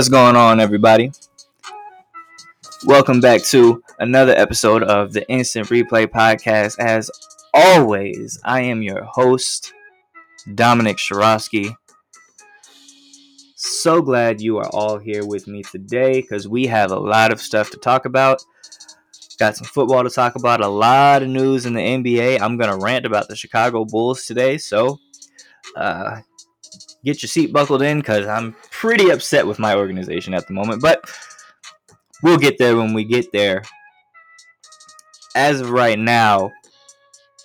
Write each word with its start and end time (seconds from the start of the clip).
What's 0.00 0.08
going 0.08 0.34
on, 0.34 0.60
everybody? 0.60 1.12
Welcome 2.86 3.20
back 3.20 3.42
to 3.48 3.84
another 3.98 4.32
episode 4.34 4.82
of 4.82 5.12
the 5.12 5.28
Instant 5.28 5.68
Replay 5.68 6.06
Podcast. 6.06 6.78
As 6.78 7.10
always, 7.52 8.40
I 8.42 8.62
am 8.62 8.80
your 8.80 9.04
host, 9.04 9.74
Dominic 10.54 10.96
Shirosky. 10.96 11.76
So 13.56 14.00
glad 14.00 14.40
you 14.40 14.56
are 14.56 14.70
all 14.70 14.96
here 14.96 15.26
with 15.26 15.46
me 15.46 15.62
today 15.64 16.22
because 16.22 16.48
we 16.48 16.66
have 16.68 16.92
a 16.92 16.98
lot 16.98 17.30
of 17.30 17.38
stuff 17.38 17.68
to 17.72 17.76
talk 17.76 18.06
about. 18.06 18.42
Got 19.38 19.58
some 19.58 19.66
football 19.66 20.02
to 20.02 20.08
talk 20.08 20.34
about, 20.34 20.62
a 20.62 20.68
lot 20.68 21.22
of 21.22 21.28
news 21.28 21.66
in 21.66 21.74
the 21.74 21.80
NBA. 21.82 22.40
I'm 22.40 22.56
going 22.56 22.70
to 22.70 22.82
rant 22.82 23.04
about 23.04 23.28
the 23.28 23.36
Chicago 23.36 23.84
Bulls 23.84 24.24
today, 24.24 24.56
so 24.56 24.98
uh, 25.76 26.22
get 27.04 27.22
your 27.22 27.28
seat 27.28 27.52
buckled 27.52 27.82
in 27.82 27.98
because 27.98 28.26
I'm 28.26 28.56
pretty 28.80 29.10
upset 29.10 29.46
with 29.46 29.58
my 29.58 29.74
organization 29.74 30.32
at 30.32 30.46
the 30.46 30.54
moment, 30.54 30.80
but 30.80 31.04
we'll 32.22 32.38
get 32.38 32.56
there 32.56 32.76
when 32.78 32.94
we 32.94 33.04
get 33.04 33.30
there. 33.30 33.62
As 35.36 35.60
of 35.60 35.68
right 35.68 35.98
now, 35.98 36.50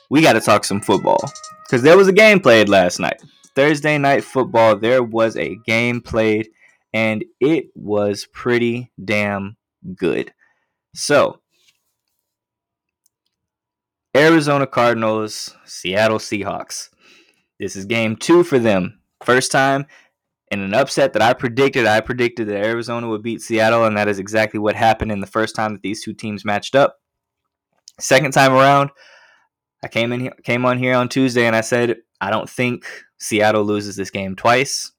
we 0.10 0.22
got 0.22 0.34
to 0.34 0.40
talk 0.40 0.64
some 0.64 0.80
football 0.80 1.20
because 1.66 1.82
there 1.82 1.98
was 1.98 2.08
a 2.08 2.14
game 2.14 2.40
played 2.40 2.70
last 2.70 3.02
night. 3.02 3.22
Thursday 3.54 3.98
night 3.98 4.24
football, 4.24 4.78
there 4.78 5.04
was 5.04 5.36
a 5.36 5.58
game 5.66 6.00
played 6.00 6.48
and 6.94 7.26
it 7.42 7.66
was 7.76 8.26
pretty 8.32 8.90
damn 9.04 9.58
good. 9.94 10.34
So, 10.94 11.42
Arizona 14.16 14.66
Cardinals, 14.68 15.54
Seattle 15.66 16.20
Seahawks. 16.20 16.92
This 17.60 17.76
is 17.76 17.84
game 17.84 18.16
two 18.16 18.46
for 18.46 18.58
them. 18.58 19.02
First 19.22 19.52
time 19.52 19.86
in 20.52 20.62
an 20.62 20.74
upset 20.74 21.14
that 21.14 21.22
I 21.22 21.34
predicted. 21.34 21.86
I 21.86 22.02
predicted 22.02 22.48
that 22.48 22.64
Arizona 22.66 23.08
would 23.08 23.24
beat 23.24 23.42
Seattle, 23.42 23.86
and 23.86 23.98
that 23.98 24.08
is 24.08 24.20
exactly 24.20 24.60
what 24.60 24.76
happened 24.76 25.12
in 25.12 25.20
the 25.20 25.28
first 25.28 25.56
time 25.56 25.74
that 25.74 25.82
these 25.82 26.04
two 26.04 26.14
teams 26.14 26.46
matched 26.46 26.76
up. 26.76 26.98
Second 28.00 28.32
time 28.32 28.54
around, 28.54 28.92
I 29.84 29.88
came 29.88 30.12
in 30.12 30.32
came 30.44 30.66
on 30.66 30.78
here 30.78 30.96
on 30.96 31.10
Tuesday 31.10 31.46
and 31.46 31.56
I 31.56 31.62
said 31.62 31.98
I 32.20 32.30
don't 32.30 32.50
think 32.50 32.86
Seattle 33.20 33.64
loses 33.64 33.96
this 33.96 34.10
game 34.10 34.36
twice. 34.36 34.92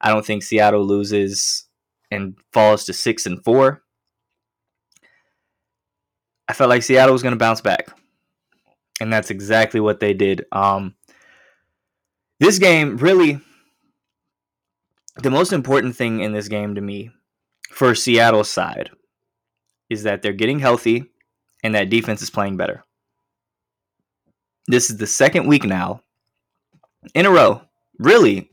I 0.00 0.10
don't 0.10 0.24
think 0.24 0.42
Seattle 0.42 0.84
loses 0.86 1.66
and 2.10 2.36
falls 2.52 2.84
to 2.84 2.92
six 2.92 3.26
and 3.26 3.42
four. 3.42 3.82
I 6.46 6.52
felt 6.52 6.70
like 6.70 6.82
Seattle 6.82 7.12
was 7.12 7.22
going 7.22 7.32
to 7.32 7.38
bounce 7.38 7.60
back, 7.60 7.88
and 9.00 9.12
that's 9.12 9.30
exactly 9.30 9.80
what 9.80 10.00
they 10.00 10.14
did. 10.14 10.46
Um, 10.52 10.94
this 12.40 12.58
game 12.58 12.96
really 12.96 13.40
the 15.22 15.30
most 15.30 15.52
important 15.52 15.96
thing 15.96 16.20
in 16.20 16.32
this 16.32 16.48
game 16.48 16.74
to 16.74 16.80
me 16.80 17.10
for 17.70 17.94
Seattle's 17.94 18.50
side 18.50 18.90
is 19.90 20.02
that 20.02 20.22
they're 20.22 20.32
getting 20.32 20.58
healthy 20.58 21.06
and 21.62 21.74
that 21.74 21.90
defense 21.90 22.22
is 22.22 22.30
playing 22.30 22.56
better. 22.56 22.84
This 24.66 24.90
is 24.90 24.98
the 24.98 25.06
second 25.06 25.46
week 25.46 25.64
now 25.64 26.02
in 27.14 27.26
a 27.26 27.30
row, 27.30 27.62
really 27.98 28.50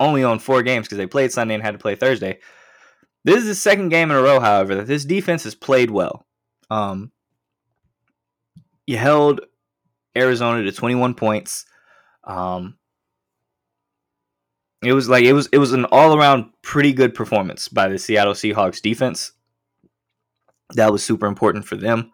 only 0.00 0.24
on 0.24 0.38
four 0.38 0.62
games 0.62 0.86
because 0.86 0.98
they 0.98 1.06
played 1.06 1.32
Sunday 1.32 1.54
and 1.54 1.62
had 1.62 1.72
to 1.72 1.78
play 1.78 1.94
Thursday. 1.94 2.38
This 3.24 3.38
is 3.38 3.46
the 3.46 3.54
second 3.54 3.90
game 3.90 4.10
in 4.10 4.16
a 4.16 4.22
row, 4.22 4.40
however, 4.40 4.76
that 4.76 4.86
this 4.86 5.04
defense 5.04 5.44
has 5.44 5.54
played 5.54 5.90
well. 5.90 6.26
Um, 6.70 7.12
you 8.86 8.96
held 8.96 9.42
Arizona 10.16 10.62
to 10.62 10.72
21 10.72 11.14
points. 11.14 11.66
Um, 12.24 12.77
it 14.82 14.92
was 14.92 15.08
like 15.08 15.24
it 15.24 15.32
was 15.32 15.48
it 15.52 15.58
was 15.58 15.72
an 15.72 15.84
all 15.86 16.16
around 16.16 16.50
pretty 16.62 16.92
good 16.92 17.14
performance 17.14 17.68
by 17.68 17.88
the 17.88 17.98
Seattle 17.98 18.34
Seahawks 18.34 18.80
defense. 18.80 19.32
That 20.74 20.92
was 20.92 21.02
super 21.02 21.26
important 21.26 21.64
for 21.64 21.76
them. 21.76 22.12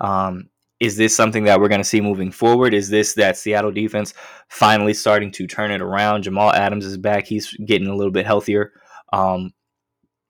Um, 0.00 0.48
is 0.78 0.96
this 0.96 1.16
something 1.16 1.44
that 1.44 1.60
we're 1.60 1.68
going 1.68 1.80
to 1.80 1.84
see 1.84 2.00
moving 2.00 2.30
forward? 2.30 2.74
Is 2.74 2.88
this 2.88 3.14
that 3.14 3.36
Seattle 3.36 3.72
defense 3.72 4.14
finally 4.48 4.94
starting 4.94 5.30
to 5.32 5.46
turn 5.46 5.70
it 5.70 5.80
around? 5.80 6.22
Jamal 6.22 6.52
Adams 6.52 6.86
is 6.86 6.96
back; 6.96 7.26
he's 7.26 7.52
getting 7.64 7.88
a 7.88 7.94
little 7.96 8.12
bit 8.12 8.26
healthier. 8.26 8.72
Um, 9.12 9.52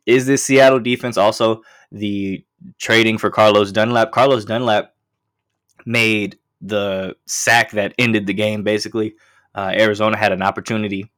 is 0.06 0.26
this 0.26 0.44
Seattle 0.44 0.80
defense 0.80 1.16
also 1.16 1.62
the 1.92 2.44
trading 2.78 3.18
for 3.18 3.30
Carlos 3.30 3.70
Dunlap? 3.70 4.12
Carlos 4.12 4.44
Dunlap 4.44 4.94
made 5.84 6.38
the 6.60 7.14
sack 7.26 7.72
that 7.72 7.94
ended 7.98 8.26
the 8.26 8.34
game. 8.34 8.64
Basically, 8.64 9.14
uh, 9.54 9.72
Arizona 9.74 10.16
had 10.16 10.32
an 10.32 10.42
opportunity 10.42 11.10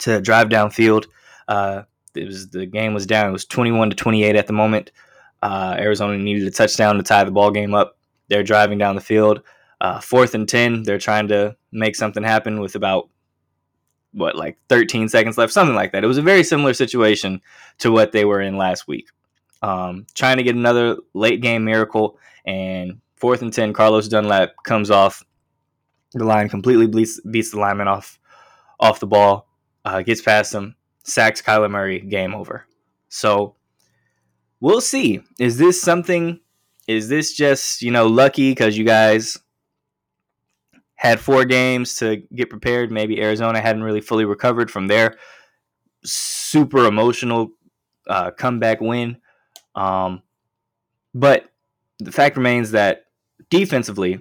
to 0.00 0.20
drive 0.20 0.48
downfield. 0.48 1.06
Uh, 1.48 1.82
it 2.14 2.26
was 2.26 2.48
the 2.50 2.66
game 2.66 2.94
was 2.94 3.06
down. 3.06 3.28
It 3.28 3.32
was 3.32 3.44
21 3.44 3.90
to 3.90 3.96
28 3.96 4.36
at 4.36 4.46
the 4.46 4.52
moment. 4.52 4.92
Uh, 5.42 5.76
Arizona 5.78 6.16
needed 6.18 6.46
a 6.46 6.50
touchdown 6.50 6.96
to 6.96 7.02
tie 7.02 7.24
the 7.24 7.30
ball 7.30 7.50
game 7.50 7.74
up. 7.74 7.98
They're 8.28 8.42
driving 8.42 8.78
down 8.78 8.94
the 8.94 9.00
field. 9.00 9.42
Uh, 9.80 10.00
fourth 10.00 10.34
and 10.34 10.48
10. 10.48 10.84
They're 10.84 10.98
trying 10.98 11.28
to 11.28 11.56
make 11.72 11.94
something 11.94 12.22
happen 12.22 12.60
with 12.60 12.74
about 12.74 13.08
what 14.12 14.34
like 14.34 14.58
13 14.68 15.08
seconds 15.08 15.36
left, 15.36 15.52
something 15.52 15.74
like 15.74 15.92
that. 15.92 16.02
It 16.02 16.08
was 16.08 16.18
a 16.18 16.22
very 16.22 16.42
similar 16.42 16.72
situation 16.72 17.40
to 17.78 17.92
what 17.92 18.12
they 18.12 18.24
were 18.24 18.40
in 18.40 18.56
last 18.56 18.88
week. 18.88 19.08
Um, 19.62 20.06
trying 20.14 20.38
to 20.38 20.42
get 20.42 20.54
another 20.54 20.96
late 21.12 21.42
game 21.42 21.64
miracle, 21.64 22.18
and 22.46 23.00
fourth 23.16 23.42
and 23.42 23.52
10, 23.52 23.72
Carlos 23.72 24.08
Dunlap 24.08 24.50
comes 24.64 24.90
off 24.90 25.22
the 26.12 26.24
line, 26.24 26.48
completely 26.48 26.86
beats, 26.86 27.20
beats 27.20 27.50
the 27.50 27.60
lineman 27.60 27.88
off 27.88 28.18
off 28.80 29.00
the 29.00 29.06
ball 29.06 29.46
uh, 29.86 30.02
gets 30.02 30.20
past 30.20 30.52
him, 30.52 30.74
sacks 31.04 31.40
Kyler 31.40 31.70
Murray, 31.70 32.00
game 32.00 32.34
over. 32.34 32.66
So 33.08 33.54
we'll 34.60 34.80
see. 34.80 35.20
Is 35.38 35.58
this 35.58 35.80
something? 35.80 36.40
Is 36.88 37.08
this 37.08 37.32
just 37.32 37.82
you 37.82 37.92
know 37.92 38.06
lucky 38.06 38.50
because 38.50 38.76
you 38.76 38.84
guys 38.84 39.38
had 40.96 41.20
four 41.20 41.44
games 41.44 41.94
to 41.96 42.16
get 42.34 42.50
prepared? 42.50 42.90
Maybe 42.90 43.22
Arizona 43.22 43.60
hadn't 43.60 43.84
really 43.84 44.00
fully 44.00 44.24
recovered 44.24 44.72
from 44.72 44.88
their 44.88 45.16
super 46.04 46.86
emotional 46.86 47.50
uh, 48.08 48.32
comeback 48.32 48.80
win. 48.80 49.18
Um, 49.76 50.22
but 51.14 51.48
the 52.00 52.10
fact 52.10 52.36
remains 52.36 52.72
that 52.72 53.04
defensively, 53.50 54.20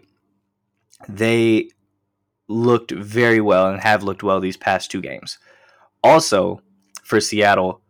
they 1.10 1.70
looked 2.48 2.92
very 2.92 3.42
well 3.42 3.68
and 3.68 3.82
have 3.82 4.04
looked 4.04 4.22
well 4.22 4.40
these 4.40 4.58
past 4.58 4.92
two 4.92 5.02
games 5.02 5.40
also 6.06 6.62
for 7.04 7.20
Seattle, 7.20 7.82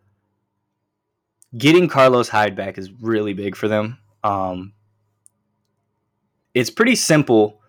getting 1.58 1.88
Carlos 1.88 2.30
Hyde 2.30 2.56
back 2.56 2.78
is 2.78 2.92
really 3.02 3.34
big 3.34 3.56
for 3.56 3.68
them. 3.68 3.98
Um, 4.24 4.74
it's 6.54 6.70
pretty 6.70 6.96
simple 6.96 7.62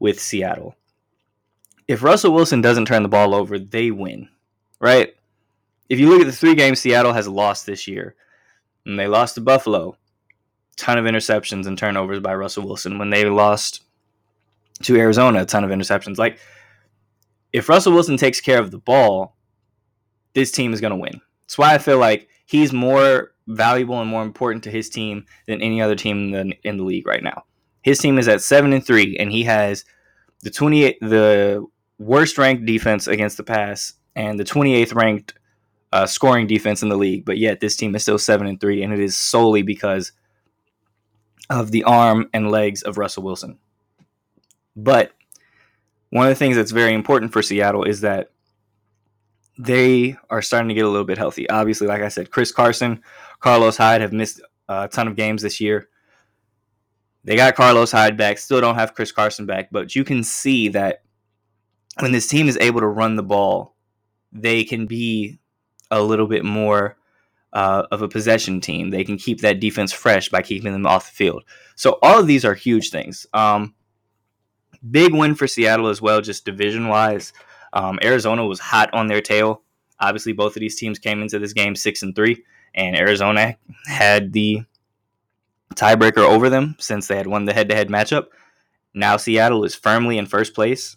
with 0.00 0.20
Seattle. 0.20 0.74
If 1.86 2.02
Russell 2.02 2.34
Wilson 2.34 2.60
doesn't 2.60 2.86
turn 2.86 3.02
the 3.02 3.08
ball 3.08 3.34
over, 3.34 3.58
they 3.58 3.90
win, 3.90 4.28
right? 4.80 5.14
If 5.88 5.98
you 5.98 6.08
look 6.08 6.20
at 6.20 6.26
the 6.26 6.32
three 6.32 6.54
games 6.54 6.80
Seattle 6.80 7.12
has 7.12 7.28
lost 7.28 7.66
this 7.66 7.86
year, 7.86 8.16
and 8.84 8.98
they 8.98 9.06
lost 9.06 9.36
to 9.36 9.40
Buffalo, 9.40 9.96
ton 10.76 10.98
of 10.98 11.04
interceptions 11.04 11.66
and 11.66 11.78
turnovers 11.78 12.20
by 12.20 12.34
Russell 12.34 12.66
Wilson. 12.66 12.98
When 12.98 13.10
they 13.10 13.24
lost 13.24 13.82
to 14.82 14.96
Arizona, 14.96 15.42
a 15.42 15.46
ton 15.46 15.62
of 15.64 15.70
interceptions. 15.70 16.18
Like, 16.18 16.38
if 17.52 17.68
Russell 17.68 17.92
Wilson 17.92 18.16
takes 18.16 18.40
care 18.40 18.58
of 18.58 18.70
the 18.70 18.78
ball, 18.78 19.36
this 20.34 20.50
team 20.50 20.72
is 20.72 20.80
going 20.80 20.92
to 20.92 20.96
win. 20.96 21.20
That's 21.42 21.58
why 21.58 21.74
I 21.74 21.78
feel 21.78 21.98
like 21.98 22.28
he's 22.46 22.72
more 22.72 23.32
valuable 23.46 24.00
and 24.00 24.08
more 24.08 24.22
important 24.22 24.64
to 24.64 24.70
his 24.70 24.88
team 24.88 25.26
than 25.46 25.60
any 25.60 25.82
other 25.82 25.94
team 25.94 26.32
in 26.34 26.48
the, 26.48 26.56
in 26.64 26.76
the 26.76 26.84
league 26.84 27.06
right 27.06 27.22
now. 27.22 27.44
His 27.82 27.98
team 27.98 28.18
is 28.18 28.28
at 28.28 28.42
seven 28.42 28.72
and 28.72 28.86
three, 28.86 29.16
and 29.18 29.30
he 29.30 29.42
has 29.44 29.84
the 30.42 30.50
twenty 30.50 30.84
eight 30.84 30.98
the 31.00 31.66
worst 31.98 32.38
ranked 32.38 32.64
defense 32.64 33.06
against 33.06 33.36
the 33.36 33.42
pass 33.42 33.94
and 34.14 34.38
the 34.38 34.44
twenty 34.44 34.74
eighth 34.74 34.92
ranked 34.92 35.34
uh, 35.92 36.06
scoring 36.06 36.46
defense 36.46 36.82
in 36.82 36.88
the 36.88 36.96
league. 36.96 37.24
But 37.24 37.38
yet 37.38 37.60
this 37.60 37.76
team 37.76 37.94
is 37.94 38.02
still 38.02 38.18
seven 38.18 38.46
and 38.46 38.60
three, 38.60 38.82
and 38.82 38.92
it 38.92 39.00
is 39.00 39.16
solely 39.16 39.62
because 39.62 40.12
of 41.50 41.72
the 41.72 41.84
arm 41.84 42.30
and 42.32 42.50
legs 42.50 42.82
of 42.82 42.98
Russell 42.98 43.24
Wilson. 43.24 43.58
But 44.76 45.12
one 46.10 46.26
of 46.26 46.30
the 46.30 46.36
things 46.36 46.56
that's 46.56 46.70
very 46.70 46.94
important 46.94 47.32
for 47.32 47.42
Seattle 47.42 47.84
is 47.84 48.02
that 48.02 48.30
they 49.58 50.16
are 50.30 50.42
starting 50.42 50.68
to 50.68 50.74
get 50.74 50.84
a 50.84 50.88
little 50.88 51.06
bit 51.06 51.18
healthy. 51.18 51.48
Obviously, 51.48 51.86
like 51.86 52.02
I 52.02 52.08
said, 52.08 52.30
Chris 52.30 52.52
Carson, 52.52 53.02
Carlos 53.40 53.76
Hyde 53.76 54.00
have 54.00 54.12
missed 54.12 54.40
a 54.68 54.88
ton 54.88 55.08
of 55.08 55.16
games 55.16 55.42
this 55.42 55.60
year. 55.60 55.88
They 57.24 57.36
got 57.36 57.54
Carlos 57.54 57.92
Hyde 57.92 58.16
back, 58.16 58.38
still 58.38 58.60
don't 58.60 58.74
have 58.74 58.94
Chris 58.94 59.12
Carson 59.12 59.46
back, 59.46 59.68
but 59.70 59.94
you 59.94 60.04
can 60.04 60.24
see 60.24 60.68
that 60.68 61.02
when 62.00 62.12
this 62.12 62.26
team 62.26 62.48
is 62.48 62.58
able 62.60 62.80
to 62.80 62.86
run 62.86 63.16
the 63.16 63.22
ball, 63.22 63.76
they 64.32 64.64
can 64.64 64.86
be 64.86 65.38
a 65.90 66.02
little 66.02 66.26
bit 66.26 66.44
more 66.44 66.96
uh, 67.52 67.84
of 67.90 68.02
a 68.02 68.08
possession 68.08 68.60
team. 68.60 68.90
They 68.90 69.04
can 69.04 69.18
keep 69.18 69.42
that 69.42 69.60
defense 69.60 69.92
fresh 69.92 70.30
by 70.30 70.42
keeping 70.42 70.72
them 70.72 70.86
off 70.86 71.10
the 71.10 71.14
field. 71.14 71.44
So 71.76 71.98
all 72.02 72.18
of 72.18 72.26
these 72.26 72.44
are 72.44 72.54
huge 72.54 72.90
things. 72.90 73.26
Um, 73.34 73.74
big 74.90 75.12
win 75.12 75.34
for 75.34 75.46
Seattle 75.46 75.88
as 75.88 76.00
well, 76.00 76.20
just 76.22 76.44
division 76.44 76.88
wise. 76.88 77.32
Um, 77.72 77.98
Arizona 78.02 78.46
was 78.46 78.60
hot 78.60 78.92
on 78.92 79.06
their 79.06 79.20
tail. 79.20 79.62
Obviously, 80.00 80.32
both 80.32 80.56
of 80.56 80.60
these 80.60 80.78
teams 80.78 80.98
came 80.98 81.22
into 81.22 81.38
this 81.38 81.52
game 81.52 81.76
six 81.76 82.02
and 82.02 82.14
three, 82.14 82.44
and 82.74 82.96
Arizona 82.96 83.56
had 83.86 84.32
the 84.32 84.62
tiebreaker 85.74 86.18
over 86.18 86.50
them 86.50 86.76
since 86.78 87.06
they 87.06 87.16
had 87.16 87.26
won 87.26 87.44
the 87.44 87.54
head-to-head 87.54 87.88
matchup. 87.88 88.26
Now 88.94 89.16
Seattle 89.16 89.64
is 89.64 89.74
firmly 89.74 90.18
in 90.18 90.26
first 90.26 90.54
place 90.54 90.96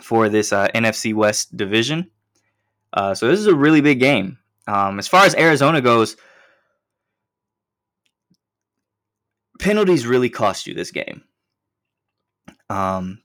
for 0.00 0.28
this 0.28 0.52
uh, 0.52 0.68
NFC 0.74 1.14
West 1.14 1.56
division. 1.56 2.10
Uh, 2.92 3.14
so 3.14 3.28
this 3.28 3.40
is 3.40 3.46
a 3.46 3.54
really 3.54 3.80
big 3.80 4.00
game. 4.00 4.38
Um, 4.66 4.98
as 4.98 5.08
far 5.08 5.24
as 5.24 5.34
Arizona 5.34 5.80
goes, 5.80 6.16
penalties 9.58 10.06
really 10.06 10.30
cost 10.30 10.66
you 10.66 10.74
this 10.74 10.90
game. 10.90 11.22
Um, 12.68 13.22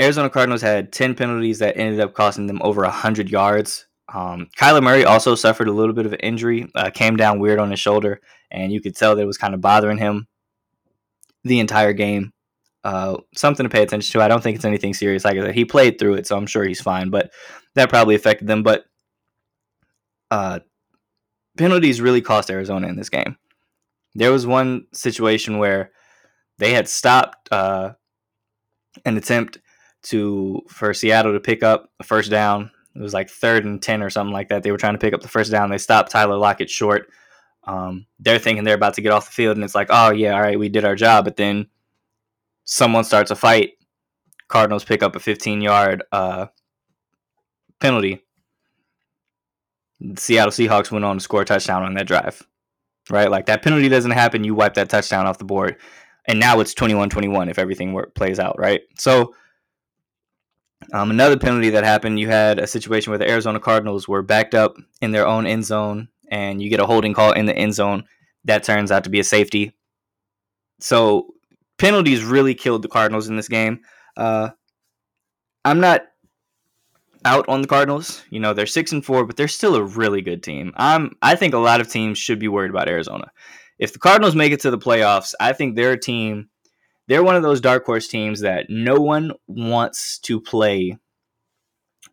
Arizona 0.00 0.30
Cardinals 0.30 0.62
had 0.62 0.92
10 0.92 1.14
penalties 1.14 1.58
that 1.58 1.76
ended 1.76 2.00
up 2.00 2.14
costing 2.14 2.46
them 2.46 2.60
over 2.62 2.82
100 2.82 3.28
yards. 3.30 3.86
Um, 4.12 4.48
Kyler 4.56 4.82
Murray 4.82 5.04
also 5.04 5.34
suffered 5.34 5.68
a 5.68 5.72
little 5.72 5.94
bit 5.94 6.06
of 6.06 6.12
an 6.12 6.20
injury, 6.20 6.70
uh, 6.74 6.90
came 6.90 7.16
down 7.16 7.40
weird 7.40 7.58
on 7.58 7.70
his 7.70 7.80
shoulder, 7.80 8.20
and 8.50 8.72
you 8.72 8.80
could 8.80 8.96
tell 8.96 9.16
that 9.16 9.22
it 9.22 9.26
was 9.26 9.36
kind 9.36 9.54
of 9.54 9.60
bothering 9.60 9.98
him 9.98 10.26
the 11.44 11.60
entire 11.60 11.92
game. 11.92 12.32
Uh, 12.84 13.16
something 13.34 13.64
to 13.64 13.70
pay 13.70 13.82
attention 13.82 14.12
to. 14.12 14.24
I 14.24 14.28
don't 14.28 14.42
think 14.42 14.56
it's 14.56 14.64
anything 14.64 14.94
serious. 14.94 15.24
Like 15.24 15.36
I 15.36 15.46
said, 15.46 15.54
he 15.54 15.64
played 15.64 15.98
through 15.98 16.14
it, 16.14 16.26
so 16.26 16.36
I'm 16.36 16.46
sure 16.46 16.64
he's 16.64 16.80
fine, 16.80 17.10
but 17.10 17.32
that 17.74 17.90
probably 17.90 18.14
affected 18.14 18.46
them. 18.46 18.62
But 18.62 18.84
uh, 20.30 20.60
penalties 21.58 22.00
really 22.00 22.22
cost 22.22 22.50
Arizona 22.50 22.86
in 22.86 22.96
this 22.96 23.10
game. 23.10 23.36
There 24.14 24.32
was 24.32 24.46
one 24.46 24.86
situation 24.92 25.58
where 25.58 25.90
they 26.58 26.72
had 26.72 26.88
stopped 26.88 27.52
uh, 27.52 27.92
an 29.04 29.16
attempt 29.16 29.58
to 30.04 30.62
for 30.68 30.94
Seattle 30.94 31.32
to 31.32 31.40
pick 31.40 31.62
up 31.62 31.90
a 32.00 32.04
first 32.04 32.30
down. 32.30 32.70
It 32.94 33.00
was 33.00 33.14
like 33.14 33.30
third 33.30 33.64
and 33.64 33.80
ten 33.80 34.02
or 34.02 34.10
something 34.10 34.32
like 34.32 34.48
that. 34.48 34.62
They 34.62 34.70
were 34.70 34.78
trying 34.78 34.94
to 34.94 34.98
pick 34.98 35.14
up 35.14 35.22
the 35.22 35.28
first 35.28 35.50
down. 35.50 35.70
They 35.70 35.78
stopped 35.78 36.10
Tyler 36.10 36.36
Lockett 36.36 36.70
short. 36.70 37.10
Um, 37.64 38.06
they're 38.18 38.38
thinking 38.38 38.64
they're 38.64 38.74
about 38.74 38.94
to 38.94 39.02
get 39.02 39.12
off 39.12 39.26
the 39.26 39.32
field, 39.32 39.56
and 39.56 39.64
it's 39.64 39.74
like, 39.74 39.88
oh 39.90 40.10
yeah, 40.10 40.34
all 40.34 40.40
right, 40.40 40.58
we 40.58 40.68
did 40.68 40.84
our 40.84 40.96
job. 40.96 41.24
But 41.24 41.36
then 41.36 41.68
someone 42.64 43.04
starts 43.04 43.30
a 43.30 43.36
fight. 43.36 43.72
Cardinals 44.48 44.84
pick 44.84 45.02
up 45.02 45.14
a 45.14 45.20
15 45.20 45.60
yard 45.60 46.02
uh, 46.12 46.46
penalty. 47.80 48.24
The 50.00 50.20
Seattle 50.20 50.52
Seahawks 50.52 50.90
went 50.90 51.04
on 51.04 51.18
to 51.18 51.22
score 51.22 51.42
a 51.42 51.44
touchdown 51.44 51.82
on 51.82 51.94
that 51.94 52.06
drive. 52.06 52.42
Right? 53.10 53.30
Like 53.30 53.46
that 53.46 53.62
penalty 53.62 53.88
doesn't 53.88 54.10
happen, 54.10 54.44
you 54.44 54.54
wipe 54.54 54.74
that 54.74 54.90
touchdown 54.90 55.26
off 55.26 55.38
the 55.38 55.44
board. 55.44 55.76
And 56.26 56.38
now 56.38 56.60
it's 56.60 56.74
21 56.74 57.08
21 57.08 57.48
if 57.48 57.58
everything 57.58 57.94
work, 57.94 58.14
plays 58.14 58.38
out, 58.38 58.58
right? 58.58 58.82
So 58.98 59.34
um, 60.92 61.10
another 61.10 61.36
penalty 61.36 61.70
that 61.70 61.84
happened, 61.84 62.18
you 62.18 62.28
had 62.28 62.58
a 62.58 62.66
situation 62.66 63.10
where 63.10 63.18
the 63.18 63.28
Arizona 63.28 63.60
Cardinals 63.60 64.08
were 64.08 64.22
backed 64.22 64.54
up 64.54 64.76
in 65.00 65.12
their 65.12 65.26
own 65.26 65.46
end 65.46 65.64
zone, 65.64 66.08
and 66.30 66.62
you 66.62 66.70
get 66.70 66.80
a 66.80 66.86
holding 66.86 67.14
call 67.14 67.32
in 67.32 67.46
the 67.46 67.56
end 67.56 67.74
zone. 67.74 68.04
That 68.44 68.64
turns 68.64 68.90
out 68.90 69.04
to 69.04 69.10
be 69.10 69.20
a 69.20 69.24
safety. 69.24 69.72
So 70.80 71.34
penalties 71.78 72.24
really 72.24 72.54
killed 72.54 72.82
the 72.82 72.88
Cardinals 72.88 73.28
in 73.28 73.36
this 73.36 73.48
game. 73.48 73.80
Uh, 74.16 74.50
I'm 75.64 75.80
not 75.80 76.02
out 77.24 77.48
on 77.48 77.62
the 77.62 77.68
Cardinals. 77.68 78.24
You 78.30 78.40
know, 78.40 78.54
they're 78.54 78.66
six 78.66 78.92
and 78.92 79.04
four, 79.04 79.24
but 79.24 79.36
they're 79.36 79.48
still 79.48 79.74
a 79.74 79.82
really 79.82 80.22
good 80.22 80.42
team. 80.42 80.72
I'm 80.76 81.16
I 81.20 81.34
think 81.34 81.54
a 81.54 81.58
lot 81.58 81.80
of 81.80 81.88
teams 81.88 82.18
should 82.18 82.38
be 82.38 82.48
worried 82.48 82.70
about 82.70 82.88
Arizona. 82.88 83.30
If 83.78 83.92
the 83.92 83.98
Cardinals 83.98 84.34
make 84.34 84.52
it 84.52 84.60
to 84.60 84.70
the 84.70 84.78
playoffs, 84.78 85.34
I 85.40 85.52
think 85.52 85.76
they're 85.76 85.92
a 85.92 86.00
team 86.00 86.48
they're 87.08 87.24
one 87.24 87.36
of 87.36 87.42
those 87.42 87.60
dark 87.60 87.84
horse 87.84 88.06
teams 88.06 88.40
that 88.40 88.66
no 88.68 88.96
one 88.96 89.32
wants 89.46 90.18
to 90.20 90.40
play 90.40 90.96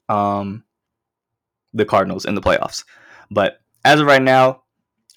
um, 0.10 0.64
the 1.74 1.86
Cardinals 1.86 2.26
in 2.26 2.34
the 2.34 2.42
playoffs. 2.42 2.86
But 3.30 3.60
as 3.84 4.00
of 4.00 4.08
right 4.08 4.22
now, 4.22 4.64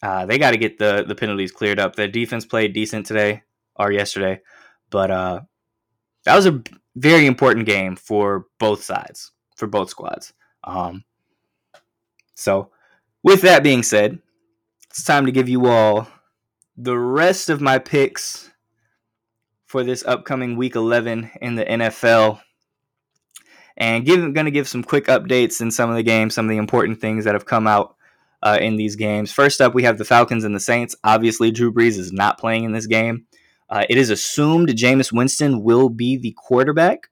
uh, 0.03 0.27
they 0.27 0.39
got 0.39 0.51
to 0.51 0.57
get 0.57 0.79
the 0.79 1.05
the 1.07 1.15
penalties 1.15 1.53
cleared 1.53 1.79
up. 1.79 1.97
Their 1.97 2.09
defense 2.09 2.45
played 2.45 2.73
decent 2.73 3.07
today 3.07 3.43
or 3.77 3.91
yesterday, 3.91 4.41
but 4.91 5.11
uh, 5.11 5.41
that 6.25 6.37
was 6.37 6.47
a 6.47 6.63
very 6.97 7.27
important 7.27 7.67
game 7.67 7.97
for 7.97 8.47
both 8.59 8.83
sides, 8.83 9.33
for 9.57 9.67
both 9.67 9.91
squads. 9.91 10.33
Um, 10.65 11.05
so, 12.35 12.71
with 13.23 13.43
that 13.43 13.63
being 13.63 13.83
said, 13.83 14.19
it's 14.91 15.05
time 15.05 15.27
to 15.27 15.33
give 15.33 15.49
you 15.49 15.67
all 15.67 16.09
the 16.77 16.99
rest 16.99 17.49
of 17.49 17.61
my 17.61 17.79
picks 17.79 18.51
for 19.69 19.85
this 19.85 20.03
upcoming 20.07 20.57
week 20.57 20.75
11 20.75 21.31
in 21.43 21.55
the 21.55 21.65
NFL. 21.65 22.41
And 23.77 24.05
give, 24.05 24.19
going 24.35 24.47
to 24.47 24.51
give 24.51 24.67
some 24.67 24.83
quick 24.83 25.07
updates 25.07 25.61
in 25.61 25.71
some 25.71 25.89
of 25.91 25.95
the 25.95 26.03
games, 26.03 26.35
some 26.35 26.47
of 26.47 26.51
the 26.51 26.57
important 26.57 27.01
things 27.01 27.25
that 27.25 27.35
have 27.35 27.45
come 27.47 27.67
out 27.67 27.95
uh, 28.43 28.59
in 28.61 28.77
these 28.77 28.97
games. 28.97 29.31
First 29.31 29.61
up, 29.61 29.75
we 29.75 29.85
have 29.85 29.99
the 29.99 30.05
Falcons 30.05 30.43
and 30.43 30.55
the 30.55 30.61
Saints. 30.61 30.97
Obviously, 31.05 31.51
Drew 31.51 31.73
Brees 31.73 31.99
is 31.99 32.13
not 32.13 32.39
playing 32.39 32.65
in 32.65 32.73
this 32.73 32.87
game. 32.87 33.27
Uh, 33.69 33.85
it 33.89 33.99
is 33.99 34.11
assumed 34.11 34.71
Jameis 34.71 35.13
Winston 35.13 35.63
will 35.63 35.91
be 35.91 36.17
the 36.17 36.35
quarterback. 36.37 37.11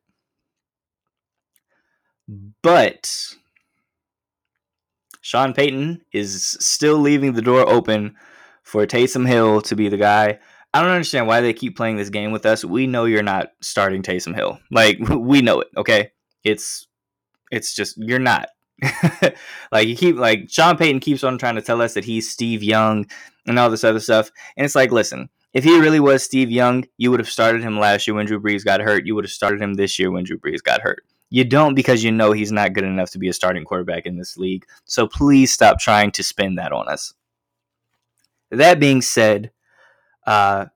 But 2.63 3.37
Sean 5.21 5.53
Payton 5.53 6.01
is 6.11 6.57
still 6.59 6.97
leaving 6.97 7.35
the 7.35 7.43
door 7.43 7.69
open 7.69 8.17
for 8.63 8.87
Taysom 8.87 9.29
Hill 9.29 9.61
to 9.61 9.77
be 9.77 9.89
the 9.89 9.99
guy. 9.99 10.39
I 10.77 10.83
don't 10.83 10.91
understand 10.91 11.27
why 11.27 11.41
they 11.41 11.55
keep 11.55 11.75
playing 11.75 11.97
this 11.97 12.11
game 12.11 12.33
with 12.33 12.45
us. 12.45 12.63
We 12.63 12.87
know 12.87 13.07
you're 13.07 13.23
not 13.23 13.53
starting 13.63 14.03
Taysom 14.03 14.35
Hill. 14.35 14.59
Like 14.71 14.99
we 15.09 15.41
know 15.41 15.61
it. 15.61 15.69
Okay, 15.75 16.11
it's 16.45 16.87
it's 17.51 17.75
just 17.75 17.97
you're 17.97 18.19
not. 18.19 18.51
like 19.73 19.89
you 19.89 19.97
keep 19.97 20.17
like 20.17 20.51
Sean 20.51 20.77
Payton 20.77 21.01
keeps 21.01 21.25
on 21.25 21.39
trying 21.39 21.55
to 21.55 21.63
tell 21.63 21.81
us 21.81 21.95
that 21.95 22.05
he's 22.05 22.31
Steve 22.31 22.63
Young 22.63 23.07
and 23.47 23.59
all 23.59 23.71
this 23.71 23.85
other 23.85 24.01
stuff, 24.01 24.31
and 24.59 24.67
it's 24.67 24.75
like, 24.75 24.93
listen, 24.93 25.31
if 25.55 25.65
he 25.65 25.81
really 25.81 25.99
was 25.99 26.23
Steve 26.23 26.51
Young, 26.51 26.85
you 26.99 27.11
would 27.11 27.21
have 27.21 27.31
started 27.31 27.63
him 27.63 27.81
last 27.81 28.07
year 28.07 28.15
when 28.15 28.27
Drew 28.27 28.39
Brees 28.39 28.63
got 28.63 28.83
hurt. 28.83 29.07
You 29.07 29.15
would 29.15 29.25
have 29.25 29.33
started 29.33 29.63
him 29.63 29.75
this 29.75 29.99
year 29.99 30.11
when 30.11 30.25
Drew 30.25 30.39
Brees 30.39 30.63
got 30.63 30.83
hurt. 30.83 31.05
You 31.31 31.45
don't 31.45 31.75
because 31.75 32.05
you 32.05 32.13
know 32.13 32.33
he's 32.33 32.53
not 32.53 32.75
good 32.75 32.85
enough 32.85 33.13
to 33.13 33.19
be 33.19 33.29
a 33.29 33.33
starting 33.33 33.65
quarterback 33.65 34.05
in 34.05 34.19
this 34.19 34.37
league. 34.37 34.67
So 34.85 35.09
please 35.09 35.55
stop 35.55 35.79
trying 35.79 36.11
to 36.11 36.23
spin 36.23 36.57
that 36.57 36.73
on 36.73 36.87
us. 36.87 37.15
That 38.51 38.79
being 38.79 39.01
said, 39.01 39.53
uh, 40.27 40.67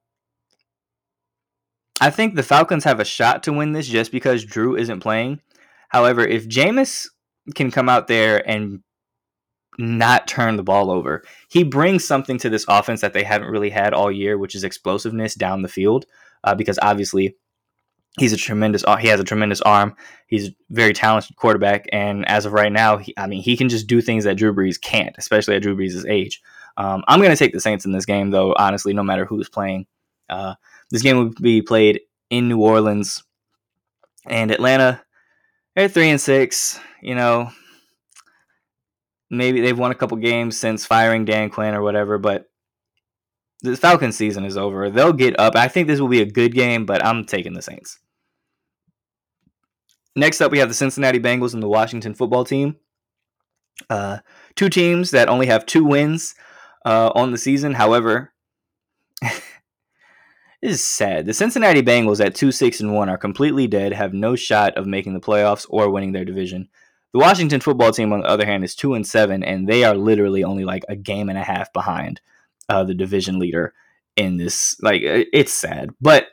I 2.00 2.10
think 2.10 2.34
the 2.34 2.42
Falcons 2.42 2.84
have 2.84 3.00
a 3.00 3.04
shot 3.04 3.42
to 3.42 3.52
win 3.52 3.72
this 3.72 3.86
just 3.88 4.10
because 4.10 4.44
Drew 4.44 4.76
isn't 4.76 5.00
playing. 5.00 5.40
However, 5.88 6.22
if 6.22 6.48
Jameis 6.48 7.08
can 7.54 7.70
come 7.70 7.88
out 7.88 8.06
there 8.06 8.48
and 8.48 8.82
not 9.78 10.26
turn 10.26 10.56
the 10.56 10.62
ball 10.62 10.90
over, 10.90 11.22
he 11.48 11.62
brings 11.62 12.04
something 12.04 12.38
to 12.38 12.48
this 12.48 12.64
offense 12.68 13.02
that 13.02 13.12
they 13.12 13.24
haven't 13.24 13.50
really 13.50 13.70
had 13.70 13.92
all 13.92 14.10
year, 14.10 14.38
which 14.38 14.54
is 14.54 14.64
explosiveness 14.64 15.34
down 15.34 15.62
the 15.62 15.68
field. 15.68 16.06
Uh, 16.42 16.54
because 16.54 16.78
obviously, 16.80 17.36
he's 18.18 18.32
a 18.32 18.36
tremendous 18.36 18.82
he 19.00 19.08
has 19.08 19.20
a 19.20 19.24
tremendous 19.24 19.60
arm. 19.60 19.94
He's 20.26 20.48
a 20.48 20.52
very 20.70 20.94
talented 20.94 21.36
quarterback, 21.36 21.86
and 21.92 22.26
as 22.26 22.46
of 22.46 22.54
right 22.54 22.72
now, 22.72 22.96
he, 22.96 23.12
I 23.18 23.26
mean, 23.26 23.42
he 23.42 23.58
can 23.58 23.68
just 23.68 23.86
do 23.86 24.00
things 24.00 24.24
that 24.24 24.36
Drew 24.36 24.54
Brees 24.54 24.80
can't, 24.80 25.14
especially 25.18 25.56
at 25.56 25.62
Drew 25.62 25.76
Brees' 25.76 26.08
age. 26.08 26.40
Um, 26.76 27.02
I'm 27.08 27.20
going 27.20 27.30
to 27.30 27.36
take 27.36 27.52
the 27.52 27.60
Saints 27.60 27.84
in 27.84 27.92
this 27.92 28.06
game, 28.06 28.30
though. 28.30 28.54
Honestly, 28.56 28.92
no 28.92 29.02
matter 29.02 29.24
who's 29.24 29.48
playing, 29.48 29.86
uh, 30.28 30.54
this 30.90 31.02
game 31.02 31.16
will 31.16 31.32
be 31.40 31.62
played 31.62 32.00
in 32.30 32.48
New 32.48 32.60
Orleans, 32.60 33.22
and 34.26 34.50
Atlanta. 34.50 35.02
They're 35.74 35.88
three 35.88 36.10
and 36.10 36.20
six. 36.20 36.80
You 37.02 37.14
know, 37.14 37.50
maybe 39.30 39.60
they've 39.60 39.78
won 39.78 39.90
a 39.90 39.96
couple 39.96 40.16
games 40.18 40.56
since 40.56 40.86
firing 40.86 41.24
Dan 41.24 41.50
Quinn 41.50 41.74
or 41.74 41.82
whatever, 41.82 42.18
but 42.18 42.46
the 43.62 43.76
Falcons 43.76 44.16
season 44.16 44.44
is 44.44 44.56
over. 44.56 44.88
They'll 44.88 45.12
get 45.12 45.38
up. 45.38 45.56
I 45.56 45.68
think 45.68 45.86
this 45.86 46.00
will 46.00 46.08
be 46.08 46.22
a 46.22 46.30
good 46.30 46.54
game, 46.54 46.86
but 46.86 47.04
I'm 47.04 47.24
taking 47.24 47.52
the 47.52 47.62
Saints. 47.62 47.98
Next 50.16 50.40
up, 50.40 50.50
we 50.50 50.58
have 50.58 50.68
the 50.68 50.74
Cincinnati 50.74 51.20
Bengals 51.20 51.54
and 51.54 51.62
the 51.62 51.68
Washington 51.68 52.14
football 52.14 52.44
team. 52.44 52.76
Uh, 53.88 54.18
two 54.56 54.68
teams 54.68 55.10
that 55.12 55.28
only 55.28 55.46
have 55.46 55.64
two 55.66 55.84
wins 55.84 56.34
uh, 56.84 57.10
on 57.14 57.32
the 57.32 57.38
season. 57.38 57.74
However, 57.74 58.32
this 59.22 59.42
is 60.62 60.84
sad. 60.84 61.26
The 61.26 61.34
Cincinnati 61.34 61.82
Bengals 61.82 62.24
at 62.24 62.34
2 62.34 62.52
6 62.52 62.80
and 62.80 62.94
1 62.94 63.08
are 63.08 63.18
completely 63.18 63.66
dead, 63.66 63.92
have 63.92 64.12
no 64.12 64.36
shot 64.36 64.76
of 64.76 64.86
making 64.86 65.14
the 65.14 65.20
playoffs 65.20 65.66
or 65.68 65.90
winning 65.90 66.12
their 66.12 66.24
division. 66.24 66.68
The 67.12 67.18
Washington 67.18 67.60
football 67.60 67.92
team, 67.92 68.12
on 68.12 68.20
the 68.20 68.28
other 68.28 68.46
hand, 68.46 68.62
is 68.62 68.76
2 68.76 68.94
and 68.94 69.06
7, 69.06 69.42
and 69.42 69.68
they 69.68 69.82
are 69.84 69.96
literally 69.96 70.44
only 70.44 70.64
like 70.64 70.84
a 70.88 70.94
game 70.94 71.28
and 71.28 71.38
a 71.38 71.42
half 71.42 71.72
behind 71.72 72.20
uh, 72.68 72.84
the 72.84 72.94
division 72.94 73.38
leader 73.38 73.74
in 74.16 74.36
this. 74.36 74.80
Like, 74.80 75.02
it's 75.02 75.52
sad. 75.52 75.90
But 76.00 76.28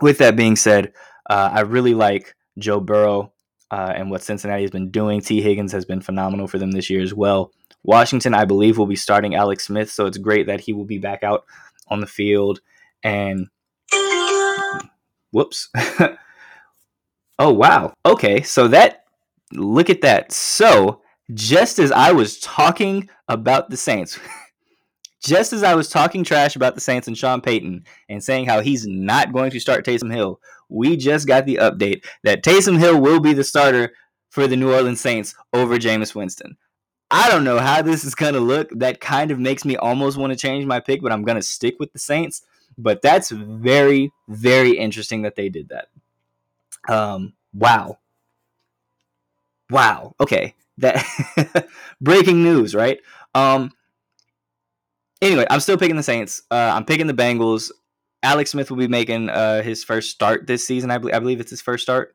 with 0.00 0.18
that 0.18 0.34
being 0.34 0.56
said, 0.56 0.92
uh, 1.30 1.50
I 1.52 1.60
really 1.60 1.94
like 1.94 2.34
Joe 2.58 2.80
Burrow 2.80 3.32
uh, 3.70 3.92
and 3.94 4.10
what 4.10 4.22
Cincinnati 4.22 4.62
has 4.62 4.70
been 4.70 4.90
doing. 4.90 5.20
Tee 5.20 5.40
Higgins 5.40 5.72
has 5.72 5.84
been 5.84 6.00
phenomenal 6.00 6.48
for 6.48 6.58
them 6.58 6.72
this 6.72 6.90
year 6.90 7.02
as 7.02 7.14
well. 7.14 7.52
Washington, 7.86 8.34
I 8.34 8.44
believe, 8.44 8.76
will 8.76 8.86
be 8.86 8.96
starting 8.96 9.34
Alex 9.34 9.66
Smith, 9.66 9.90
so 9.90 10.06
it's 10.06 10.18
great 10.18 10.48
that 10.48 10.60
he 10.60 10.72
will 10.72 10.84
be 10.84 10.98
back 10.98 11.22
out 11.22 11.44
on 11.88 12.00
the 12.00 12.06
field. 12.06 12.60
And 13.02 13.48
whoops. 15.30 15.68
oh, 17.38 17.52
wow. 17.52 17.94
Okay, 18.04 18.42
so 18.42 18.68
that, 18.68 19.04
look 19.52 19.88
at 19.88 20.00
that. 20.00 20.32
So 20.32 21.00
just 21.32 21.78
as 21.78 21.92
I 21.92 22.10
was 22.10 22.40
talking 22.40 23.08
about 23.28 23.70
the 23.70 23.76
Saints, 23.76 24.18
just 25.22 25.52
as 25.52 25.62
I 25.62 25.76
was 25.76 25.88
talking 25.88 26.24
trash 26.24 26.56
about 26.56 26.74
the 26.74 26.80
Saints 26.80 27.06
and 27.06 27.16
Sean 27.16 27.40
Payton 27.40 27.84
and 28.08 28.22
saying 28.22 28.46
how 28.46 28.60
he's 28.60 28.84
not 28.84 29.32
going 29.32 29.52
to 29.52 29.60
start 29.60 29.84
Taysom 29.86 30.12
Hill, 30.12 30.40
we 30.68 30.96
just 30.96 31.28
got 31.28 31.46
the 31.46 31.60
update 31.62 32.04
that 32.24 32.42
Taysom 32.42 32.78
Hill 32.80 33.00
will 33.00 33.20
be 33.20 33.32
the 33.32 33.44
starter 33.44 33.92
for 34.28 34.48
the 34.48 34.56
New 34.56 34.72
Orleans 34.72 35.00
Saints 35.00 35.36
over 35.52 35.78
Jameis 35.78 36.16
Winston. 36.16 36.56
I 37.10 37.28
don't 37.30 37.44
know 37.44 37.58
how 37.58 37.82
this 37.82 38.04
is 38.04 38.14
going 38.14 38.34
to 38.34 38.40
look. 38.40 38.68
That 38.70 39.00
kind 39.00 39.30
of 39.30 39.38
makes 39.38 39.64
me 39.64 39.76
almost 39.76 40.16
want 40.16 40.32
to 40.32 40.38
change 40.38 40.66
my 40.66 40.80
pick, 40.80 41.02
but 41.02 41.12
I'm 41.12 41.22
going 41.22 41.36
to 41.36 41.42
stick 41.42 41.76
with 41.78 41.92
the 41.92 41.98
Saints. 41.98 42.42
But 42.78 43.00
that's 43.00 43.30
very, 43.30 44.12
very 44.28 44.76
interesting 44.76 45.22
that 45.22 45.36
they 45.36 45.48
did 45.48 45.70
that. 45.70 45.88
Um, 46.92 47.34
wow. 47.54 47.98
Wow. 49.70 50.14
Okay. 50.20 50.54
That 50.78 51.68
breaking 52.00 52.42
news, 52.42 52.74
right? 52.74 52.98
Um, 53.34 53.72
anyway, 55.22 55.46
I'm 55.48 55.60
still 55.60 55.78
picking 55.78 55.96
the 55.96 56.02
Saints. 56.02 56.42
Uh, 56.50 56.72
I'm 56.74 56.84
picking 56.84 57.06
the 57.06 57.14
Bengals. 57.14 57.70
Alex 58.22 58.50
Smith 58.50 58.70
will 58.70 58.78
be 58.78 58.88
making 58.88 59.30
uh, 59.30 59.62
his 59.62 59.84
first 59.84 60.10
start 60.10 60.46
this 60.46 60.66
season. 60.66 60.90
I, 60.90 60.98
believe, 60.98 61.14
I 61.14 61.18
believe 61.20 61.40
it's 61.40 61.50
his 61.50 61.62
first 61.62 61.82
start. 61.82 62.14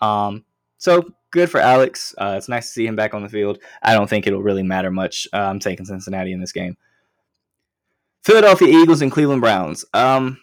Um, 0.00 0.44
so 0.78 1.04
good 1.30 1.50
for 1.50 1.60
Alex. 1.60 2.14
Uh, 2.18 2.34
it's 2.36 2.48
nice 2.48 2.66
to 2.66 2.72
see 2.72 2.86
him 2.86 2.96
back 2.96 3.14
on 3.14 3.22
the 3.22 3.28
field. 3.28 3.58
I 3.82 3.94
don't 3.94 4.08
think 4.08 4.26
it'll 4.26 4.42
really 4.42 4.62
matter 4.62 4.90
much. 4.90 5.26
Uh, 5.32 5.38
I'm 5.38 5.58
taking 5.58 5.86
Cincinnati 5.86 6.32
in 6.32 6.40
this 6.40 6.52
game. 6.52 6.76
Philadelphia 8.24 8.68
Eagles 8.68 9.02
and 9.02 9.12
Cleveland 9.12 9.40
Browns. 9.40 9.84
Um, 9.94 10.38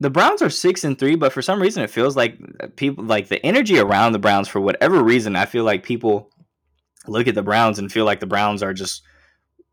the 0.00 0.10
Browns 0.10 0.42
are 0.42 0.50
six 0.50 0.84
and 0.84 0.98
three, 0.98 1.14
but 1.14 1.32
for 1.32 1.42
some 1.42 1.62
reason 1.62 1.82
it 1.82 1.90
feels 1.90 2.16
like 2.16 2.38
people 2.76 3.04
like 3.04 3.28
the 3.28 3.44
energy 3.46 3.78
around 3.78 4.12
the 4.12 4.18
Browns. 4.18 4.48
For 4.48 4.60
whatever 4.60 5.02
reason, 5.02 5.36
I 5.36 5.46
feel 5.46 5.64
like 5.64 5.84
people 5.84 6.30
look 7.06 7.28
at 7.28 7.34
the 7.34 7.42
Browns 7.42 7.78
and 7.78 7.90
feel 7.90 8.04
like 8.04 8.20
the 8.20 8.26
Browns 8.26 8.62
are 8.62 8.74
just 8.74 9.02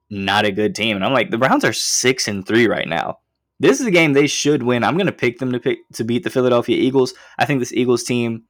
not 0.10 0.46
a 0.46 0.52
good 0.52 0.76
team. 0.76 0.96
And 0.96 1.06
I'm 1.06 1.14
like, 1.14 1.32
the 1.32 1.38
Browns 1.38 1.66
are 1.66 1.74
six 1.74 2.28
and 2.28 2.46
three 2.46 2.68
right 2.68 2.88
now. 2.88 3.20
This 3.60 3.82
is 3.82 3.88
a 3.88 3.92
game 3.92 4.14
they 4.14 4.28
should 4.28 4.64
win. 4.64 4.84
I'm 4.84 4.96
going 4.96 5.08
to 5.08 5.12
pick 5.12 5.40
them 5.40 5.52
to 5.52 5.60
pick 5.60 5.80
to 5.94 6.04
beat 6.04 6.24
the 6.24 6.30
Philadelphia 6.30 6.78
Eagles. 6.78 7.14
I 7.38 7.46
think 7.46 7.60
this 7.60 7.74
Eagles 7.74 8.04
team. 8.04 8.44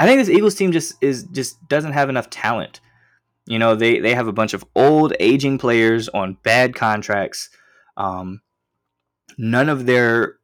I 0.00 0.06
think 0.06 0.20
this 0.20 0.28
Eagles 0.28 0.54
team 0.54 0.72
just 0.72 0.94
is 1.02 1.24
just 1.24 1.66
doesn't 1.68 1.92
have 1.92 2.08
enough 2.08 2.30
talent. 2.30 2.80
You 3.46 3.58
know, 3.58 3.74
they 3.74 4.00
they 4.00 4.14
have 4.14 4.28
a 4.28 4.32
bunch 4.32 4.54
of 4.54 4.64
old, 4.74 5.12
aging 5.20 5.58
players 5.58 6.08
on 6.08 6.38
bad 6.42 6.74
contracts. 6.74 7.50
Um, 7.96 8.40
none 9.38 9.68
of 9.68 9.86
their 9.86 10.36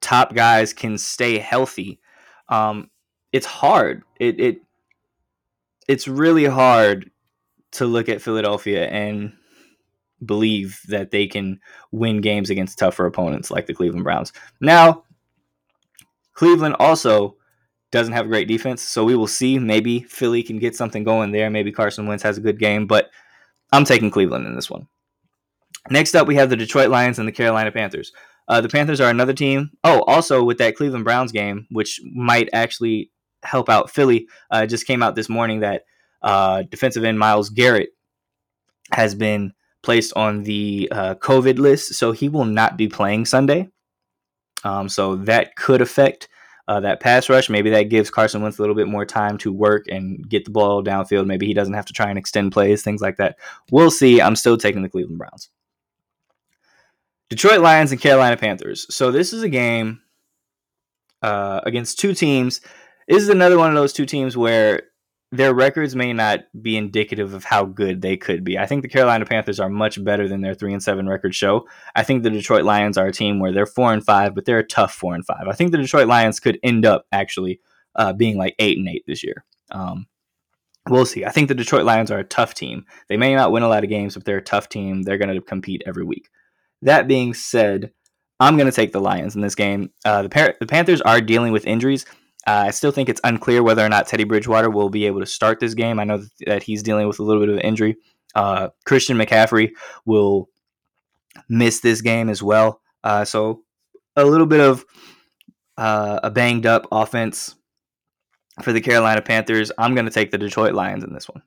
top 0.00 0.34
guys 0.34 0.72
can 0.72 0.98
stay 0.98 1.38
healthy. 1.38 2.00
Um, 2.48 2.90
it's 3.32 3.46
hard. 3.46 4.02
It 4.18 4.40
it 4.40 4.62
it's 5.86 6.08
really 6.08 6.46
hard 6.46 7.10
to 7.72 7.86
look 7.86 8.08
at 8.08 8.22
Philadelphia 8.22 8.86
and 8.86 9.32
believe 10.24 10.80
that 10.88 11.10
they 11.10 11.26
can 11.26 11.60
win 11.90 12.20
games 12.20 12.50
against 12.50 12.78
tougher 12.78 13.06
opponents 13.06 13.50
like 13.50 13.66
the 13.66 13.74
Cleveland 13.74 14.04
Browns. 14.04 14.32
Now, 14.60 15.04
Cleveland 16.32 16.76
also 16.78 17.36
doesn't 17.94 18.12
have 18.12 18.26
a 18.26 18.28
great 18.28 18.48
defense, 18.48 18.82
so 18.82 19.04
we 19.04 19.14
will 19.14 19.28
see. 19.28 19.56
Maybe 19.56 20.00
Philly 20.00 20.42
can 20.42 20.58
get 20.58 20.74
something 20.74 21.04
going 21.04 21.30
there. 21.30 21.48
Maybe 21.48 21.70
Carson 21.70 22.08
Wentz 22.08 22.24
has 22.24 22.36
a 22.36 22.40
good 22.40 22.58
game, 22.58 22.88
but 22.88 23.08
I'm 23.72 23.84
taking 23.84 24.10
Cleveland 24.10 24.48
in 24.48 24.56
this 24.56 24.68
one. 24.68 24.88
Next 25.90 26.16
up, 26.16 26.26
we 26.26 26.34
have 26.34 26.50
the 26.50 26.56
Detroit 26.56 26.90
Lions 26.90 27.20
and 27.20 27.28
the 27.28 27.32
Carolina 27.32 27.70
Panthers. 27.70 28.12
Uh, 28.48 28.60
the 28.60 28.68
Panthers 28.68 29.00
are 29.00 29.10
another 29.10 29.32
team. 29.32 29.70
Oh, 29.84 30.02
also 30.08 30.42
with 30.42 30.58
that 30.58 30.74
Cleveland 30.74 31.04
Browns 31.04 31.30
game, 31.30 31.68
which 31.70 32.00
might 32.12 32.48
actually 32.52 33.12
help 33.44 33.68
out 33.68 33.90
Philly, 33.90 34.26
uh, 34.50 34.66
just 34.66 34.88
came 34.88 35.02
out 35.02 35.14
this 35.14 35.28
morning 35.28 35.60
that 35.60 35.84
uh, 36.20 36.62
defensive 36.62 37.04
end 37.04 37.18
Myles 37.18 37.48
Garrett 37.48 37.90
has 38.90 39.14
been 39.14 39.52
placed 39.84 40.12
on 40.16 40.42
the 40.42 40.88
uh, 40.90 41.14
COVID 41.14 41.58
list, 41.58 41.94
so 41.94 42.10
he 42.10 42.28
will 42.28 42.44
not 42.44 42.76
be 42.76 42.88
playing 42.88 43.24
Sunday. 43.24 43.68
Um, 44.64 44.88
so 44.88 45.14
that 45.14 45.54
could 45.54 45.80
affect 45.80 46.28
uh, 46.68 46.80
that 46.80 47.00
pass 47.00 47.28
rush. 47.28 47.50
Maybe 47.50 47.70
that 47.70 47.84
gives 47.84 48.10
Carson 48.10 48.42
Wentz 48.42 48.58
a 48.58 48.62
little 48.62 48.74
bit 48.74 48.88
more 48.88 49.04
time 49.04 49.38
to 49.38 49.52
work 49.52 49.86
and 49.88 50.28
get 50.28 50.44
the 50.44 50.50
ball 50.50 50.82
downfield. 50.82 51.26
Maybe 51.26 51.46
he 51.46 51.54
doesn't 51.54 51.74
have 51.74 51.86
to 51.86 51.92
try 51.92 52.08
and 52.08 52.18
extend 52.18 52.52
plays, 52.52 52.82
things 52.82 53.00
like 53.00 53.16
that. 53.18 53.36
We'll 53.70 53.90
see. 53.90 54.20
I'm 54.20 54.36
still 54.36 54.56
taking 54.56 54.82
the 54.82 54.88
Cleveland 54.88 55.18
Browns. 55.18 55.50
Detroit 57.30 57.60
Lions 57.60 57.90
and 57.92 58.00
Carolina 58.00 58.36
Panthers. 58.36 58.86
So 58.94 59.10
this 59.10 59.32
is 59.32 59.42
a 59.42 59.48
game 59.48 60.00
uh, 61.22 61.60
against 61.64 61.98
two 61.98 62.14
teams. 62.14 62.60
This 63.08 63.22
is 63.22 63.28
another 63.28 63.58
one 63.58 63.68
of 63.68 63.74
those 63.74 63.92
two 63.92 64.06
teams 64.06 64.36
where 64.36 64.82
their 65.36 65.52
records 65.52 65.96
may 65.96 66.12
not 66.12 66.40
be 66.62 66.76
indicative 66.76 67.34
of 67.34 67.44
how 67.44 67.64
good 67.64 68.02
they 68.02 68.16
could 68.16 68.44
be. 68.44 68.56
I 68.56 68.66
think 68.66 68.82
the 68.82 68.88
Carolina 68.88 69.24
Panthers 69.24 69.58
are 69.58 69.68
much 69.68 70.02
better 70.02 70.28
than 70.28 70.42
their 70.42 70.54
three 70.54 70.72
and 70.72 70.82
seven 70.82 71.08
record 71.08 71.34
show. 71.34 71.66
I 71.96 72.04
think 72.04 72.22
the 72.22 72.30
Detroit 72.30 72.64
Lions 72.64 72.96
are 72.96 73.06
a 73.06 73.12
team 73.12 73.40
where 73.40 73.52
they're 73.52 73.66
four 73.66 73.92
and 73.92 74.04
five, 74.04 74.34
but 74.34 74.44
they're 74.44 74.60
a 74.60 74.66
tough 74.66 74.94
four 74.94 75.14
and 75.14 75.26
five. 75.26 75.48
I 75.48 75.52
think 75.52 75.72
the 75.72 75.78
Detroit 75.78 76.06
Lions 76.06 76.38
could 76.38 76.58
end 76.62 76.86
up 76.86 77.06
actually 77.10 77.60
uh, 77.96 78.12
being 78.12 78.38
like 78.38 78.54
eight 78.58 78.78
and 78.78 78.88
eight 78.88 79.04
this 79.06 79.24
year. 79.24 79.44
Um, 79.70 80.06
we'll 80.88 81.06
see. 81.06 81.24
I 81.24 81.30
think 81.30 81.48
the 81.48 81.54
Detroit 81.54 81.84
Lions 81.84 82.10
are 82.10 82.18
a 82.18 82.24
tough 82.24 82.54
team. 82.54 82.84
They 83.08 83.16
may 83.16 83.34
not 83.34 83.50
win 83.50 83.64
a 83.64 83.68
lot 83.68 83.82
of 83.82 83.90
games, 83.90 84.14
but 84.14 84.24
they're 84.24 84.38
a 84.38 84.42
tough 84.42 84.68
team. 84.68 85.02
They're 85.02 85.18
going 85.18 85.34
to 85.34 85.40
compete 85.40 85.82
every 85.84 86.04
week. 86.04 86.28
That 86.82 87.08
being 87.08 87.34
said, 87.34 87.92
I'm 88.38 88.56
going 88.56 88.70
to 88.70 88.76
take 88.76 88.92
the 88.92 89.00
Lions 89.00 89.34
in 89.34 89.40
this 89.40 89.54
game. 89.54 89.90
Uh, 90.04 90.22
the, 90.22 90.28
Par- 90.28 90.54
the 90.60 90.66
Panthers 90.66 91.00
are 91.00 91.20
dealing 91.20 91.52
with 91.52 91.66
injuries. 91.66 92.04
Uh, 92.46 92.64
I 92.66 92.70
still 92.70 92.90
think 92.90 93.08
it's 93.08 93.20
unclear 93.24 93.62
whether 93.62 93.84
or 93.84 93.88
not 93.88 94.06
Teddy 94.06 94.24
Bridgewater 94.24 94.70
will 94.70 94.90
be 94.90 95.06
able 95.06 95.20
to 95.20 95.26
start 95.26 95.60
this 95.60 95.74
game. 95.74 95.98
I 95.98 96.04
know 96.04 96.22
that, 96.46 96.62
he's 96.62 96.82
dealing 96.82 97.08
with 97.08 97.18
a 97.18 97.22
little 97.22 97.42
bit 97.42 97.48
of 97.48 97.56
an 97.56 97.62
injury. 97.62 97.96
Uh, 98.34 98.68
Christian 98.84 99.16
McCaffrey 99.16 99.70
will 100.04 100.48
miss 101.48 101.80
this 101.80 102.00
game 102.00 102.28
as 102.28 102.42
well. 102.42 102.80
Uh, 103.02 103.24
so 103.24 103.62
a 104.16 104.24
little 104.24 104.46
bit 104.46 104.60
of 104.60 104.84
uh, 105.78 106.20
a 106.22 106.30
banged 106.30 106.66
up 106.66 106.86
offense 106.92 107.54
for 108.62 108.72
the 108.72 108.80
Carolina 108.80 109.22
Panthers. 109.22 109.72
I'm 109.78 109.94
going 109.94 110.06
to 110.06 110.12
take 110.12 110.30
the 110.30 110.38
Detroit 110.38 110.74
Lions 110.74 111.04
in 111.04 111.12
this 111.12 111.28
one. 111.28 111.42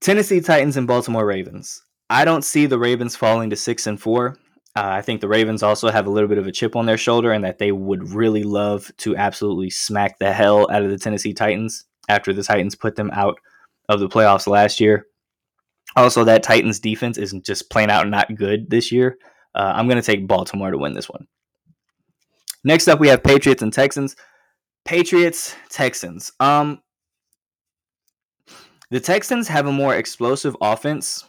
Tennessee 0.00 0.40
Titans 0.40 0.76
and 0.76 0.86
Baltimore 0.86 1.26
Ravens. 1.26 1.82
I 2.08 2.24
don't 2.24 2.44
see 2.44 2.66
the 2.66 2.78
Ravens 2.78 3.16
falling 3.16 3.50
to 3.50 3.56
six 3.56 3.86
and 3.86 4.00
four. 4.00 4.36
Uh, 4.78 4.90
I 4.92 5.02
think 5.02 5.20
the 5.20 5.26
Ravens 5.26 5.64
also 5.64 5.90
have 5.90 6.06
a 6.06 6.10
little 6.10 6.28
bit 6.28 6.38
of 6.38 6.46
a 6.46 6.52
chip 6.52 6.76
on 6.76 6.86
their 6.86 6.96
shoulder 6.96 7.32
and 7.32 7.44
that 7.44 7.58
they 7.58 7.72
would 7.72 8.12
really 8.12 8.44
love 8.44 8.92
to 8.98 9.16
absolutely 9.16 9.70
smack 9.70 10.20
the 10.20 10.32
hell 10.32 10.70
out 10.70 10.84
of 10.84 10.90
the 10.90 10.98
Tennessee 10.98 11.34
Titans 11.34 11.84
after 12.08 12.32
the 12.32 12.44
Titans 12.44 12.76
put 12.76 12.94
them 12.94 13.10
out 13.12 13.40
of 13.88 13.98
the 13.98 14.08
playoffs 14.08 14.46
last 14.46 14.78
year. 14.78 15.06
Also, 15.96 16.22
that 16.22 16.44
Titans 16.44 16.78
defense 16.78 17.18
isn't 17.18 17.44
just 17.44 17.70
plain 17.70 17.90
out 17.90 18.08
not 18.08 18.36
good 18.36 18.70
this 18.70 18.92
year. 18.92 19.18
Uh, 19.52 19.72
I'm 19.74 19.88
going 19.88 20.00
to 20.00 20.06
take 20.06 20.28
Baltimore 20.28 20.70
to 20.70 20.78
win 20.78 20.94
this 20.94 21.08
one. 21.08 21.26
Next 22.62 22.86
up, 22.86 23.00
we 23.00 23.08
have 23.08 23.24
Patriots 23.24 23.62
and 23.62 23.72
Texans. 23.72 24.14
Patriots, 24.84 25.56
Texans. 25.70 26.30
Um, 26.38 26.82
the 28.92 29.00
Texans 29.00 29.48
have 29.48 29.66
a 29.66 29.72
more 29.72 29.96
explosive 29.96 30.56
offense 30.60 31.24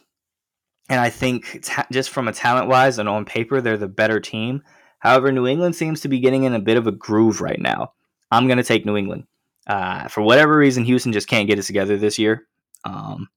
and 0.90 1.00
I 1.00 1.08
think 1.08 1.60
ta- 1.62 1.86
just 1.90 2.10
from 2.10 2.28
a 2.28 2.32
talent 2.32 2.68
wise 2.68 2.98
and 2.98 3.08
on 3.08 3.24
paper, 3.24 3.60
they're 3.60 3.78
the 3.78 3.88
better 3.88 4.20
team. 4.20 4.62
However, 4.98 5.32
New 5.32 5.46
England 5.46 5.76
seems 5.76 6.00
to 6.00 6.08
be 6.08 6.18
getting 6.18 6.42
in 6.42 6.52
a 6.52 6.60
bit 6.60 6.76
of 6.76 6.86
a 6.86 6.92
groove 6.92 7.40
right 7.40 7.60
now. 7.60 7.92
I'm 8.30 8.46
going 8.46 8.58
to 8.58 8.64
take 8.64 8.84
New 8.84 8.96
England. 8.96 9.24
Uh, 9.66 10.08
for 10.08 10.20
whatever 10.20 10.56
reason, 10.56 10.84
Houston 10.84 11.12
just 11.12 11.28
can't 11.28 11.46
get 11.46 11.58
it 11.58 11.62
together 11.62 11.96
this 11.96 12.18
year. 12.18 12.46
Um, 12.84 13.28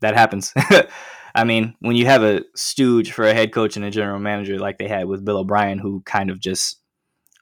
that 0.00 0.14
happens. 0.14 0.52
I 1.34 1.44
mean, 1.44 1.74
when 1.80 1.96
you 1.96 2.06
have 2.06 2.22
a 2.22 2.42
stooge 2.54 3.12
for 3.12 3.24
a 3.24 3.34
head 3.34 3.52
coach 3.52 3.76
and 3.76 3.84
a 3.84 3.90
general 3.90 4.18
manager 4.18 4.58
like 4.58 4.78
they 4.78 4.88
had 4.88 5.06
with 5.06 5.24
Bill 5.24 5.38
O'Brien, 5.38 5.78
who 5.78 6.02
kind 6.06 6.28
of 6.28 6.40
just 6.40 6.80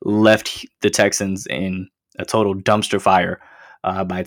left 0.02 0.66
the 0.83 0.90
Texans 0.90 1.47
in 1.47 1.88
a 2.18 2.25
total 2.25 2.54
dumpster 2.54 3.00
fire 3.00 3.40
uh, 3.83 4.04
by 4.04 4.25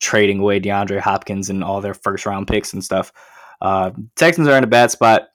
trading 0.00 0.40
away 0.40 0.60
DeAndre 0.60 1.00
Hopkins 1.00 1.50
and 1.50 1.62
all 1.62 1.80
their 1.80 1.94
first 1.94 2.24
round 2.26 2.48
picks 2.48 2.72
and 2.72 2.82
stuff. 2.82 3.12
Uh, 3.60 3.90
Texans 4.16 4.48
are 4.48 4.56
in 4.56 4.64
a 4.64 4.68
bad 4.68 4.90
spot, 4.90 5.28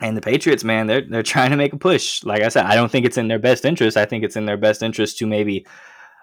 and 0.00 0.16
the 0.16 0.22
Patriots, 0.22 0.64
man, 0.64 0.86
they're 0.86 1.02
they're 1.02 1.22
trying 1.22 1.50
to 1.50 1.56
make 1.56 1.72
a 1.72 1.78
push. 1.78 2.24
Like 2.24 2.42
I 2.42 2.48
said, 2.48 2.66
I 2.66 2.74
don't 2.74 2.90
think 2.90 3.06
it's 3.06 3.18
in 3.18 3.28
their 3.28 3.38
best 3.38 3.64
interest. 3.64 3.96
I 3.96 4.04
think 4.04 4.24
it's 4.24 4.36
in 4.36 4.46
their 4.46 4.56
best 4.56 4.82
interest 4.82 5.18
to 5.18 5.26
maybe 5.26 5.66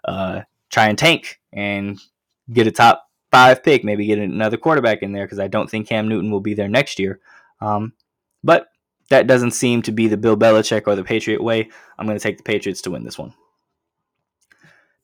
uh, 0.06 0.42
try 0.70 0.88
and 0.88 0.98
tank 0.98 1.40
and 1.54 2.00
get 2.52 2.68
a 2.68 2.72
top 2.72 3.08
five 3.32 3.64
pick, 3.64 3.84
maybe 3.84 4.06
get 4.06 4.20
another 4.20 4.58
quarterback 4.58 5.02
in 5.02 5.14
there 5.14 5.26
because 5.26 5.40
I 5.40 5.48
don't 5.48 5.70
think 5.70 5.88
Cam 5.88 6.08
Newton 6.08 6.32
will 6.32 6.42
be 6.42 6.54
there 6.54 6.68
next 6.68 7.00
year. 7.00 7.20
Um, 7.62 7.94
but 8.44 8.68
that 9.10 9.28
doesn't 9.28 9.52
seem 9.52 9.82
to 9.84 9.92
be 9.92 10.08
the 10.08 10.18
Bill 10.18 10.38
Belichick 10.38 10.84
or 10.88 10.96
the 10.96 11.04
Patriot 11.04 11.44
way. 11.44 11.70
I'm 11.98 12.06
going 12.06 12.18
to 12.18 12.24
take 12.24 12.38
the 12.38 12.44
Patriots 12.44 12.82
to 12.82 12.92
win 12.92 13.04
this 13.04 13.18
one. 13.18 13.34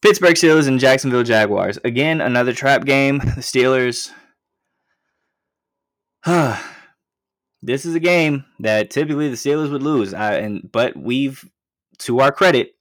Pittsburgh 0.01 0.35
Steelers 0.35 0.67
and 0.67 0.79
Jacksonville 0.79 1.23
Jaguars. 1.23 1.79
Again, 1.83 2.21
another 2.21 2.53
trap 2.53 2.85
game. 2.85 3.17
The 3.19 3.41
Steelers 3.41 4.11
this 7.61 7.85
is 7.85 7.95
a 7.95 8.01
game 8.01 8.43
that 8.59 8.89
typically 8.89 9.29
the 9.29 9.35
Steelers 9.35 9.71
would 9.71 9.83
lose. 9.83 10.13
I, 10.13 10.33
and 10.35 10.69
but 10.69 10.97
we've, 10.97 11.49
to 11.99 12.19
our 12.19 12.33
credit, 12.33 12.75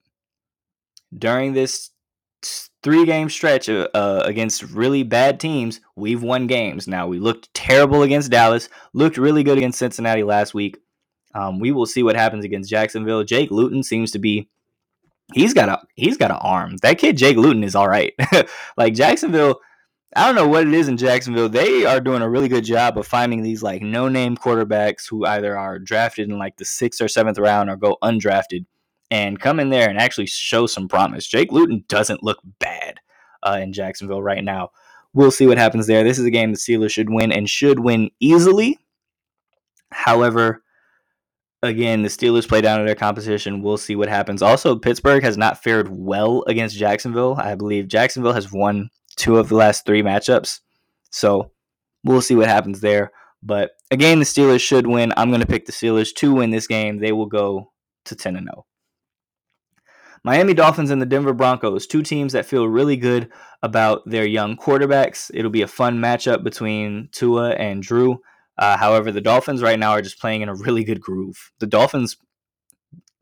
during 1.17 1.53
this 1.53 1.91
three 2.83 3.05
game 3.05 3.29
stretch 3.29 3.69
uh, 3.69 3.89
uh, 3.95 4.23
against 4.25 4.65
really 4.65 5.05
bad 5.05 5.39
teams, 5.39 5.81
we've 5.95 6.23
won 6.23 6.49
games. 6.49 6.89
Now, 6.89 7.07
we 7.07 7.21
looked 7.21 7.53
terrible 7.55 8.03
against 8.03 8.33
Dallas, 8.33 8.69
looked 8.93 9.17
really 9.17 9.45
good 9.45 9.59
against 9.59 9.79
Cincinnati 9.79 10.25
last 10.25 10.53
week. 10.53 10.79
Um, 11.35 11.61
we 11.61 11.71
will 11.71 11.87
see 11.87 12.03
what 12.03 12.17
happens 12.17 12.45
against 12.45 12.71
Jacksonville. 12.71 13.23
Jake 13.23 13.51
Luton 13.53 13.85
seems 13.85 14.11
to 14.11 14.19
be 14.19 14.49
he's 15.35 15.55
got 15.55 15.69
a 15.69 15.81
he's 15.95 16.17
got 16.17 16.31
an 16.33 16.39
arm. 16.41 16.79
That 16.79 16.99
kid 16.99 17.17
Jake 17.17 17.37
Luton 17.37 17.63
is 17.63 17.77
all 17.77 17.89
right. 17.89 18.13
like 18.77 18.95
Jacksonville, 18.95 19.61
I 20.17 20.25
don't 20.25 20.35
know 20.35 20.49
what 20.49 20.67
it 20.67 20.73
is 20.73 20.89
in 20.89 20.97
Jacksonville. 20.97 21.51
They 21.51 21.85
are 21.85 22.01
doing 22.01 22.23
a 22.23 22.31
really 22.31 22.49
good 22.49 22.65
job 22.65 22.97
of 22.97 23.07
finding 23.07 23.43
these 23.43 23.63
like 23.63 23.83
no 23.83 24.09
name 24.09 24.35
quarterbacks 24.35 25.07
who 25.07 25.27
either 25.27 25.59
are 25.59 25.79
drafted 25.79 26.31
in 26.31 26.39
like 26.39 26.57
the 26.57 26.65
sixth 26.65 27.03
or 27.03 27.09
seventh 27.09 27.37
round 27.37 27.69
or 27.69 27.77
go 27.77 27.99
undrafted 28.03 28.65
and 29.11 29.39
come 29.39 29.61
in 29.61 29.69
there 29.69 29.91
and 29.91 29.99
actually 29.99 30.25
show 30.25 30.67
some 30.67 30.89
promise. 30.89 31.27
Jake 31.27 31.53
Luton 31.53 31.85
doesn't 31.89 32.23
look 32.23 32.39
bad 32.59 32.99
uh, 33.43 33.59
in 33.61 33.75
Jacksonville 33.75 34.23
right 34.23 34.43
now. 34.43 34.71
We'll 35.13 35.31
see 35.31 35.47
what 35.47 35.59
happens 35.59 35.87
there. 35.87 36.03
This 36.03 36.19
is 36.19 36.25
a 36.25 36.31
game 36.31 36.51
the 36.51 36.57
Steelers 36.57 36.93
should 36.93 37.11
win 37.11 37.31
and 37.31 37.47
should 37.47 37.81
win 37.81 38.11
easily. 38.19 38.79
However, 39.93 40.63
again, 41.63 42.01
the 42.01 42.09
Steelers 42.09 42.49
play 42.49 42.63
down 42.63 42.79
to 42.79 42.87
their 42.87 42.95
competition. 42.95 43.61
We'll 43.61 43.77
see 43.77 43.97
what 43.97 44.09
happens. 44.09 44.41
Also, 44.41 44.77
Pittsburgh 44.77 45.23
has 45.23 45.37
not 45.37 45.63
fared 45.63 45.89
well 45.91 46.43
against 46.47 46.79
Jacksonville. 46.79 47.35
I 47.39 47.55
believe 47.55 47.87
Jacksonville 47.87 48.33
has 48.33 48.51
won 48.51 48.89
two 49.17 49.39
of 49.39 49.49
the 49.49 49.57
last 49.57 49.87
three 49.87 50.03
matchups. 50.03 50.61
So 51.11 51.51
we'll 52.05 52.23
see 52.23 52.37
what 52.37 52.49
happens 52.49 52.81
there. 52.81 53.13
But 53.43 53.73
again, 53.91 54.19
the 54.19 54.25
Steelers 54.25 54.61
should 54.61 54.87
win. 54.87 55.13
I'm 55.17 55.31
going 55.31 55.41
to 55.41 55.47
pick 55.47 55.67
the 55.67 55.73
Steelers 55.73 56.15
to 56.17 56.33
win 56.33 56.51
this 56.51 56.67
game. 56.67 56.99
They 56.99 57.13
will 57.13 57.27
go 57.27 57.73
to 58.07 58.17
10 58.17 58.37
and 58.37 58.47
0. 58.47 58.67
Miami 60.25 60.55
Dolphins 60.55 60.91
and 60.91 61.01
the 61.01 61.07
Denver 61.07 61.33
Broncos, 61.33 61.87
two 61.87 62.03
teams 62.03 62.33
that 62.33 62.47
feel 62.47 62.67
really 62.67 62.97
good 62.97 63.29
about 63.63 64.03
their 64.07 64.27
young 64.27 64.57
quarterbacks. 64.57 65.31
It'll 65.33 65.53
be 65.53 65.63
a 65.63 65.69
fun 65.69 65.99
matchup 65.99 66.43
between 66.43 67.09
Tua 67.13 67.51
and 67.51 67.81
Drew. 67.81 68.21
Uh, 68.59 68.77
however, 68.77 69.13
the 69.13 69.21
Dolphins 69.21 69.63
right 69.63 69.79
now 69.79 69.91
are 69.91 70.03
just 70.03 70.19
playing 70.19 70.41
in 70.41 70.49
a 70.49 70.55
really 70.55 70.83
good 70.83 71.01
groove. 71.01 71.53
The 71.61 71.67
Dolphins, 71.69 72.17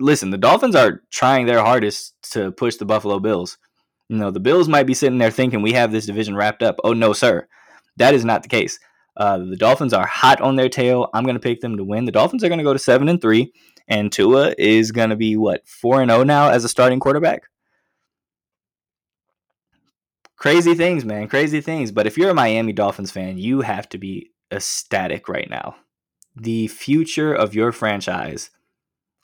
listen, 0.00 0.30
the 0.30 0.38
Dolphins 0.38 0.74
are 0.74 1.02
trying 1.10 1.44
their 1.44 1.62
hardest 1.62 2.14
to 2.32 2.52
push 2.52 2.76
the 2.76 2.86
Buffalo 2.86 3.18
Bills. 3.18 3.58
You 4.08 4.16
know, 4.16 4.30
the 4.30 4.40
Bills 4.40 4.68
might 4.68 4.86
be 4.86 4.94
sitting 4.94 5.18
there 5.18 5.30
thinking 5.30 5.62
we 5.62 5.72
have 5.72 5.92
this 5.92 6.06
division 6.06 6.36
wrapped 6.36 6.62
up. 6.62 6.76
Oh, 6.84 6.92
no, 6.92 7.12
sir. 7.12 7.46
That 7.96 8.14
is 8.14 8.24
not 8.24 8.42
the 8.42 8.48
case. 8.48 8.78
Uh, 9.16 9.38
the 9.38 9.56
Dolphins 9.56 9.92
are 9.92 10.06
hot 10.06 10.40
on 10.40 10.56
their 10.56 10.68
tail. 10.68 11.08
I'm 11.14 11.24
going 11.24 11.36
to 11.36 11.40
pick 11.40 11.60
them 11.60 11.76
to 11.76 11.84
win. 11.84 12.04
The 12.04 12.12
Dolphins 12.12 12.42
are 12.44 12.48
going 12.48 12.58
to 12.58 12.64
go 12.64 12.72
to 12.72 12.78
7 12.78 13.08
and 13.08 13.20
3, 13.20 13.52
and 13.88 14.10
Tua 14.12 14.54
is 14.58 14.92
going 14.92 15.10
to 15.10 15.16
be, 15.16 15.36
what, 15.36 15.66
4 15.66 16.02
and 16.02 16.10
0 16.10 16.24
now 16.24 16.50
as 16.50 16.64
a 16.64 16.68
starting 16.68 17.00
quarterback? 17.00 17.44
Crazy 20.36 20.74
things, 20.74 21.04
man. 21.04 21.28
Crazy 21.28 21.60
things. 21.60 21.92
But 21.92 22.06
if 22.06 22.18
you're 22.18 22.30
a 22.30 22.34
Miami 22.34 22.72
Dolphins 22.72 23.12
fan, 23.12 23.38
you 23.38 23.60
have 23.62 23.88
to 23.90 23.98
be 23.98 24.30
ecstatic 24.52 25.28
right 25.28 25.48
now. 25.48 25.76
The 26.36 26.66
future 26.66 27.32
of 27.32 27.54
your 27.54 27.72
franchise 27.72 28.50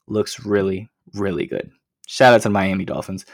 looks 0.07 0.47
really, 0.47 0.89
really 1.13 1.47
good. 1.47 1.73
Shout 2.07 2.35
out 2.35 2.43
to 2.43 2.51
Miami 2.51 2.85
Dolphins. 2.85 3.27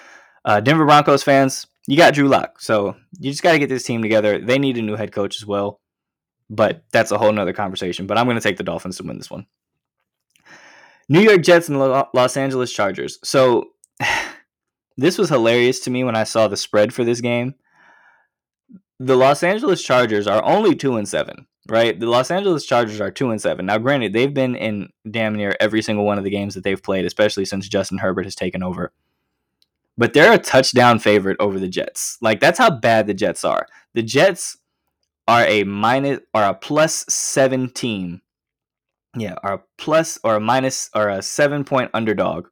Uh, 0.47 0.61
Denver 0.61 0.87
Broncos 0.87 1.25
fans, 1.25 1.67
you 1.89 1.97
got 1.97 2.15
Drew 2.15 2.29
Lock, 2.29 2.61
so 2.61 2.95
you 3.19 3.31
just 3.33 3.43
got 3.43 3.53
to 3.53 3.59
get 3.59 3.69
this 3.69 3.83
team 3.83 4.01
together. 4.01 4.39
They 4.39 4.59
need 4.59 4.79
a 4.79 4.83
new 4.83 4.95
head 4.95 5.13
coach 5.13 5.37
as 5.37 5.45
well, 5.45 5.81
but 6.49 6.85
that's 6.93 7.11
a 7.11 7.19
whole 7.19 7.33
nother 7.33 7.53
conversation. 7.53 8.07
But 8.07 8.17
I'm 8.17 8.27
going 8.27 8.37
to 8.37 8.43
take 8.43 8.57
the 8.57 8.63
Dolphins 8.63 8.97
to 8.99 9.03
win 9.03 9.19
this 9.19 9.31
one. 9.31 9.47
New 11.09 11.21
York 11.21 11.43
Jets 11.43 11.69
and 11.69 11.79
Los 11.79 12.37
Angeles 12.37 12.73
Chargers. 12.73 13.19
So 13.25 13.71
this 14.97 15.19
was 15.19 15.29
hilarious 15.29 15.81
to 15.81 15.91
me 15.91 16.05
when 16.05 16.17
I 16.17 16.25
saw 16.25 16.49
the 16.49 16.57
spread 16.57 16.95
for 16.95 17.05
this 17.05 17.21
game. 17.21 17.57
The 18.99 19.17
Los 19.17 19.43
Angeles 19.43 19.83
Chargers 19.83 20.27
are 20.27 20.43
only 20.45 20.75
two 20.75 20.97
and 20.97 21.09
seven 21.09 21.47
right? 21.69 21.99
The 21.99 22.07
Los 22.07 22.31
Angeles 22.31 22.65
Chargers 22.65 23.01
are 23.01 23.11
two 23.11 23.31
and 23.31 23.41
seven. 23.41 23.67
Now, 23.67 23.79
granted, 23.79 24.13
they've 24.13 24.33
been 24.33 24.55
in 24.57 24.89
damn 25.11 25.35
near 25.35 25.57
every 25.61 25.83
single 25.83 26.05
one 26.05 26.19
of 26.19 26.25
the 26.25 26.31
games 26.31 26.55
that 26.55 26.65
they've 26.65 26.83
played, 26.83 27.05
especially 27.05 27.45
since 27.45 27.69
Justin 27.69 27.99
Herbert 27.99 28.25
has 28.25 28.35
taken 28.35 28.63
over. 28.63 28.93
But 29.99 30.13
they're 30.13 30.33
a 30.33 30.39
touchdown 30.39 30.99
favorite 30.99 31.39
over 31.41 31.59
the 31.59 31.69
Jets. 31.69 32.19
Like 32.21 32.41
that's 32.41 32.59
how 32.59 32.71
bad 32.71 33.07
the 33.07 33.15
Jets 33.15 33.45
are. 33.45 33.67
The 33.95 34.03
Jets 34.03 34.59
are 35.27 35.45
a 35.47 35.65
minus 35.65 36.21
or 36.35 36.43
a 36.43 36.55
plus 36.55 37.05
seven 37.09 37.71
team. 37.71 38.21
Yeah, 39.17 39.37
are 39.43 39.55
a 39.55 39.63
plus 39.79 40.19
or 40.23 40.37
a 40.37 40.41
minus 40.41 40.91
or 40.95 41.09
a 41.09 41.23
seven 41.23 41.65
point 41.65 41.91
underdog 41.95 42.49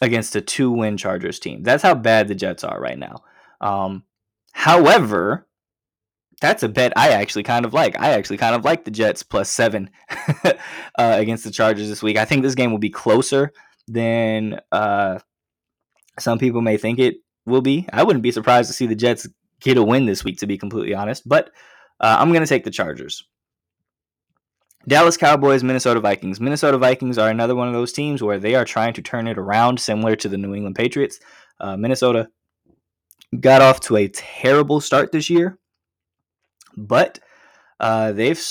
against 0.00 0.36
a 0.36 0.40
two 0.40 0.70
win 0.70 0.96
Chargers 0.96 1.38
team. 1.38 1.62
That's 1.62 1.82
how 1.82 1.94
bad 1.94 2.28
the 2.28 2.34
Jets 2.34 2.64
are 2.64 2.80
right 2.80 2.98
now. 2.98 3.24
Um, 3.60 4.04
however, 4.52 5.48
that's 6.40 6.62
a 6.62 6.68
bet 6.68 6.92
I 6.96 7.10
actually 7.10 7.42
kind 7.42 7.64
of 7.64 7.74
like. 7.74 7.98
I 7.98 8.10
actually 8.10 8.36
kind 8.36 8.54
of 8.54 8.64
like 8.64 8.84
the 8.84 8.90
Jets 8.90 9.22
plus 9.22 9.50
seven 9.50 9.90
uh, 10.44 10.52
against 10.96 11.44
the 11.44 11.50
Chargers 11.50 11.88
this 11.88 12.02
week. 12.02 12.16
I 12.16 12.24
think 12.24 12.42
this 12.42 12.54
game 12.54 12.70
will 12.70 12.78
be 12.78 12.90
closer 12.90 13.52
than 13.88 14.60
uh, 14.70 15.18
some 16.20 16.38
people 16.38 16.60
may 16.60 16.76
think 16.76 16.98
it 16.98 17.16
will 17.46 17.62
be. 17.62 17.86
I 17.92 18.02
wouldn't 18.02 18.22
be 18.22 18.32
surprised 18.32 18.68
to 18.68 18.74
see 18.74 18.86
the 18.86 18.94
Jets 18.94 19.28
get 19.60 19.76
a 19.76 19.82
win 19.82 20.06
this 20.06 20.24
week, 20.24 20.38
to 20.38 20.46
be 20.46 20.58
completely 20.58 20.94
honest. 20.94 21.28
But 21.28 21.50
uh, 22.00 22.16
I'm 22.18 22.30
going 22.30 22.42
to 22.42 22.48
take 22.48 22.64
the 22.64 22.70
Chargers. 22.70 23.24
Dallas 24.86 25.16
Cowboys, 25.16 25.64
Minnesota 25.64 26.00
Vikings. 26.00 26.40
Minnesota 26.40 26.78
Vikings 26.78 27.18
are 27.18 27.28
another 27.28 27.54
one 27.54 27.68
of 27.68 27.74
those 27.74 27.92
teams 27.92 28.22
where 28.22 28.38
they 28.38 28.54
are 28.54 28.64
trying 28.64 28.94
to 28.94 29.02
turn 29.02 29.26
it 29.26 29.36
around, 29.36 29.80
similar 29.80 30.16
to 30.16 30.28
the 30.28 30.38
New 30.38 30.54
England 30.54 30.76
Patriots. 30.76 31.18
Uh, 31.60 31.76
Minnesota 31.76 32.28
got 33.38 33.60
off 33.60 33.80
to 33.80 33.96
a 33.96 34.08
terrible 34.08 34.80
start 34.80 35.12
this 35.12 35.28
year 35.28 35.58
but 36.78 37.18
uh, 37.80 38.12
they've 38.12 38.42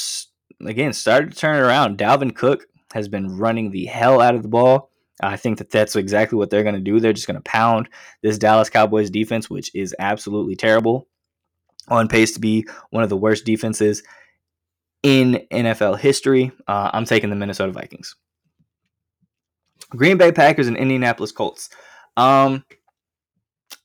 again 0.66 0.94
started 0.94 1.32
to 1.32 1.38
turn 1.38 1.58
it 1.58 1.66
around. 1.66 1.98
Dalvin 1.98 2.36
Cook 2.36 2.66
has 2.94 3.08
been 3.08 3.38
running 3.38 3.72
the 3.72 3.86
hell 3.86 4.22
out 4.22 4.36
of 4.36 4.44
the 4.44 4.50
ball. 4.50 4.92
I 5.22 5.36
think 5.36 5.58
that 5.58 5.72
that's 5.72 5.96
exactly 5.96 6.38
what 6.38 6.50
they're 6.50 6.64
going 6.64 6.76
to 6.76 6.82
do. 6.82 7.00
They're 7.00 7.14
just 7.14 7.28
going 7.28 7.42
to 7.42 7.42
pound 7.42 7.90
this 8.22 8.38
Dallas 8.38 8.70
Cowboys 8.70 9.10
defense, 9.10 9.50
which 9.50 9.74
is 9.74 9.96
absolutely 10.00 10.56
terrible, 10.56 11.08
on 11.88 12.08
pace 12.08 12.34
to 12.34 12.40
be 12.40 12.68
one 12.92 13.04
of 13.04 13.10
the 13.10 13.18
worst 13.18 13.46
defenses 13.46 14.04
in 15.02 15.46
NFL 15.52 16.00
history. 16.00 16.52
Uh, 16.68 16.92
I'm 16.94 17.06
taking 17.06 17.30
the 17.30 17.36
Minnesota 17.36 17.72
Vikings. 17.72 18.16
Green 19.90 20.18
Bay 20.18 20.32
Packers 20.32 20.68
and 20.68 20.78
Indianapolis 20.78 21.32
Colts. 21.32 21.70
Um, 22.18 22.64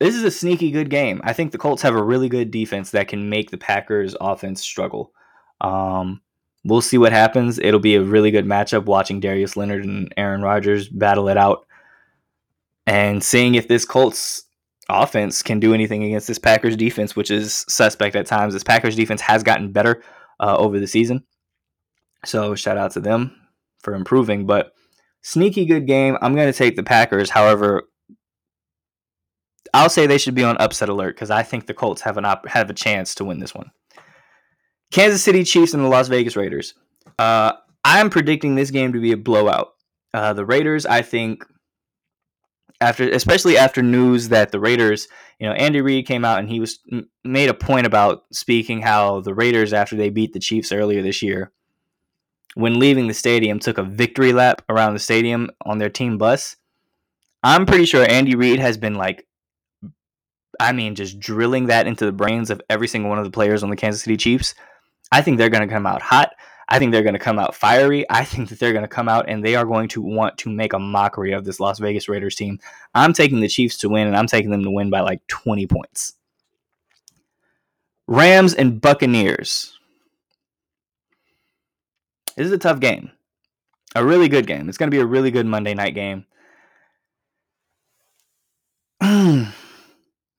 this 0.00 0.14
is 0.14 0.24
a 0.24 0.30
sneaky 0.30 0.70
good 0.70 0.90
game. 0.90 1.20
I 1.24 1.32
think 1.32 1.52
the 1.52 1.58
Colts 1.58 1.82
have 1.82 1.94
a 1.94 2.02
really 2.02 2.28
good 2.28 2.50
defense 2.50 2.90
that 2.90 3.08
can 3.08 3.30
make 3.30 3.50
the 3.50 3.58
Packers 3.58 4.16
offense 4.20 4.60
struggle. 4.60 5.12
Um, 5.60 6.20
we'll 6.64 6.80
see 6.80 6.98
what 6.98 7.12
happens. 7.12 7.58
It'll 7.58 7.80
be 7.80 7.96
a 7.96 8.02
really 8.02 8.30
good 8.30 8.46
matchup 8.46 8.84
watching 8.84 9.20
Darius 9.20 9.56
Leonard 9.56 9.84
and 9.84 10.12
Aaron 10.16 10.42
Rodgers 10.42 10.88
battle 10.88 11.28
it 11.28 11.36
out 11.36 11.66
and 12.86 13.22
seeing 13.22 13.54
if 13.54 13.68
this 13.68 13.84
Colts 13.84 14.44
offense 14.88 15.42
can 15.42 15.60
do 15.60 15.74
anything 15.74 16.04
against 16.04 16.26
this 16.26 16.38
Packers 16.38 16.76
defense, 16.76 17.16
which 17.16 17.30
is 17.30 17.64
suspect 17.68 18.16
at 18.16 18.26
times. 18.26 18.52
This 18.52 18.64
Packers 18.64 18.96
defense 18.96 19.20
has 19.20 19.42
gotten 19.42 19.72
better 19.72 20.02
uh, 20.40 20.56
over 20.56 20.78
the 20.78 20.86
season. 20.86 21.24
So 22.24 22.54
shout 22.54 22.76
out 22.76 22.92
to 22.92 23.00
them 23.00 23.36
for 23.80 23.94
improving, 23.94 24.46
but 24.46 24.72
sneaky 25.22 25.64
good 25.64 25.86
game. 25.86 26.16
I'm 26.20 26.34
going 26.34 26.50
to 26.50 26.56
take 26.56 26.76
the 26.76 26.82
Packers. 26.82 27.30
However, 27.30 27.84
I'll 29.74 29.88
say 29.88 30.06
they 30.06 30.18
should 30.18 30.34
be 30.34 30.44
on 30.44 30.56
upset 30.58 30.88
alert 30.88 31.16
because 31.16 31.30
I 31.30 31.42
think 31.42 31.66
the 31.66 31.74
Colts 31.74 32.02
have 32.02 32.18
an 32.18 32.24
op- 32.24 32.46
have 32.48 32.68
a 32.70 32.74
chance 32.74 33.14
to 33.16 33.24
win 33.24 33.38
this 33.38 33.54
one. 33.54 33.70
Kansas 34.92 35.22
City 35.22 35.42
Chiefs 35.42 35.74
and 35.74 35.82
the 35.82 35.88
Las 35.88 36.08
Vegas 36.08 36.36
Raiders. 36.36 36.74
Uh, 37.18 37.52
I'm 37.84 38.10
predicting 38.10 38.54
this 38.54 38.70
game 38.70 38.92
to 38.92 39.00
be 39.00 39.12
a 39.12 39.16
blowout. 39.16 39.74
Uh, 40.14 40.34
the 40.34 40.44
Raiders, 40.44 40.86
I 40.86 41.02
think, 41.02 41.44
after 42.80 43.08
especially 43.08 43.56
after 43.56 43.82
news 43.82 44.28
that 44.28 44.52
the 44.52 44.60
Raiders, 44.60 45.08
you 45.38 45.48
know, 45.48 45.54
Andy 45.54 45.80
Reid 45.80 46.06
came 46.06 46.24
out 46.24 46.38
and 46.38 46.48
he 46.48 46.60
was 46.60 46.78
made 47.24 47.48
a 47.48 47.54
point 47.54 47.86
about 47.86 48.24
speaking 48.32 48.82
how 48.82 49.20
the 49.20 49.34
Raiders, 49.34 49.72
after 49.72 49.96
they 49.96 50.10
beat 50.10 50.34
the 50.34 50.40
Chiefs 50.40 50.72
earlier 50.72 51.02
this 51.02 51.22
year, 51.22 51.52
when 52.54 52.78
leaving 52.78 53.06
the 53.06 53.14
stadium, 53.14 53.58
took 53.58 53.78
a 53.78 53.82
victory 53.82 54.32
lap 54.32 54.62
around 54.68 54.92
the 54.92 55.00
stadium 55.00 55.48
on 55.64 55.78
their 55.78 55.90
team 55.90 56.18
bus. 56.18 56.56
I'm 57.42 57.66
pretty 57.66 57.86
sure 57.86 58.08
Andy 58.08 58.34
Reid 58.34 58.60
has 58.60 58.76
been 58.76 58.94
like 58.94 59.26
I 60.60 60.72
mean, 60.72 60.94
just 60.94 61.18
drilling 61.18 61.66
that 61.66 61.86
into 61.86 62.04
the 62.04 62.12
brains 62.12 62.50
of 62.50 62.60
every 62.68 62.86
single 62.86 63.08
one 63.08 63.18
of 63.18 63.24
the 63.24 63.30
players 63.30 63.62
on 63.62 63.70
the 63.70 63.76
Kansas 63.76 64.02
City 64.02 64.16
Chiefs, 64.16 64.54
I 65.12 65.20
think 65.20 65.38
they're 65.38 65.50
going 65.50 65.68
to 65.68 65.72
come 65.72 65.86
out 65.86 66.02
hot. 66.02 66.32
I 66.68 66.78
think 66.78 66.90
they're 66.90 67.02
going 67.02 67.12
to 67.12 67.18
come 67.18 67.38
out 67.38 67.54
fiery. 67.54 68.06
I 68.08 68.24
think 68.24 68.48
that 68.48 68.58
they're 68.58 68.72
going 68.72 68.82
to 68.82 68.88
come 68.88 69.08
out 69.08 69.28
and 69.28 69.44
they 69.44 69.54
are 69.56 69.66
going 69.66 69.88
to 69.88 70.00
want 70.00 70.38
to 70.38 70.50
make 70.50 70.72
a 70.72 70.78
mockery 70.78 71.32
of 71.32 71.44
this 71.44 71.60
Las 71.60 71.78
Vegas 71.78 72.08
Raiders 72.08 72.34
team. 72.34 72.58
I'm 72.94 73.12
taking 73.12 73.40
the 73.40 73.48
Chiefs 73.48 73.76
to 73.78 73.90
win, 73.90 74.06
and 74.06 74.16
I'm 74.16 74.26
taking 74.26 74.50
them 74.50 74.64
to 74.64 74.70
win 74.70 74.88
by 74.88 75.00
like 75.00 75.24
20 75.26 75.66
points. 75.66 76.14
Rams 78.08 78.54
and 78.54 78.80
Buccaneers. 78.80 79.78
This 82.36 82.46
is 82.46 82.52
a 82.52 82.58
tough 82.58 82.80
game. 82.80 83.10
A 83.94 84.02
really 84.02 84.28
good 84.28 84.46
game. 84.46 84.70
It's 84.70 84.78
going 84.78 84.90
to 84.90 84.96
be 84.96 85.02
a 85.02 85.06
really 85.06 85.30
good 85.30 85.46
Monday 85.46 85.74
night 85.74 85.94
game. 85.94 86.24
this 89.00 89.50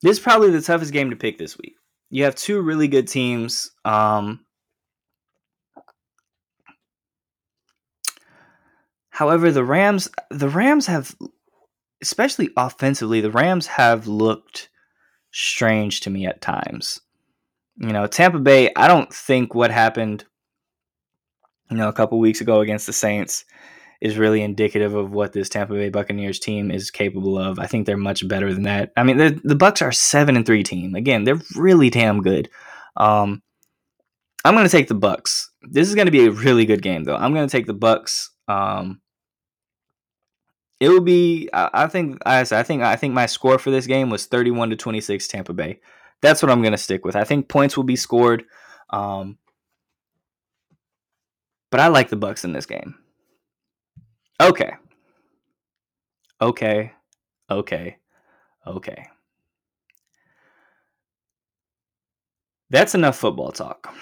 is 0.02 0.18
probably 0.18 0.50
the 0.50 0.60
toughest 0.60 0.92
game 0.92 1.10
to 1.10 1.16
pick 1.16 1.38
this 1.38 1.56
week. 1.56 1.76
You 2.10 2.24
have 2.24 2.34
two 2.34 2.60
really 2.60 2.88
good 2.88 3.06
teams. 3.06 3.70
Um, 3.84 4.44
however, 9.14 9.52
the 9.52 9.64
Rams, 9.64 10.10
the 10.30 10.48
Rams 10.48 10.86
have, 10.86 11.14
especially 12.02 12.50
offensively, 12.56 13.20
the 13.20 13.30
Rams 13.30 13.68
have 13.68 14.08
looked 14.08 14.68
strange 15.30 16.00
to 16.00 16.10
me 16.10 16.26
at 16.26 16.40
times. 16.40 17.00
You 17.76 17.92
know, 17.92 18.08
Tampa 18.08 18.40
Bay, 18.40 18.72
I 18.74 18.88
don't 18.88 19.12
think 19.12 19.54
what 19.54 19.70
happened, 19.70 20.24
you 21.70 21.76
know, 21.76 21.88
a 21.88 21.92
couple 21.92 22.18
weeks 22.18 22.40
ago 22.40 22.60
against 22.60 22.86
the 22.86 22.92
Saints 22.92 23.44
is 24.00 24.18
really 24.18 24.42
indicative 24.42 24.96
of 24.96 25.12
what 25.12 25.32
this 25.32 25.48
Tampa 25.48 25.74
Bay 25.74 25.90
Buccaneers 25.90 26.40
team 26.40 26.72
is 26.72 26.90
capable 26.90 27.38
of. 27.38 27.60
I 27.60 27.66
think 27.66 27.86
they're 27.86 27.96
much 27.96 28.26
better 28.26 28.52
than 28.52 28.64
that. 28.64 28.92
I 28.96 29.04
mean, 29.04 29.16
the, 29.16 29.40
the 29.44 29.56
Bucs 29.56 29.80
are 29.80 29.92
seven 29.92 30.36
and 30.36 30.44
three 30.44 30.64
team. 30.64 30.96
Again, 30.96 31.22
they're 31.22 31.40
really 31.54 31.88
damn 31.88 32.20
good. 32.20 32.50
Um, 32.96 33.42
I'm 34.44 34.54
going 34.54 34.66
to 34.66 34.76
take 34.76 34.88
the 34.88 34.94
Bucs. 34.96 35.46
This 35.62 35.88
is 35.88 35.94
going 35.94 36.06
to 36.06 36.12
be 36.12 36.26
a 36.26 36.32
really 36.32 36.66
good 36.66 36.82
game, 36.82 37.04
though. 37.04 37.16
I'm 37.16 37.32
going 37.32 37.46
to 37.46 37.52
take 37.52 37.66
the 37.66 37.74
Bucs. 37.74 38.28
Um, 38.46 39.00
it 40.80 40.88
will 40.88 41.00
be. 41.00 41.48
I, 41.52 41.70
I 41.72 41.86
think. 41.86 42.18
I, 42.26 42.40
I 42.40 42.62
think. 42.62 42.82
I 42.82 42.96
think 42.96 43.14
my 43.14 43.26
score 43.26 43.58
for 43.58 43.70
this 43.70 43.86
game 43.86 44.10
was 44.10 44.26
31 44.26 44.70
to 44.70 44.76
26, 44.76 45.28
Tampa 45.28 45.52
Bay. 45.52 45.80
That's 46.22 46.42
what 46.42 46.50
I'm 46.50 46.62
going 46.62 46.72
to 46.72 46.78
stick 46.78 47.04
with. 47.04 47.16
I 47.16 47.24
think 47.24 47.48
points 47.48 47.76
will 47.76 47.84
be 47.84 47.96
scored. 47.96 48.44
Um, 48.90 49.38
but 51.70 51.80
I 51.80 51.88
like 51.88 52.08
the 52.08 52.16
Bucs 52.16 52.44
in 52.44 52.52
this 52.52 52.66
game. 52.66 52.94
Okay. 54.40 54.72
Okay. 56.40 56.92
Okay. 57.50 57.96
Okay. 58.66 59.04
That's 62.70 62.94
enough 62.94 63.16
football 63.16 63.52
talk. 63.52 63.94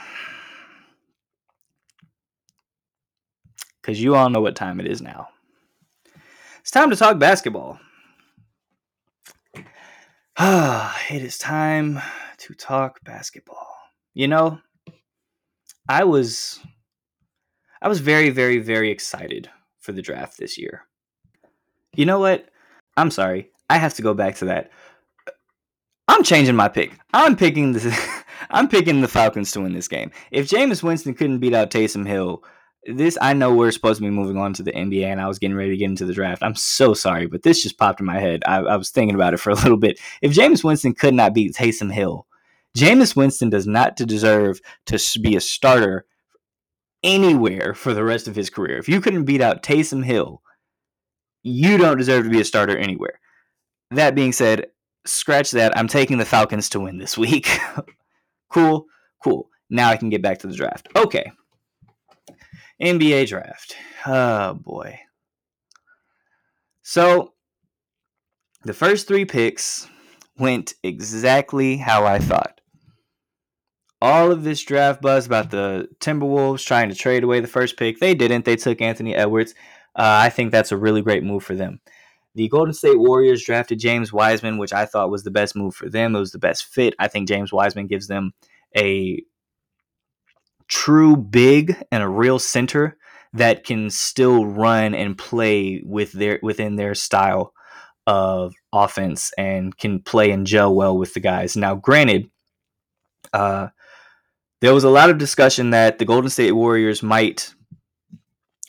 Because 3.81 4.01
you 4.01 4.15
all 4.15 4.31
know 4.31 4.41
what 4.41 4.57
time 4.57 4.81
it 4.81 4.87
is 4.87 5.03
now. 5.03 5.29
It's 6.63 6.71
time 6.71 6.91
to 6.91 6.97
talk 6.97 7.19
basketball. 7.19 7.81
it 9.57 9.65
is 11.11 11.37
time 11.37 12.01
to 12.39 12.55
talk 12.55 13.03
basketball. 13.03 13.67
You 14.15 14.29
know, 14.29 14.61
I 15.89 16.05
was 16.05 16.61
I 17.83 17.89
was 17.89 17.99
very 17.99 18.31
very 18.31 18.59
very 18.59 18.93
excited 18.93 19.51
for 19.81 19.91
the 19.91 20.03
draft 20.03 20.39
this 20.39 20.57
year. 20.57 20.85
You 21.97 22.07
know 22.07 22.21
what? 22.21 22.49
I'm 22.97 23.11
sorry. 23.11 23.51
I 23.69 23.79
have 23.79 23.95
to 23.95 24.03
go 24.03 24.15
back 24.15 24.37
to 24.37 24.45
that. 24.45 24.71
I'm 26.07 26.23
changing 26.23 26.55
my 26.55 26.69
pick. 26.69 26.93
I'm 27.13 27.35
picking 27.35 27.73
the 27.73 28.25
I'm 28.51 28.69
picking 28.69 29.01
the 29.01 29.09
Falcons 29.09 29.51
to 29.53 29.63
win 29.63 29.73
this 29.73 29.89
game. 29.89 30.13
If 30.31 30.49
Jameis 30.49 30.85
Winston 30.85 31.15
couldn't 31.15 31.41
beat 31.41 31.55
out 31.55 31.73
Taysom 31.73 32.07
Hill, 32.07 32.45
this 32.85 33.17
I 33.21 33.33
know 33.33 33.55
we're 33.55 33.71
supposed 33.71 33.99
to 33.99 34.05
be 34.05 34.11
moving 34.11 34.37
on 34.37 34.53
to 34.55 34.63
the 34.63 34.73
NBA, 34.73 35.05
and 35.05 35.21
I 35.21 35.29
was 35.29 35.39
getting 35.39 35.57
ready 35.57 35.71
to 35.71 35.77
get 35.77 35.91
into 35.91 36.05
the 36.05 36.13
draft. 36.13 36.43
I'm 36.43 36.55
so 36.55 36.95
sorry, 36.95 37.27
but 37.27 37.43
this 37.43 37.63
just 37.63 37.79
popped 37.79 38.01
in 38.01 38.07
my 38.07 38.19
head. 38.19 38.43
I, 38.47 38.57
I 38.59 38.77
was 38.77 38.91
thinking 38.91 39.15
about 39.15 39.35
it 39.35 39.41
for 39.41 39.51
a 39.51 39.55
little 39.55 39.77
bit. 39.77 40.01
If 40.21 40.33
Jameis 40.33 40.65
Winston 40.65 40.95
could 40.95 41.15
not 41.15 41.35
beat 41.35 41.55
Taysom 41.55 41.93
Hill, 41.93 42.27
Jameis 42.77 43.15
Winston 43.15 43.51
does 43.51 43.67
not 43.67 43.97
deserve 43.97 44.61
to 44.87 44.99
be 45.21 45.37
a 45.37 45.41
starter 45.41 46.07
anywhere 47.03 47.75
for 47.75 47.95
the 47.95 48.05
rest 48.05 48.29
of 48.29 48.37
his 48.37 48.51
career. 48.51 48.79
If 48.79 48.89
you 48.89 49.01
couldn't 49.01 49.25
beat 49.25 49.41
out 49.41 49.63
Taysom 49.63 50.05
Hill, 50.05 50.43
you 51.43 51.77
don't 51.77 51.99
deserve 51.99 52.25
to 52.25 52.31
be 52.31 52.41
a 52.41 52.45
starter 52.45 52.77
anywhere. 52.77 53.21
That 53.91 54.15
being 54.15 54.33
said, 54.33 54.67
scratch 55.05 55.51
that. 55.53 55.77
I'm 55.77 55.89
taking 55.89 56.19
the 56.19 56.25
Falcons 56.25 56.69
to 56.71 56.81
win 56.81 56.99
this 56.99 57.19
week. 57.19 57.59
cool, 58.51 58.87
cool. 59.23 59.51
Now 59.69 59.89
I 59.91 59.97
can 59.97 60.09
get 60.09 60.23
back 60.23 60.39
to 60.41 60.47
the 60.47 60.55
draft. 60.55 60.89
Okay. 60.97 61.31
NBA 62.83 63.29
draft. 63.29 63.77
Oh 64.07 64.55
boy. 64.55 64.99
So 66.83 67.35
the 68.65 68.75
first 68.75 69.07
three 69.07 69.25
picks 69.25 69.89
went 70.39 70.75
exactly 70.83 71.77
how 71.77 72.05
I 72.05 72.19
thought 72.19 72.61
all 74.03 74.33
of 74.33 74.43
this 74.43 74.61
draft 74.65 75.01
buzz 75.01 75.27
about 75.27 75.53
the 75.53 75.89
Timberwolves 76.01 76.67
trying 76.67 76.89
to 76.89 76.95
trade 76.95 77.23
away 77.23 77.39
the 77.39 77.47
first 77.47 77.77
pick. 77.77 78.01
They 78.01 78.15
didn't. 78.15 78.45
They 78.45 78.57
took 78.57 78.81
Anthony 78.81 79.15
Edwards. 79.15 79.55
Uh, 79.95 80.19
I 80.25 80.29
think 80.29 80.51
that's 80.51 80.73
a 80.73 80.77
really 80.77 81.03
great 81.03 81.23
move 81.23 81.45
for 81.45 81.55
them. 81.55 81.81
The 82.35 82.49
Golden 82.49 82.75
State 82.75 82.99
Warriors 82.99 83.45
drafted 83.45 83.79
James 83.79 84.13
Wiseman, 84.13 84.59
which 84.59 84.73
I 84.73 84.87
thought 84.87 85.11
was 85.11 85.23
the 85.23 85.31
best 85.31 85.55
move 85.55 85.77
for 85.77 85.89
them. 85.89 86.17
It 86.17 86.19
was 86.19 86.33
the 86.33 86.41
best 86.41 86.65
fit. 86.65 86.95
I 86.99 87.07
think 87.07 87.29
James 87.29 87.53
Wiseman 87.53 87.87
gives 87.87 88.09
them 88.09 88.33
a 88.77 89.23
true 90.73 91.17
big 91.17 91.77
and 91.93 92.03
a 92.03 92.09
real 92.09 92.39
center 92.39 92.97
that 93.35 93.63
can 93.63 93.91
still 93.91 94.47
run 94.47 94.95
and 94.95 95.19
play 95.19 95.83
with 95.85 96.13
their 96.13 96.39
within 96.43 96.77
their 96.77 96.95
style 96.95 97.53
of 98.07 98.55
offense 98.73 99.33
and 99.37 99.77
can 99.77 100.01
play 100.01 100.31
and 100.31 100.47
gel 100.47 100.75
well 100.75 100.97
with 100.97 101.13
the 101.13 101.21
guys. 101.21 101.59
Now, 101.59 101.75
granted, 101.75 102.31
uh, 103.35 103.69
there 104.63 104.73
was 104.73 104.85
a 104.85 104.91
lot 104.91 105.11
of 105.11 105.19
discussion 105.19 105.71
that 105.71 105.99
the 105.99 106.07
Golden 106.07 106.31
State 106.31 106.53
Warriors 106.53 107.03
might 107.03 107.53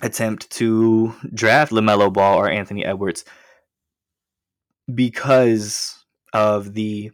attempt 0.01 0.49
to 0.51 1.15
draft 1.33 1.71
LaMelo 1.71 2.11
Ball 2.11 2.37
or 2.37 2.49
Anthony 2.49 2.83
Edwards 2.83 3.23
because 4.93 6.03
of 6.33 6.73
the 6.73 7.11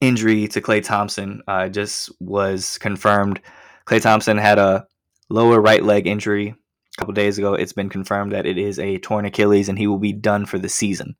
injury 0.00 0.48
to 0.48 0.62
Klay 0.62 0.82
Thompson. 0.82 1.42
Uh, 1.46 1.68
just 1.68 2.10
was 2.18 2.78
confirmed. 2.78 3.42
Klay 3.86 4.00
Thompson 4.00 4.38
had 4.38 4.58
a 4.58 4.86
lower 5.28 5.60
right 5.60 5.82
leg 5.82 6.06
injury 6.06 6.48
a 6.48 6.98
couple 6.98 7.14
days 7.14 7.38
ago. 7.38 7.54
It's 7.54 7.72
been 7.72 7.88
confirmed 7.88 8.32
that 8.32 8.46
it 8.46 8.58
is 8.58 8.78
a 8.78 8.98
torn 8.98 9.24
Achilles 9.24 9.68
and 9.68 9.78
he 9.78 9.86
will 9.86 9.98
be 9.98 10.12
done 10.12 10.46
for 10.46 10.58
the 10.58 10.68
season, 10.68 11.16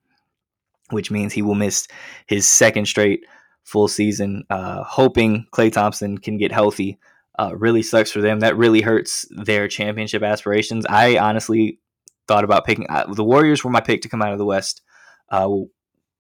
which 0.91 1.11
means 1.11 1.33
he 1.33 1.43
will 1.43 1.55
miss 1.55 1.87
his 2.27 2.49
second 2.49 2.87
straight 2.87 3.25
full 3.65 3.89
season. 3.89 4.45
Uh, 4.49 4.83
hoping 4.85 5.47
Klay 5.53 5.73
Thompson 5.73 6.19
can 6.19 6.39
get 6.39 6.53
healthy 6.53 6.99
uh, 7.39 7.53
really 7.57 7.83
sucks 7.83 8.13
for 8.13 8.21
them. 8.21 8.41
That 8.41 8.57
really 8.57 8.81
hurts 8.81 9.27
their 9.31 9.69
championship 9.69 10.23
aspirations. 10.23 10.87
I 10.89 11.19
honestly 11.19 11.81
thought 12.29 12.45
about 12.45 12.65
picking 12.65 12.87
uh, 12.89 13.07
the 13.13 13.25
Warriors 13.25 13.65
were 13.65 13.71
my 13.71 13.81
pick 13.81 14.03
to 14.03 14.09
come 14.09 14.23
out 14.23 14.33
of 14.33 14.39
the 14.39 14.45
West 14.45 14.83
uh, 15.31 15.49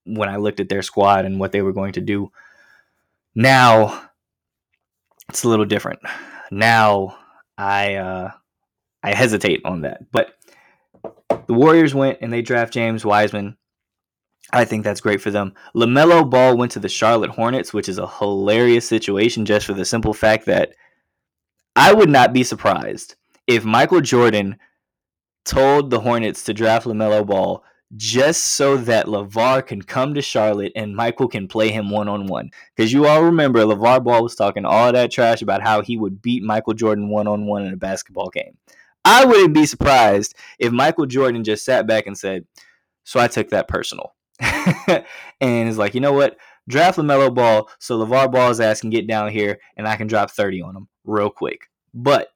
when 0.05 0.29
I 0.29 0.37
looked 0.37 0.61
at 0.61 0.69
their 0.69 0.83
squad 0.83 1.25
and 1.25 1.39
what 1.39 1.53
they 1.53 1.63
were 1.63 1.73
going 1.73 1.93
to 1.93 2.01
do. 2.01 2.31
Now 3.35 4.09
it's 5.29 5.45
a 5.45 5.49
little 5.49 5.65
different. 5.65 6.01
Now 6.55 7.17
I 7.59 7.95
uh, 7.95 8.31
I 9.03 9.15
hesitate 9.15 9.63
on 9.65 9.83
that, 9.83 10.11
but 10.13 10.35
the 11.47 11.55
Warriors 11.55 11.95
went 11.95 12.19
and 12.21 12.33
they 12.33 12.43
draft 12.43 12.73
James 12.73 13.05
Wiseman 13.05 13.57
I 14.53 14.65
think 14.65 14.85
that's 14.85 15.01
great 15.01 15.21
for 15.21 15.31
them. 15.31 15.55
LaMelo 15.75 16.29
Ball 16.29 16.57
went 16.57 16.73
to 16.73 16.79
the 16.79 16.89
Charlotte 16.89 17.31
Hornets, 17.31 17.73
which 17.73 17.89
is 17.89 17.99
a 17.99 18.07
hilarious 18.07 18.87
situation 18.87 19.45
just 19.45 19.67
for 19.67 19.73
the 19.73 19.85
simple 19.85 20.15
fact 20.15 20.47
that 20.47 20.75
I 21.75 21.93
would 21.93 22.11
not 22.11 22.33
be 22.33 22.45
surprised 22.45 23.17
if 23.47 23.65
Michael 23.65 24.01
Jordan 24.01 24.59
told 25.45 25.91
the 25.91 26.01
Hornets 26.01 26.45
to 26.45 26.55
draft 26.55 26.87
LaMelo 26.87 27.27
Ball 27.27 27.65
just 27.97 28.57
so 28.57 28.77
that 28.77 29.07
LaVar 29.07 29.67
can 29.67 29.83
come 29.83 30.15
to 30.15 30.23
Charlotte 30.23 30.73
and 30.75 30.97
Michael 30.97 31.29
can 31.29 31.49
play 31.49 31.71
him 31.71 31.91
one 31.91 32.09
on 32.09 32.27
one. 32.27 32.51
Because 32.75 32.93
you 32.93 33.07
all 33.07 33.23
remember 33.23 33.61
LaVar 33.61 34.03
Ball 34.05 34.23
was 34.23 34.35
talking 34.35 34.65
all 34.65 34.93
that 34.93 35.11
trash 35.11 35.43
about 35.43 35.63
how 35.63 35.83
he 35.83 35.97
would 35.97 36.23
beat 36.23 36.43
Michael 36.43 36.75
Jordan 36.75 37.09
one 37.09 37.27
on 37.27 37.47
one 37.47 37.65
in 37.65 37.73
a 37.73 37.77
basketball 37.77 38.31
game. 38.31 38.57
I 39.05 39.25
wouldn't 39.25 39.55
be 39.55 39.67
surprised 39.67 40.35
if 40.59 40.73
Michael 40.73 41.07
Jordan 41.07 41.45
just 41.45 41.65
sat 41.65 41.87
back 41.87 42.07
and 42.07 42.17
said, 42.17 42.47
So 43.05 43.21
I 43.21 43.29
took 43.29 43.51
that 43.51 43.69
personal. 43.69 44.15
and 44.41 45.05
it's 45.41 45.79
like, 45.79 45.95
you 45.95 46.01
know 46.01 46.13
what? 46.13 46.37
Draft 46.69 46.99
LaMelo 46.99 47.33
Ball 47.33 47.69
so 47.79 47.99
LaVar 47.99 48.33
Ball's 48.33 48.61
ass 48.61 48.81
can 48.81 48.91
get 48.91 49.07
down 49.07 49.31
here 49.31 49.59
and 49.77 49.87
I 49.87 49.97
can 49.97 50.07
drop 50.07 50.31
30 50.31 50.63
on 50.63 50.77
him 50.77 50.89
real 51.05 51.31
quick. 51.31 51.69
But 51.93 52.29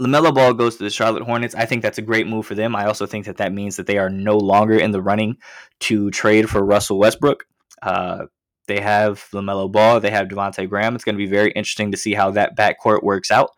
LaMelo 0.00 0.34
Ball 0.34 0.54
goes 0.54 0.76
to 0.76 0.84
the 0.84 0.90
Charlotte 0.90 1.24
Hornets. 1.24 1.54
I 1.54 1.66
think 1.66 1.82
that's 1.82 1.98
a 1.98 2.02
great 2.02 2.26
move 2.26 2.46
for 2.46 2.54
them. 2.54 2.74
I 2.74 2.86
also 2.86 3.04
think 3.04 3.26
that 3.26 3.36
that 3.36 3.52
means 3.52 3.76
that 3.76 3.86
they 3.86 3.98
are 3.98 4.08
no 4.08 4.36
longer 4.36 4.78
in 4.78 4.92
the 4.92 5.02
running 5.02 5.36
to 5.80 6.10
trade 6.10 6.48
for 6.48 6.64
Russell 6.64 6.98
Westbrook. 6.98 7.44
Uh, 7.82 8.26
they 8.66 8.80
have 8.80 9.24
LaMelo 9.32 9.70
Ball, 9.70 10.00
they 10.00 10.10
have 10.10 10.28
Devonte 10.28 10.68
Graham. 10.68 10.94
It's 10.94 11.04
going 11.04 11.16
to 11.16 11.24
be 11.24 11.30
very 11.30 11.50
interesting 11.50 11.90
to 11.90 11.98
see 11.98 12.14
how 12.14 12.30
that 12.30 12.56
backcourt 12.56 13.02
works 13.02 13.30
out. 13.30 13.50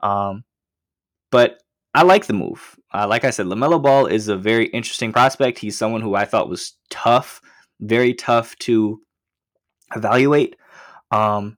Um, 0.00 0.44
but 1.30 1.62
I 1.94 2.02
like 2.02 2.26
the 2.26 2.34
move. 2.34 2.76
Uh, 2.92 3.06
like 3.08 3.24
I 3.24 3.30
said, 3.30 3.46
LaMelo 3.46 3.82
Ball 3.82 4.06
is 4.06 4.28
a 4.28 4.36
very 4.36 4.66
interesting 4.66 5.12
prospect. 5.12 5.58
He's 5.58 5.78
someone 5.78 6.02
who 6.02 6.14
I 6.14 6.26
thought 6.26 6.50
was 6.50 6.74
tough, 6.90 7.40
very 7.80 8.12
tough 8.12 8.54
to 8.60 9.00
evaluate. 9.94 10.56
Um, 11.10 11.56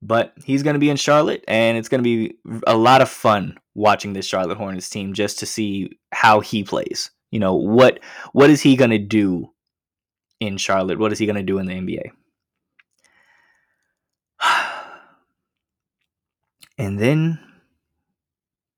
but 0.00 0.32
he's 0.44 0.62
going 0.62 0.74
to 0.74 0.80
be 0.80 0.90
in 0.90 0.96
Charlotte, 0.96 1.44
and 1.48 1.76
it's 1.76 1.88
going 1.88 2.02
to 2.02 2.04
be 2.04 2.36
a 2.66 2.76
lot 2.76 3.02
of 3.02 3.08
fun 3.08 3.58
watching 3.74 4.12
this 4.12 4.26
Charlotte 4.26 4.58
Hornets 4.58 4.90
team 4.90 5.12
just 5.12 5.38
to 5.40 5.46
see 5.46 5.98
how 6.12 6.40
he 6.40 6.64
plays. 6.64 7.10
You 7.30 7.40
know 7.40 7.54
what 7.54 8.00
what 8.32 8.50
is 8.50 8.62
he 8.62 8.76
going 8.76 8.90
to 8.90 8.98
do 8.98 9.52
in 10.40 10.56
Charlotte? 10.56 10.98
What 10.98 11.12
is 11.12 11.18
he 11.18 11.26
going 11.26 11.36
to 11.36 11.42
do 11.42 11.58
in 11.58 11.66
the 11.66 11.74
NBA? 11.74 12.10
and 16.78 16.98
then 16.98 17.38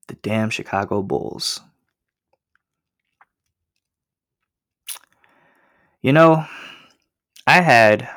the 0.07 0.15
damn 0.15 0.49
Chicago 0.49 1.01
Bulls. 1.01 1.61
You 6.01 6.11
know, 6.11 6.45
I 7.45 7.61
had 7.61 8.09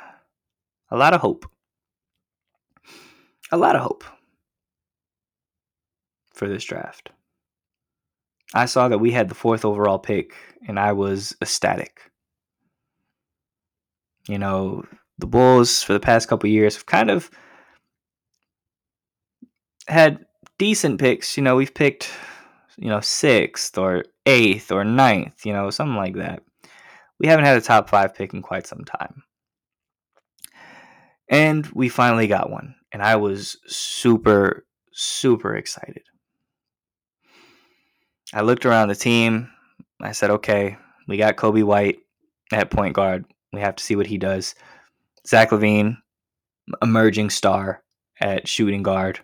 a 0.91 0.97
lot 0.97 1.13
of 1.13 1.21
hope. 1.21 1.47
A 3.55 3.57
lot 3.57 3.77
of 3.77 3.83
hope 3.83 4.03
for 6.33 6.49
this 6.49 6.65
draft. 6.65 7.11
I 8.53 8.65
saw 8.65 8.89
that 8.89 8.99
we 8.99 9.13
had 9.13 9.29
the 9.29 9.37
fourth 9.37 9.65
overall 9.65 10.01
pick, 10.01 10.35
and 10.67 10.77
I 10.77 10.91
was 10.91 11.37
ecstatic. 11.41 12.11
You 14.27 14.39
know, 14.39 14.83
the 15.19 15.29
Bulls 15.29 15.85
for 15.85 15.93
the 15.93 16.01
past 16.01 16.27
couple 16.27 16.51
years 16.51 16.75
have 16.75 16.87
kind 16.87 17.13
of 17.13 17.31
had 19.87 20.27
decent 20.59 20.99
picks. 20.99 21.37
You 21.37 21.45
know, 21.45 21.55
we've 21.55 21.75
picked, 21.75 22.11
you 22.77 22.89
know, 22.89 22.99
sixth 22.99 23.79
or 23.79 24.05
eighth 24.27 24.73
or 24.73 24.83
ninth, 24.83 25.47
you 25.47 25.53
know, 25.53 25.71
something 25.71 25.95
like 25.95 26.17
that. 26.17 26.43
We 27.21 27.29
haven't 27.29 27.45
had 27.45 27.57
a 27.57 27.61
top 27.61 27.89
five 27.89 28.17
pick 28.17 28.35
in 28.35 28.43
quite 28.43 28.67
some 28.67 28.85
time. 28.85 29.23
And 31.29 31.65
we 31.69 31.89
finally 31.89 32.27
got 32.27 32.51
one. 32.51 32.75
And 32.95 33.03
I 33.03 33.17
was 33.17 33.57
super, 33.67 34.65
super 34.93 35.57
excited. 35.57 36.05
I 38.33 38.43
looked 38.43 38.65
around 38.65 38.87
the 38.87 38.95
team. 38.95 39.51
I 40.01 40.13
said, 40.13 40.31
okay, 40.31 40.77
we 41.09 41.17
got 41.17 41.35
Coby 41.35 41.65
White 41.65 41.99
at 42.53 42.71
point 42.71 42.95
guard. 42.95 43.25
We 43.53 43.61
have 43.61 43.75
to 43.75 43.85
see 43.85 43.97
what 43.97 44.07
he 44.07 44.17
does. 44.17 44.55
Zach 45.27 45.51
LaVine, 45.51 45.97
emerging 46.81 47.31
star 47.31 47.83
at 48.21 48.47
shooting 48.47 48.85
guard. 48.85 49.19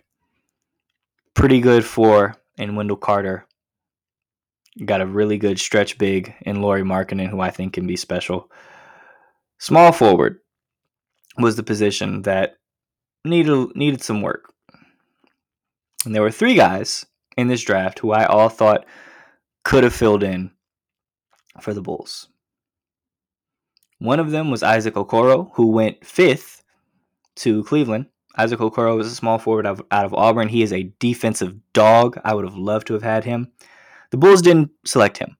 Pretty 1.33 1.61
good 1.61 1.85
for 1.85 2.35
and 2.57 2.75
Wendell 2.75 2.97
Carter. 2.97 3.47
Got 4.83 4.99
a 4.99 5.05
really 5.05 5.37
good 5.37 5.61
stretch 5.61 5.97
big 5.97 6.33
in 6.41 6.61
Lauri 6.61 6.83
Markkanen, 6.83 7.29
who 7.29 7.39
I 7.39 7.51
think 7.51 7.71
can 7.71 7.87
be 7.87 7.95
special. 7.95 8.51
Small 9.59 9.93
forward 9.93 10.39
was 11.37 11.55
the 11.55 11.63
position 11.63 12.23
that 12.23 12.57
needed 13.25 13.75
needed 13.75 14.01
some 14.01 14.21
work. 14.21 14.53
And 16.05 16.15
there 16.15 16.21
were 16.21 16.31
three 16.31 16.55
guys 16.55 17.05
in 17.37 17.47
this 17.47 17.61
draft 17.61 17.99
who 17.99 18.11
I 18.11 18.25
all 18.25 18.49
thought 18.49 18.85
could 19.63 19.83
have 19.83 19.93
filled 19.93 20.23
in 20.23 20.51
for 21.59 21.73
the 21.73 21.81
Bulls. 21.81 22.27
One 23.99 24.19
of 24.19 24.31
them 24.31 24.49
was 24.49 24.63
Isaac 24.63 24.95
Okoro, 24.95 25.51
who 25.53 25.67
went 25.67 26.03
fifth 26.05 26.63
to 27.37 27.63
Cleveland. 27.65 28.07
Isaac 28.35 28.59
Okoro 28.59 28.97
was 28.97 29.07
a 29.07 29.15
small 29.15 29.37
forward 29.37 29.67
out 29.67 29.79
of, 29.79 29.85
out 29.91 30.05
of 30.05 30.13
Auburn. 30.13 30.47
He 30.47 30.63
is 30.63 30.73
a 30.73 30.91
defensive 30.99 31.53
dog. 31.73 32.19
I 32.23 32.33
would 32.33 32.45
have 32.45 32.55
loved 32.55 32.87
to 32.87 32.93
have 32.93 33.03
had 33.03 33.25
him. 33.25 33.51
The 34.09 34.17
Bulls 34.17 34.41
didn't 34.41 34.71
select 34.85 35.19
him. 35.19 35.37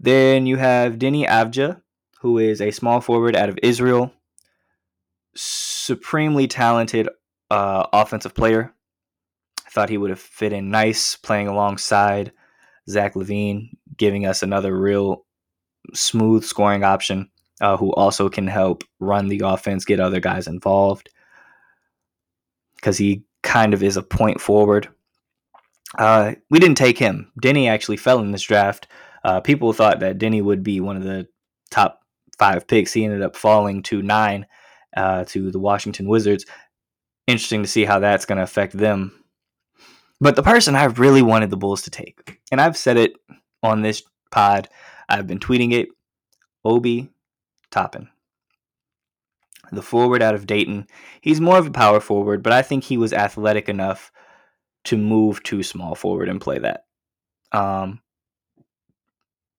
Then 0.00 0.46
you 0.46 0.56
have 0.56 0.94
Deni 0.94 1.26
Avdija, 1.26 1.80
who 2.20 2.38
is 2.38 2.60
a 2.60 2.70
small 2.70 3.00
forward 3.00 3.36
out 3.36 3.48
of 3.48 3.58
Israel. 3.62 4.12
Supremely 5.86 6.48
talented 6.48 7.08
uh, 7.48 7.86
offensive 7.92 8.34
player. 8.34 8.74
I 9.64 9.70
thought 9.70 9.88
he 9.88 9.98
would 9.98 10.10
have 10.10 10.18
fit 10.18 10.52
in 10.52 10.68
nice 10.68 11.14
playing 11.14 11.46
alongside 11.46 12.32
Zach 12.90 13.14
LaVine, 13.14 13.70
giving 13.96 14.26
us 14.26 14.42
another 14.42 14.76
real 14.76 15.24
smooth 15.94 16.42
scoring 16.42 16.82
option 16.82 17.30
uh, 17.60 17.76
who 17.76 17.92
also 17.92 18.28
can 18.28 18.48
help 18.48 18.82
run 18.98 19.28
the 19.28 19.42
offense, 19.44 19.84
get 19.84 20.00
other 20.00 20.18
guys 20.18 20.48
involved. 20.48 21.08
Because 22.74 22.98
he 22.98 23.22
kind 23.44 23.72
of 23.72 23.80
is 23.80 23.96
a 23.96 24.02
point 24.02 24.40
forward. 24.40 24.88
Uh, 25.96 26.34
we 26.50 26.58
didn't 26.58 26.78
take 26.78 26.98
him. 26.98 27.30
Deni 27.40 27.70
actually 27.70 27.96
fell 27.96 28.18
in 28.18 28.32
this 28.32 28.42
draft. 28.42 28.88
Uh, 29.22 29.40
people 29.40 29.72
thought 29.72 30.00
that 30.00 30.18
Deni 30.18 30.42
would 30.42 30.64
be 30.64 30.80
one 30.80 30.96
of 30.96 31.04
the 31.04 31.28
top 31.70 32.00
five 32.40 32.66
picks. 32.66 32.92
He 32.92 33.04
ended 33.04 33.22
up 33.22 33.36
falling 33.36 33.84
to 33.84 34.02
nine 34.02 34.46
uh, 34.96 35.24
to 35.26 35.50
the 35.50 35.58
Washington 35.58 36.08
Wizards. 36.08 36.46
Interesting 37.26 37.62
to 37.62 37.68
see 37.68 37.84
how 37.84 37.98
that's 37.98 38.24
going 38.24 38.36
to 38.36 38.44
affect 38.44 38.76
them. 38.76 39.24
But 40.20 40.36
the 40.36 40.42
person 40.42 40.74
I 40.74 40.84
really 40.84 41.22
wanted 41.22 41.50
the 41.50 41.56
Bulls 41.56 41.82
to 41.82 41.90
take, 41.90 42.40
and 42.50 42.60
I've 42.60 42.76
said 42.76 42.96
it 42.96 43.12
on 43.62 43.82
this 43.82 44.02
pod, 44.30 44.68
I've 45.08 45.26
been 45.26 45.38
tweeting 45.38 45.72
it. 45.72 45.88
Obi 46.64 47.10
Toppin, 47.70 48.08
the 49.70 49.82
forward 49.82 50.20
out 50.20 50.34
of 50.34 50.46
Dayton. 50.46 50.88
He's 51.20 51.40
more 51.40 51.58
of 51.58 51.66
a 51.66 51.70
power 51.70 52.00
forward, 52.00 52.42
but 52.42 52.52
I 52.52 52.62
think 52.62 52.82
he 52.82 52.96
was 52.96 53.12
athletic 53.12 53.68
enough 53.68 54.10
to 54.84 54.96
move 54.96 55.42
to 55.44 55.62
small 55.62 55.94
forward 55.94 56.28
and 56.28 56.40
play 56.40 56.58
that. 56.58 56.86
Um, 57.52 58.00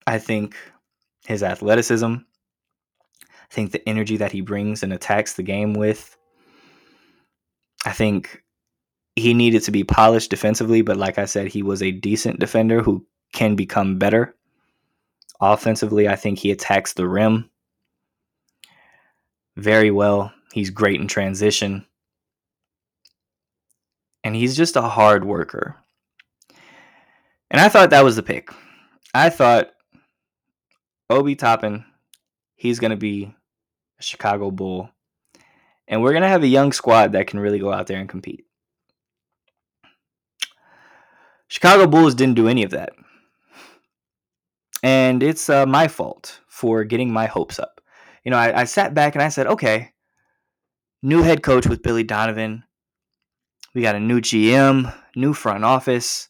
I 0.05 0.19
think 0.19 0.55
his 1.25 1.43
athleticism, 1.43 2.15
I 3.51 3.53
think 3.53 3.71
the 3.71 3.87
energy 3.87 4.17
that 4.17 4.31
he 4.31 4.41
brings 4.41 4.83
and 4.83 4.91
attacks 4.91 5.33
the 5.33 5.43
game 5.43 5.73
with. 5.73 6.17
I 7.85 7.91
think 7.91 8.43
he 9.15 9.33
needed 9.33 9.63
to 9.63 9.71
be 9.71 9.83
polished 9.83 10.29
defensively, 10.29 10.81
but 10.81 10.97
like 10.97 11.17
I 11.17 11.25
said, 11.25 11.47
he 11.47 11.63
was 11.63 11.81
a 11.81 11.91
decent 11.91 12.39
defender 12.39 12.81
who 12.81 13.05
can 13.33 13.55
become 13.55 13.97
better. 13.97 14.35
Offensively, 15.39 16.07
I 16.07 16.15
think 16.15 16.39
he 16.39 16.51
attacks 16.51 16.93
the 16.93 17.07
rim 17.07 17.49
very 19.55 19.91
well. 19.91 20.31
He's 20.53 20.69
great 20.69 20.99
in 20.99 21.07
transition. 21.07 21.85
And 24.23 24.35
he's 24.35 24.57
just 24.57 24.75
a 24.75 24.81
hard 24.81 25.25
worker. 25.25 25.77
And 27.49 27.61
I 27.61 27.69
thought 27.69 27.91
that 27.91 28.03
was 28.03 28.15
the 28.15 28.23
pick. 28.23 28.49
I 29.13 29.29
thought 29.29 29.71
Obi 31.09 31.35
Toppin, 31.35 31.85
he's 32.55 32.79
going 32.79 32.91
to 32.91 32.97
be 32.97 33.33
Chicago 33.99 34.51
Bull. 34.51 34.89
And 35.87 36.01
we're 36.01 36.11
going 36.11 36.23
to 36.23 36.29
have 36.29 36.43
a 36.43 36.47
young 36.47 36.71
squad 36.73 37.13
that 37.13 37.27
can 37.27 37.39
really 37.39 37.59
go 37.59 37.71
out 37.71 37.87
there 37.87 37.99
and 37.99 38.09
compete. 38.09 38.45
Chicago 41.47 41.87
Bulls 41.87 42.13
didn't 42.13 42.35
do 42.35 42.47
any 42.47 42.63
of 42.63 42.71
that. 42.71 42.93
And 44.83 45.23
it's 45.23 45.49
uh, 45.49 45.65
my 45.65 45.87
fault 45.87 46.41
for 46.47 46.83
getting 46.83 47.11
my 47.11 47.25
hopes 47.25 47.59
up. 47.59 47.81
You 48.23 48.31
know, 48.31 48.37
I, 48.37 48.61
I 48.61 48.63
sat 48.65 48.93
back 48.93 49.15
and 49.15 49.23
I 49.23 49.29
said, 49.29 49.47
okay, 49.47 49.93
new 51.01 51.23
head 51.23 51.41
coach 51.41 51.67
with 51.67 51.81
Billy 51.81 52.03
Donovan. 52.03 52.63
We 53.73 53.81
got 53.81 53.95
a 53.95 53.99
new 53.99 54.19
GM, 54.19 54.93
new 55.15 55.33
front 55.33 55.63
office, 55.63 56.29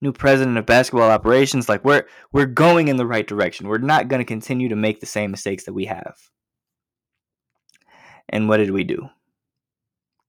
new 0.00 0.12
president 0.12 0.58
of 0.58 0.66
basketball 0.66 1.10
operations. 1.10 1.68
Like 1.68 1.84
we're 1.84 2.04
we're 2.32 2.46
going 2.46 2.88
in 2.88 2.96
the 2.96 3.06
right 3.06 3.26
direction. 3.26 3.68
We're 3.68 3.78
not 3.78 4.08
going 4.08 4.20
to 4.20 4.24
continue 4.24 4.68
to 4.68 4.76
make 4.76 5.00
the 5.00 5.06
same 5.06 5.30
mistakes 5.30 5.64
that 5.64 5.72
we 5.72 5.84
have. 5.86 6.16
And 8.28 8.48
what 8.48 8.58
did 8.58 8.70
we 8.70 8.84
do? 8.84 9.08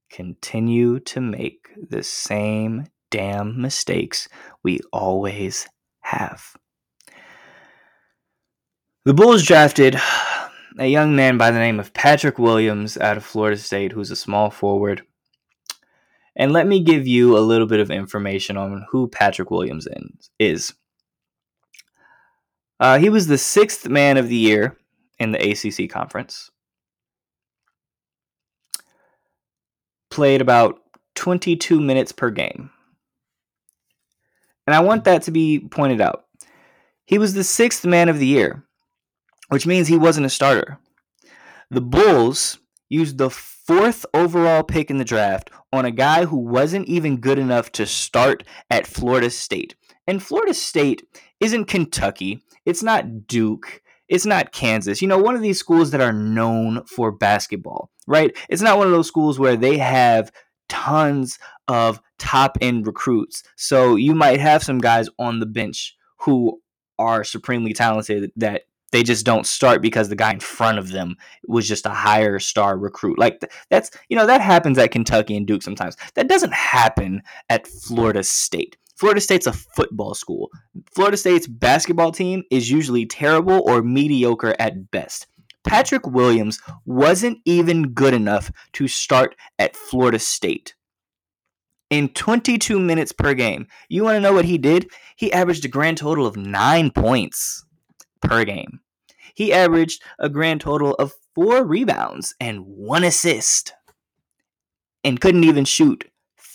Continue 0.09 0.99
to 1.01 1.21
make 1.21 1.69
the 1.89 2.03
same 2.03 2.85
damn 3.11 3.61
mistakes 3.61 4.27
we 4.63 4.79
always 4.91 5.67
have. 6.01 6.55
The 9.05 9.13
Bulls 9.13 9.43
drafted 9.43 9.99
a 10.77 10.87
young 10.87 11.15
man 11.15 11.37
by 11.37 11.51
the 11.51 11.59
name 11.59 11.79
of 11.79 11.93
Patrick 11.93 12.37
Williams 12.39 12.97
out 12.97 13.17
of 13.17 13.25
Florida 13.25 13.57
State, 13.57 13.91
who's 13.91 14.11
a 14.11 14.15
small 14.15 14.49
forward. 14.49 15.03
And 16.35 16.53
let 16.53 16.67
me 16.67 16.81
give 16.83 17.07
you 17.07 17.37
a 17.37 17.39
little 17.39 17.67
bit 17.67 17.79
of 17.79 17.91
information 17.91 18.55
on 18.55 18.85
who 18.89 19.07
Patrick 19.07 19.51
Williams 19.51 19.87
is. 20.39 20.73
Uh, 22.79 22.97
he 22.97 23.09
was 23.09 23.27
the 23.27 23.37
sixth 23.37 23.89
man 23.89 24.17
of 24.17 24.29
the 24.29 24.37
year 24.37 24.77
in 25.19 25.31
the 25.31 25.51
ACC 25.51 25.89
conference. 25.89 26.49
Played 30.19 30.41
about 30.41 30.81
22 31.15 31.79
minutes 31.79 32.11
per 32.11 32.29
game. 32.29 32.69
And 34.67 34.75
I 34.75 34.81
want 34.81 35.05
that 35.05 35.23
to 35.23 35.31
be 35.31 35.59
pointed 35.59 36.01
out. 36.01 36.25
He 37.05 37.17
was 37.17 37.33
the 37.33 37.43
sixth 37.43 37.85
man 37.85 38.09
of 38.09 38.19
the 38.19 38.27
year 38.27 38.63
which 39.49 39.67
means 39.67 39.87
he 39.87 39.97
wasn't 39.97 40.25
a 40.25 40.29
starter. 40.29 40.79
The 41.69 41.81
Bulls 41.81 42.59
used 42.87 43.17
the 43.17 43.29
fourth 43.29 44.05
overall 44.13 44.63
pick 44.63 44.89
in 44.89 44.97
the 44.97 45.05
draft 45.05 45.51
on 45.73 45.85
a 45.85 45.91
guy 45.91 46.25
who 46.25 46.37
wasn't 46.37 46.87
even 46.87 47.17
good 47.17 47.37
enough 47.37 47.71
to 47.73 47.85
start 47.85 48.43
at 48.71 48.87
Florida 48.87 49.29
State. 49.29 49.75
And 50.07 50.23
Florida 50.23 50.53
State 50.53 51.03
isn't 51.39 51.65
Kentucky, 51.65 52.43
it's 52.65 52.81
not 52.81 53.27
Duke, 53.27 53.81
it's 54.09 54.25
not 54.25 54.51
Kansas. 54.51 55.01
You 55.01 55.07
know, 55.07 55.17
one 55.19 55.35
of 55.35 55.41
these 55.41 55.59
schools 55.59 55.91
that 55.91 56.01
are 56.01 56.11
known 56.13 56.83
for 56.85 57.11
basketball, 57.11 57.91
right? 58.07 58.35
It's 58.49 58.61
not 58.61 58.77
one 58.77 58.87
of 58.87 58.93
those 58.93 59.07
schools 59.07 59.39
where 59.39 59.55
they 59.55 59.77
have 59.77 60.31
tons 60.67 61.39
of 61.67 62.01
top 62.17 62.57
end 62.61 62.85
recruits. 62.87 63.43
So 63.55 63.95
you 63.95 64.15
might 64.15 64.39
have 64.39 64.63
some 64.63 64.79
guys 64.79 65.07
on 65.17 65.39
the 65.39 65.45
bench 65.45 65.95
who 66.17 66.59
are 66.97 67.23
supremely 67.23 67.73
talented 67.73 68.31
that 68.35 68.63
They 68.91 69.03
just 69.03 69.25
don't 69.25 69.45
start 69.45 69.81
because 69.81 70.09
the 70.09 70.15
guy 70.15 70.31
in 70.33 70.39
front 70.39 70.79
of 70.79 70.91
them 70.91 71.15
was 71.47 71.67
just 71.67 71.85
a 71.85 71.91
higher 71.91 72.39
star 72.39 72.77
recruit. 72.77 73.19
Like 73.19 73.51
that's 73.69 73.91
you 74.09 74.17
know 74.17 74.25
that 74.25 74.41
happens 74.41 74.77
at 74.77 74.91
Kentucky 74.91 75.37
and 75.37 75.45
Duke 75.45 75.61
sometimes. 75.61 75.95
That 76.15 76.27
doesn't 76.27 76.53
happen 76.53 77.21
at 77.49 77.67
Florida 77.67 78.23
State. 78.23 78.77
Florida 78.99 79.21
State's 79.21 79.47
a 79.47 79.53
football 79.53 80.13
school. 80.13 80.51
Florida 80.93 81.15
State's 81.15 81.47
basketball 81.47 82.11
team 82.11 82.43
is 82.51 82.69
usually 82.69 83.05
terrible 83.05 83.63
or 83.65 83.81
mediocre 83.81 84.53
at 84.59 84.91
best. 84.91 85.25
Patrick 85.63 86.05
Williams 86.05 86.59
wasn't 86.85 87.37
even 87.45 87.93
good 87.93 88.13
enough 88.13 88.51
to 88.73 88.89
start 88.89 89.37
at 89.57 89.77
Florida 89.77 90.19
State. 90.19 90.75
In 91.89 92.09
22 92.09 92.77
minutes 92.77 93.13
per 93.13 93.33
game, 93.33 93.67
you 93.87 94.03
want 94.03 94.17
to 94.17 94.19
know 94.19 94.33
what 94.33 94.43
he 94.43 94.57
did? 94.57 94.91
He 95.15 95.31
averaged 95.31 95.63
a 95.63 95.69
grand 95.69 95.97
total 95.97 96.27
of 96.27 96.35
nine 96.35 96.91
points 96.91 97.63
per 98.21 98.43
game. 98.43 98.81
He 99.33 99.53
averaged 99.53 100.03
a 100.19 100.27
grand 100.27 100.59
total 100.59 100.93
of 100.95 101.13
four 101.33 101.63
rebounds 101.63 102.35
and 102.41 102.65
one 102.65 103.05
assist 103.05 103.71
and 105.05 105.21
couldn't 105.21 105.45
even 105.45 105.63
shoot 105.63 106.03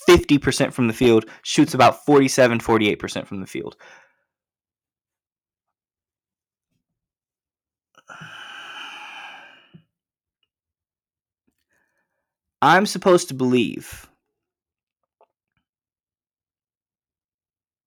50% 0.07 0.73
from 0.73 0.87
the 0.87 0.93
field, 0.93 1.25
shoots 1.43 1.73
about 1.73 2.05
47, 2.05 2.59
48% 2.59 3.27
from 3.27 3.41
the 3.41 3.47
field. 3.47 3.75
I'm 12.61 12.85
supposed 12.85 13.27
to 13.27 13.33
believe 13.33 14.07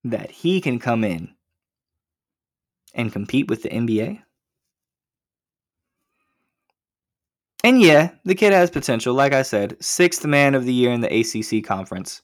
that 0.05 0.31
he 0.31 0.61
can 0.61 0.79
come 0.79 1.05
in 1.05 1.35
and 2.95 3.13
compete 3.13 3.49
with 3.49 3.63
the 3.63 3.69
NBA? 3.69 4.23
And 7.65 7.81
yeah, 7.81 8.11
the 8.25 8.35
kid 8.35 8.53
has 8.53 8.71
potential. 8.71 9.15
Like 9.15 9.33
I 9.33 9.43
said, 9.43 9.77
sixth 9.81 10.25
man 10.25 10.55
of 10.55 10.65
the 10.65 10.73
year 10.73 10.93
in 10.93 11.01
the 11.01 11.21
ACC 11.21 11.65
conference. 11.65 12.23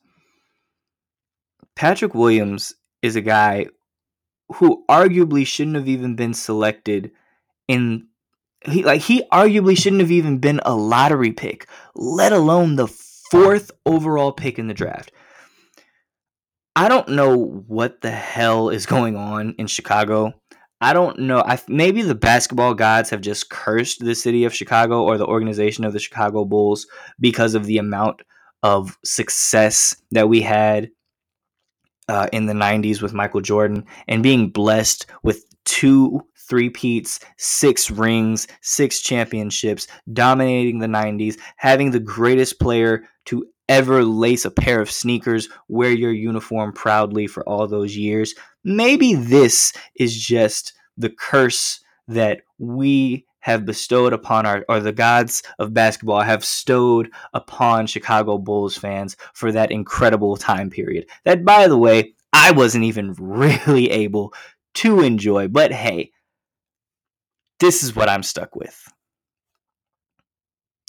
Patrick 1.74 2.14
Williams 2.14 2.74
is 3.02 3.16
a 3.16 3.20
guy 3.20 3.66
who 4.54 4.84
arguably 4.88 5.46
shouldn't 5.46 5.76
have 5.76 5.88
even 5.88 6.14
been 6.14 6.34
selected 6.34 7.10
in 7.66 8.06
he 8.66 8.82
like 8.82 9.02
he 9.02 9.24
arguably 9.32 9.76
shouldn't 9.76 10.00
have 10.00 10.10
even 10.10 10.38
been 10.38 10.60
a 10.64 10.74
lottery 10.74 11.32
pick, 11.32 11.68
let 11.94 12.32
alone 12.32 12.76
the 12.76 12.88
fourth 13.30 13.70
overall 13.84 14.32
pick 14.32 14.58
in 14.58 14.68
the 14.68 14.74
draft. 14.74 15.12
I 16.76 16.88
don't 16.88 17.08
know 17.10 17.36
what 17.36 18.00
the 18.00 18.10
hell 18.10 18.68
is 18.68 18.86
going 18.86 19.16
on 19.16 19.54
in 19.58 19.66
Chicago. 19.66 20.34
I 20.84 20.92
don't 20.92 21.18
know. 21.18 21.40
I 21.40 21.58
maybe 21.66 22.02
the 22.02 22.14
basketball 22.14 22.74
gods 22.74 23.08
have 23.08 23.22
just 23.22 23.48
cursed 23.48 24.04
the 24.04 24.14
city 24.14 24.44
of 24.44 24.54
Chicago 24.54 25.02
or 25.02 25.16
the 25.16 25.26
organization 25.26 25.82
of 25.82 25.94
the 25.94 25.98
Chicago 25.98 26.44
Bulls 26.44 26.86
because 27.18 27.54
of 27.54 27.64
the 27.64 27.78
amount 27.78 28.20
of 28.62 28.98
success 29.02 29.96
that 30.10 30.28
we 30.28 30.42
had 30.42 30.90
uh, 32.10 32.28
in 32.34 32.44
the 32.44 32.52
90s 32.52 33.00
with 33.00 33.14
Michael 33.14 33.40
Jordan 33.40 33.86
and 34.08 34.22
being 34.22 34.50
blessed 34.50 35.06
with 35.22 35.46
two 35.64 36.20
three-peats, 36.50 37.18
six 37.38 37.90
rings, 37.90 38.46
six 38.60 39.00
championships, 39.00 39.86
dominating 40.12 40.80
the 40.80 40.86
90s, 40.86 41.38
having 41.56 41.92
the 41.92 42.00
greatest 42.00 42.60
player 42.60 43.04
to 43.24 43.46
ever 43.70 44.04
lace 44.04 44.44
a 44.44 44.50
pair 44.50 44.82
of 44.82 44.90
sneakers, 44.90 45.48
wear 45.68 45.92
your 45.92 46.12
uniform 46.12 46.74
proudly 46.74 47.26
for 47.26 47.42
all 47.48 47.66
those 47.66 47.96
years. 47.96 48.34
Maybe 48.64 49.14
this 49.14 49.72
is 49.94 50.16
just 50.16 50.72
the 50.96 51.10
curse 51.10 51.80
that 52.08 52.40
we 52.58 53.26
have 53.40 53.66
bestowed 53.66 54.14
upon 54.14 54.46
our, 54.46 54.64
or 54.70 54.80
the 54.80 54.92
gods 54.92 55.42
of 55.58 55.74
basketball 55.74 56.22
have 56.22 56.40
bestowed 56.40 57.10
upon 57.34 57.86
Chicago 57.86 58.38
Bulls 58.38 58.76
fans 58.76 59.16
for 59.34 59.52
that 59.52 59.70
incredible 59.70 60.36
time 60.36 60.70
period. 60.70 61.06
That, 61.24 61.44
by 61.44 61.68
the 61.68 61.76
way, 61.76 62.14
I 62.32 62.52
wasn't 62.52 62.84
even 62.84 63.12
really 63.18 63.90
able 63.90 64.32
to 64.74 65.00
enjoy. 65.00 65.48
But 65.48 65.72
hey, 65.72 66.12
this 67.60 67.82
is 67.82 67.94
what 67.94 68.08
I'm 68.08 68.22
stuck 68.22 68.56
with 68.56 68.90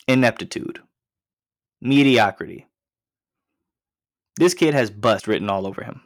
ineptitude 0.07 0.79
mediocrity. 1.81 2.67
This 4.37 4.53
kid 4.53 4.73
has 4.73 4.89
bust 4.89 5.27
written 5.27 5.49
all 5.49 5.67
over 5.67 5.83
him. 5.83 6.01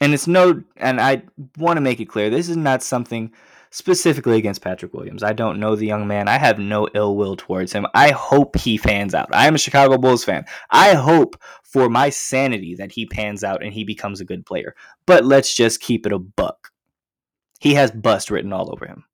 And 0.00 0.14
it's 0.14 0.26
no, 0.26 0.62
and 0.76 1.00
I 1.00 1.22
want 1.58 1.76
to 1.76 1.82
make 1.82 2.00
it 2.00 2.06
clear 2.06 2.30
this 2.30 2.48
is 2.48 2.56
not 2.56 2.82
something 2.82 3.32
specifically 3.70 4.36
against 4.36 4.62
Patrick 4.62 4.92
Williams. 4.94 5.22
I 5.22 5.32
don't 5.32 5.60
know 5.60 5.76
the 5.76 5.86
young 5.86 6.06
man. 6.08 6.26
I 6.26 6.38
have 6.38 6.58
no 6.58 6.88
ill 6.94 7.16
will 7.16 7.36
towards 7.36 7.72
him. 7.72 7.86
I 7.94 8.10
hope 8.10 8.56
he 8.56 8.76
fans 8.76 9.14
out. 9.14 9.28
I 9.32 9.46
am 9.46 9.54
a 9.54 9.58
Chicago 9.58 9.98
Bulls 9.98 10.24
fan. 10.24 10.44
I 10.70 10.94
hope 10.94 11.40
for 11.62 11.88
my 11.88 12.10
sanity 12.10 12.74
that 12.76 12.92
he 12.92 13.06
pans 13.06 13.44
out 13.44 13.62
and 13.62 13.72
he 13.72 13.84
becomes 13.84 14.20
a 14.20 14.24
good 14.24 14.44
player. 14.44 14.74
But 15.06 15.24
let's 15.24 15.54
just 15.54 15.80
keep 15.80 16.06
it 16.06 16.12
a 16.12 16.18
buck. 16.18 16.70
He 17.60 17.74
has 17.74 17.90
bust 17.90 18.30
written 18.30 18.52
all 18.52 18.72
over 18.72 18.86
him, 18.86 19.04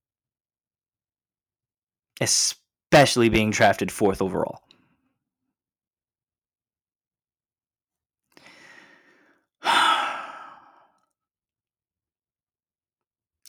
especially 2.21 3.29
being 3.29 3.51
drafted 3.51 3.91
fourth 3.91 4.23
overall. 4.23 4.63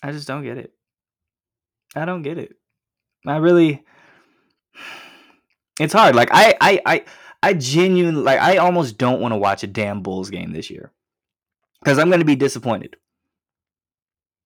I 0.03 0.11
just 0.11 0.27
don't 0.27 0.43
get 0.43 0.57
it. 0.57 0.73
I 1.95 2.05
don't 2.05 2.21
get 2.21 2.37
it. 2.37 2.55
I 3.25 3.37
really 3.37 3.83
it's 5.79 5.93
hard. 5.93 6.15
Like 6.15 6.29
I 6.31 6.55
I 6.59 6.81
I 6.85 7.05
I 7.43 7.53
genuinely 7.53 8.21
like 8.21 8.39
I 8.39 8.57
almost 8.57 8.97
don't 8.97 9.21
want 9.21 9.33
to 9.33 9.37
watch 9.37 9.63
a 9.63 9.67
damn 9.67 10.01
Bulls 10.01 10.29
game 10.29 10.51
this 10.51 10.69
year. 10.69 10.91
Cuz 11.85 11.97
I'm 11.97 12.09
going 12.09 12.19
to 12.19 12.25
be 12.25 12.35
disappointed. 12.35 12.97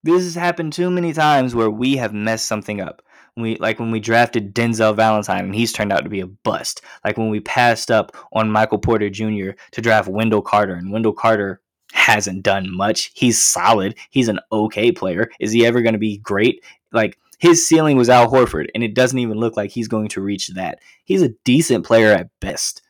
This 0.03 0.23
has 0.23 0.35
happened 0.35 0.73
too 0.73 0.89
many 0.89 1.13
times 1.13 1.53
where 1.53 1.69
we 1.69 1.97
have 1.97 2.13
messed 2.13 2.47
something 2.47 2.81
up. 2.81 3.01
We 3.37 3.55
like 3.57 3.79
when 3.79 3.91
we 3.91 3.99
drafted 3.99 4.53
Denzel 4.53 4.95
Valentine 4.95 5.45
and 5.45 5.55
he's 5.55 5.71
turned 5.71 5.93
out 5.93 6.03
to 6.03 6.09
be 6.09 6.19
a 6.19 6.27
bust. 6.27 6.81
Like 7.05 7.17
when 7.17 7.29
we 7.29 7.39
passed 7.39 7.89
up 7.89 8.15
on 8.33 8.51
Michael 8.51 8.79
Porter 8.79 9.09
Jr. 9.09 9.51
to 9.71 9.81
draft 9.81 10.09
Wendell 10.09 10.41
Carter 10.41 10.73
and 10.73 10.91
Wendell 10.91 11.13
Carter 11.13 11.61
hasn't 11.93 12.43
done 12.43 12.71
much. 12.71 13.11
He's 13.13 13.43
solid. 13.43 13.97
He's 14.09 14.27
an 14.27 14.39
okay 14.51 14.91
player. 14.91 15.29
Is 15.39 15.51
he 15.51 15.65
ever 15.65 15.81
going 15.81 15.93
to 15.93 15.99
be 15.99 16.17
great? 16.17 16.63
Like 16.91 17.17
his 17.39 17.67
ceiling 17.67 17.97
was 17.97 18.09
Al 18.09 18.31
Horford, 18.31 18.67
and 18.75 18.83
it 18.83 18.93
doesn't 18.93 19.17
even 19.17 19.37
look 19.37 19.57
like 19.57 19.71
he's 19.71 19.87
going 19.87 20.09
to 20.09 20.21
reach 20.21 20.49
that. 20.49 20.79
He's 21.05 21.21
a 21.21 21.33
decent 21.43 21.85
player 21.85 22.13
at 22.13 22.29
best. 22.39 22.81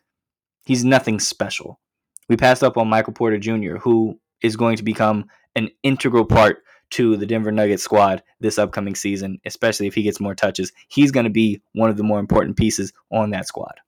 He's 0.65 0.83
nothing 0.83 1.19
special. 1.19 1.79
We 2.29 2.37
passed 2.37 2.63
up 2.63 2.77
on 2.77 2.89
Michael 2.89 3.13
Porter 3.13 3.37
Jr., 3.37 3.77
who 3.77 4.19
is 4.41 4.55
going 4.55 4.77
to 4.77 4.83
become 4.83 5.25
an 5.55 5.69
integral 5.83 6.25
part 6.25 6.63
to 6.91 7.15
the 7.15 7.25
Denver 7.25 7.51
Nuggets 7.51 7.83
squad 7.83 8.21
this 8.39 8.59
upcoming 8.59 8.95
season, 8.95 9.39
especially 9.45 9.87
if 9.87 9.95
he 9.95 10.03
gets 10.03 10.19
more 10.19 10.35
touches. 10.35 10.71
He's 10.89 11.11
going 11.11 11.23
to 11.23 11.29
be 11.29 11.61
one 11.73 11.89
of 11.89 11.97
the 11.97 12.03
more 12.03 12.19
important 12.19 12.57
pieces 12.57 12.91
on 13.11 13.29
that 13.31 13.47
squad. 13.47 13.79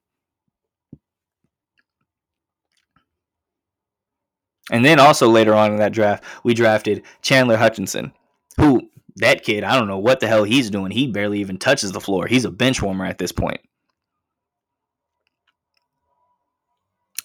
And 4.71 4.85
then 4.85 4.99
also 4.99 5.29
later 5.29 5.53
on 5.53 5.71
in 5.71 5.77
that 5.77 5.91
draft, 5.91 6.23
we 6.43 6.53
drafted 6.53 7.03
Chandler 7.21 7.57
Hutchison, 7.57 8.13
who 8.57 8.89
that 9.17 9.43
kid, 9.43 9.63
I 9.63 9.77
don't 9.77 9.87
know 9.87 9.97
what 9.97 10.19
the 10.19 10.27
hell 10.27 10.43
he's 10.43 10.69
doing. 10.69 10.91
He 10.91 11.07
barely 11.07 11.39
even 11.39 11.57
touches 11.57 11.91
the 11.91 12.01
floor. 12.01 12.27
He's 12.27 12.45
a 12.45 12.51
bench 12.51 12.81
warmer 12.81 13.05
at 13.05 13.17
this 13.17 13.31
point. 13.31 13.61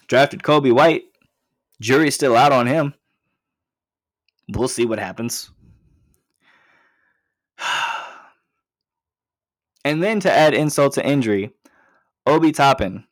Drafted 0.08 0.42
Coby 0.42 0.72
White. 0.72 1.04
Jury's 1.80 2.14
still 2.14 2.36
out 2.36 2.52
on 2.52 2.66
him. 2.66 2.94
We'll 4.48 4.68
see 4.68 4.86
what 4.86 4.98
happens. 4.98 5.50
And 9.84 10.02
then 10.02 10.20
to 10.20 10.30
add 10.30 10.52
insult 10.52 10.94
to 10.94 11.06
injury, 11.06 11.54
Obi 12.26 12.52
Toppin 12.52 13.04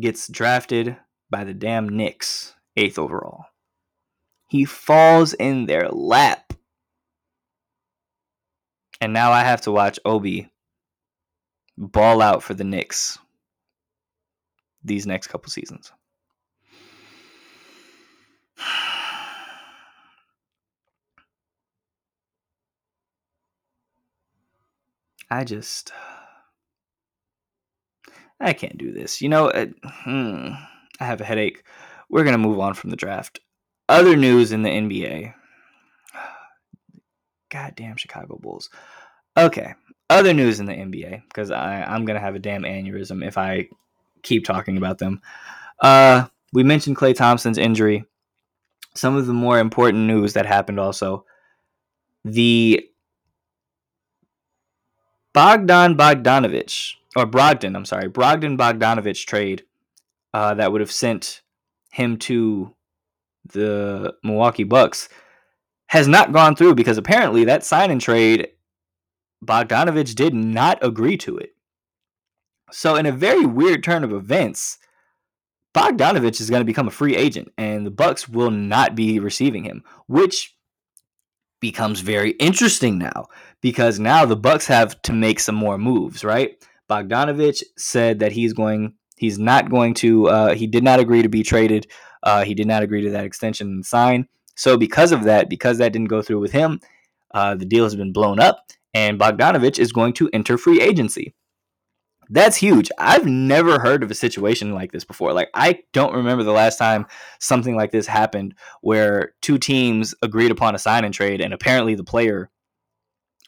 gets 0.00 0.26
drafted 0.26 0.96
by 1.30 1.44
the 1.44 1.54
damn 1.54 1.88
Knicks 1.88 2.53
eighth 2.76 2.98
overall. 2.98 3.46
He 4.48 4.64
falls 4.64 5.34
in 5.34 5.66
their 5.66 5.88
lap. 5.88 6.52
And 9.00 9.12
now 9.12 9.32
I 9.32 9.40
have 9.40 9.60
to 9.62 9.72
watch 9.72 9.98
Obi 10.04 10.50
ball 11.76 12.22
out 12.22 12.42
for 12.42 12.54
the 12.54 12.64
Knicks 12.64 13.18
these 14.84 15.06
next 15.06 15.26
couple 15.28 15.50
seasons. 15.50 15.92
I 25.30 25.44
just 25.44 25.92
I 28.40 28.52
can't 28.52 28.76
do 28.78 28.92
this. 28.92 29.22
You 29.22 29.28
know, 29.30 29.48
uh, 29.48 29.66
hmm, 29.84 30.50
I 31.00 31.04
have 31.04 31.20
a 31.20 31.24
headache 31.24 31.64
we're 32.08 32.24
going 32.24 32.34
to 32.34 32.38
move 32.38 32.60
on 32.60 32.74
from 32.74 32.90
the 32.90 32.96
draft. 32.96 33.40
Other 33.88 34.16
news 34.16 34.52
in 34.52 34.62
the 34.62 34.70
NBA. 34.70 35.34
goddamn 37.50 37.96
Chicago 37.96 38.38
Bulls. 38.40 38.70
Okay, 39.36 39.74
other 40.10 40.32
news 40.32 40.60
in 40.60 40.66
the 40.66 40.72
NBA 40.72 41.22
because 41.28 41.50
I'm 41.50 42.04
gonna 42.04 42.20
have 42.20 42.34
a 42.34 42.38
damn 42.38 42.62
aneurysm 42.62 43.26
if 43.26 43.36
I 43.36 43.68
keep 44.22 44.44
talking 44.44 44.76
about 44.76 44.98
them. 44.98 45.20
Uh, 45.80 46.26
we 46.52 46.62
mentioned 46.62 46.96
Klay 46.96 47.14
Thompson's 47.14 47.58
injury. 47.58 48.04
Some 48.94 49.16
of 49.16 49.26
the 49.26 49.32
more 49.32 49.58
important 49.58 50.04
news 50.06 50.34
that 50.34 50.46
happened 50.46 50.78
also. 50.78 51.24
The 52.24 52.88
Bogdan 55.32 55.96
Bogdanovich 55.96 56.94
or 57.16 57.26
Brogdon, 57.26 57.74
I'm 57.74 57.84
sorry, 57.84 58.08
Brogdon 58.08 58.56
Bogdanovich 58.56 59.26
trade 59.26 59.64
uh, 60.32 60.54
that 60.54 60.70
would 60.70 60.80
have 60.80 60.92
sent 60.92 61.42
him 61.94 62.16
to 62.16 62.74
the 63.52 64.14
Milwaukee 64.24 64.64
Bucks 64.64 65.08
has 65.86 66.08
not 66.08 66.32
gone 66.32 66.56
through 66.56 66.74
because 66.74 66.98
apparently 66.98 67.44
that 67.44 67.64
sign 67.64 67.92
and 67.92 68.00
trade 68.00 68.48
Bogdanovich 69.44 70.16
did 70.16 70.34
not 70.34 70.82
agree 70.82 71.16
to 71.18 71.36
it. 71.38 71.50
So 72.72 72.96
in 72.96 73.06
a 73.06 73.12
very 73.12 73.46
weird 73.46 73.84
turn 73.84 74.02
of 74.02 74.12
events, 74.12 74.78
Bogdanovich 75.72 76.40
is 76.40 76.50
going 76.50 76.62
to 76.62 76.66
become 76.66 76.88
a 76.88 76.92
free 76.92 77.14
agent 77.14 77.52
and 77.56 77.86
the 77.86 77.92
Bucks 77.92 78.28
will 78.28 78.50
not 78.50 78.96
be 78.96 79.20
receiving 79.20 79.62
him, 79.62 79.84
which 80.08 80.56
becomes 81.60 82.00
very 82.00 82.30
interesting 82.32 82.98
now 82.98 83.26
because 83.60 84.00
now 84.00 84.24
the 84.24 84.36
Bucks 84.36 84.66
have 84.66 85.00
to 85.02 85.12
make 85.12 85.38
some 85.38 85.54
more 85.54 85.78
moves, 85.78 86.24
right? 86.24 86.56
Bogdanovich 86.90 87.62
said 87.78 88.18
that 88.18 88.32
he's 88.32 88.52
going 88.52 88.94
he's 89.16 89.38
not 89.38 89.70
going 89.70 89.94
to 89.94 90.28
uh, 90.28 90.54
he 90.54 90.66
did 90.66 90.84
not 90.84 91.00
agree 91.00 91.22
to 91.22 91.28
be 91.28 91.42
traded. 91.42 91.86
Uh, 92.22 92.44
he 92.44 92.54
did 92.54 92.66
not 92.66 92.82
agree 92.82 93.02
to 93.02 93.10
that 93.10 93.24
extension 93.24 93.68
and 93.68 93.86
sign. 93.86 94.26
So 94.56 94.76
because 94.76 95.12
of 95.12 95.24
that, 95.24 95.48
because 95.50 95.78
that 95.78 95.92
didn't 95.92 96.08
go 96.08 96.22
through 96.22 96.40
with 96.40 96.52
him, 96.52 96.80
uh, 97.32 97.54
the 97.54 97.66
deal 97.66 97.84
has 97.84 97.96
been 97.96 98.12
blown 98.12 98.40
up 98.40 98.64
and 98.94 99.18
Bogdanovich 99.18 99.78
is 99.78 99.92
going 99.92 100.12
to 100.14 100.30
enter 100.32 100.56
free 100.56 100.80
agency. 100.80 101.34
That's 102.30 102.56
huge. 102.56 102.90
I've 102.98 103.26
never 103.26 103.78
heard 103.78 104.02
of 104.02 104.10
a 104.10 104.14
situation 104.14 104.72
like 104.72 104.92
this 104.92 105.04
before. 105.04 105.32
Like 105.32 105.50
I 105.52 105.80
don't 105.92 106.14
remember 106.14 106.42
the 106.42 106.52
last 106.52 106.78
time 106.78 107.06
something 107.38 107.76
like 107.76 107.90
this 107.90 108.06
happened 108.06 108.54
where 108.80 109.34
two 109.42 109.58
teams 109.58 110.14
agreed 110.22 110.50
upon 110.50 110.74
a 110.74 110.78
sign 110.78 111.04
and 111.04 111.12
trade 111.12 111.40
and 111.42 111.52
apparently 111.52 111.94
the 111.94 112.04
player 112.04 112.50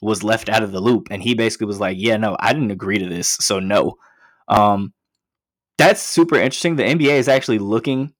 was 0.02 0.22
left 0.22 0.50
out 0.50 0.62
of 0.62 0.72
the 0.72 0.80
loop 0.80 1.08
and 1.10 1.22
he 1.22 1.34
basically 1.34 1.66
was 1.66 1.80
like, 1.80 1.96
"Yeah, 1.98 2.18
no, 2.18 2.36
I 2.38 2.52
didn't 2.52 2.70
agree 2.70 2.98
to 2.98 3.08
this, 3.08 3.28
so 3.28 3.60
no." 3.60 3.94
Um 4.48 4.92
that's 5.78 6.02
super 6.02 6.36
interesting. 6.36 6.76
The 6.76 6.84
NBA 6.84 7.18
is 7.18 7.28
actually 7.28 7.58
looking 7.58 8.12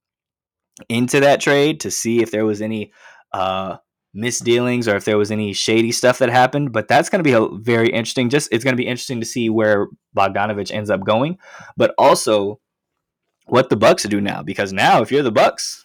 into 0.88 1.20
that 1.20 1.40
trade 1.40 1.80
to 1.80 1.90
see 1.90 2.22
if 2.22 2.30
there 2.30 2.44
was 2.44 2.61
any 2.61 2.92
uh 3.32 3.76
misdealings 4.16 4.88
or 4.88 4.96
if 4.96 5.04
there 5.04 5.18
was 5.18 5.30
any 5.30 5.52
shady 5.52 5.92
stuff 5.92 6.18
that 6.18 6.30
happened. 6.30 6.72
But 6.72 6.88
that's 6.88 7.09
going 7.09 7.22
to 7.22 7.28
be 7.28 7.32
a 7.32 7.46
very 7.61 7.88
interesting. 7.88 8.30
Just 8.30 8.48
it's 8.50 8.64
going 8.64 8.76
to 8.76 8.82
be 8.82 8.86
interesting 8.86 9.20
to 9.20 9.26
see 9.26 9.50
where 9.50 9.88
Bogdanovich 10.16 10.72
ends 10.72 10.90
up 10.90 11.04
going, 11.04 11.38
but 11.76 11.94
also 11.98 12.61
what 13.46 13.68
the 13.68 13.76
Bucks 13.76 14.04
do 14.04 14.20
now. 14.20 14.42
Because 14.42 14.72
now, 14.72 15.02
if 15.02 15.12
you're 15.12 15.22
the 15.22 15.30
Bucks, 15.30 15.84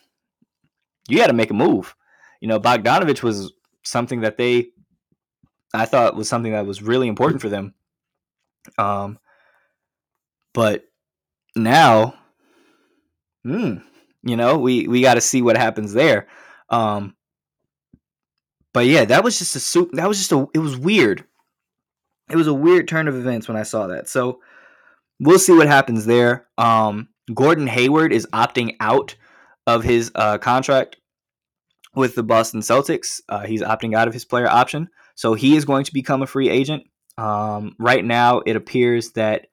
you 1.08 1.18
got 1.18 1.28
to 1.28 1.34
make 1.34 1.52
a 1.52 1.56
move. 1.56 1.96
You 2.40 2.48
know, 2.48 2.60
Bogdanovich 2.60 3.22
was 3.22 3.54
something 3.84 4.22
that 4.22 4.38
they, 4.38 4.70
I 5.74 5.86
thought 5.86 6.16
was 6.16 6.30
something 6.30 6.54
that 6.54 6.66
was 6.66 6.82
really 6.82 7.08
important 7.08 7.42
for 7.42 7.50
them. 7.50 7.74
Um, 8.78 9.20
but 10.54 10.86
now, 11.56 12.16
hmm, 13.44 13.78
you 14.24 14.36
know, 14.36 14.58
we 14.58 14.88
we 14.88 15.02
got 15.02 15.16
to 15.16 15.22
see 15.22 15.42
what 15.42 15.58
happens 15.58 15.94
there. 15.94 16.28
Um, 16.70 17.16
but 18.74 18.86
yeah, 18.86 19.06
that 19.06 19.24
was 19.24 19.38
just 19.38 19.56
a 19.56 19.60
soup. 19.60 19.92
That 19.94 20.08
was 20.08 20.18
just 20.18 20.32
a. 20.32 20.48
It 20.54 20.60
was 20.60 20.78
weird. 20.78 21.26
It 22.30 22.36
was 22.36 22.48
a 22.48 22.54
weird 22.54 22.88
turn 22.88 23.08
of 23.08 23.16
events 23.16 23.48
when 23.48 23.58
I 23.58 23.64
saw 23.64 23.88
that. 23.88 24.08
So 24.08 24.40
we'll 25.20 25.40
see 25.40 25.54
what 25.54 25.68
happens 25.68 26.06
there. 26.06 26.48
Um, 26.58 27.10
Gordon 27.34 27.68
Hayward 27.68 28.14
is 28.14 28.26
opting 28.34 28.76
out 28.80 29.16
of 29.68 29.84
his 29.84 30.12
uh, 30.16 30.38
contract 30.38 30.98
with 31.94 32.16
the 32.16 32.24
Boston 32.24 32.62
Celtics. 32.62 33.20
Uh, 33.28 33.42
he's 33.42 33.62
opting 33.62 33.96
out 33.96 34.08
of 34.08 34.14
his 34.14 34.24
player 34.24 34.48
option, 34.48 34.90
so 35.16 35.34
he 35.34 35.58
is 35.58 35.66
going 35.66 35.84
to 35.84 35.94
become 35.94 36.22
a 36.22 36.28
free 36.28 36.50
agent. 36.50 36.84
Um, 37.18 37.76
right 37.78 38.04
now, 38.04 38.40
it 38.40 38.56
appears 38.56 39.12
that 39.12 39.48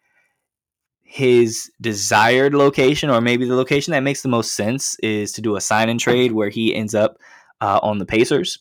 his 1.11 1.73
desired 1.81 2.53
location, 2.53 3.09
or 3.09 3.23
maybe 3.23 3.47
the 3.47 3.57
location 3.57 3.93
that 3.93 4.03
makes 4.03 4.21
the 4.21 4.29
most 4.29 4.53
sense, 4.53 4.95
is 5.01 5.33
to 5.33 5.41
do 5.41 5.57
a 5.57 5.61
sign 5.61 5.89
and 5.89 5.99
trade 5.99 6.33
where 6.33 6.51
he 6.51 6.75
ends 6.75 6.95
up 6.95 7.17
uh, 7.63 7.81
on 7.83 7.97
the 7.97 8.05
Pacers 8.05 8.59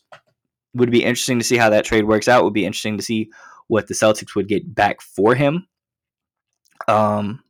would 0.72 0.90
be 0.90 1.04
interesting 1.04 1.38
to 1.38 1.44
see 1.44 1.58
how 1.58 1.68
that 1.68 1.84
trade 1.84 2.04
works 2.04 2.26
out. 2.26 2.44
Would 2.44 2.54
be 2.54 2.64
interesting 2.64 2.96
to 2.96 3.02
see 3.02 3.28
what 3.66 3.86
the 3.86 3.92
Celtics 3.92 4.34
would 4.34 4.48
get 4.48 4.74
back 4.74 5.02
for 5.02 5.34
him. 5.34 5.66
Um, 6.88 7.44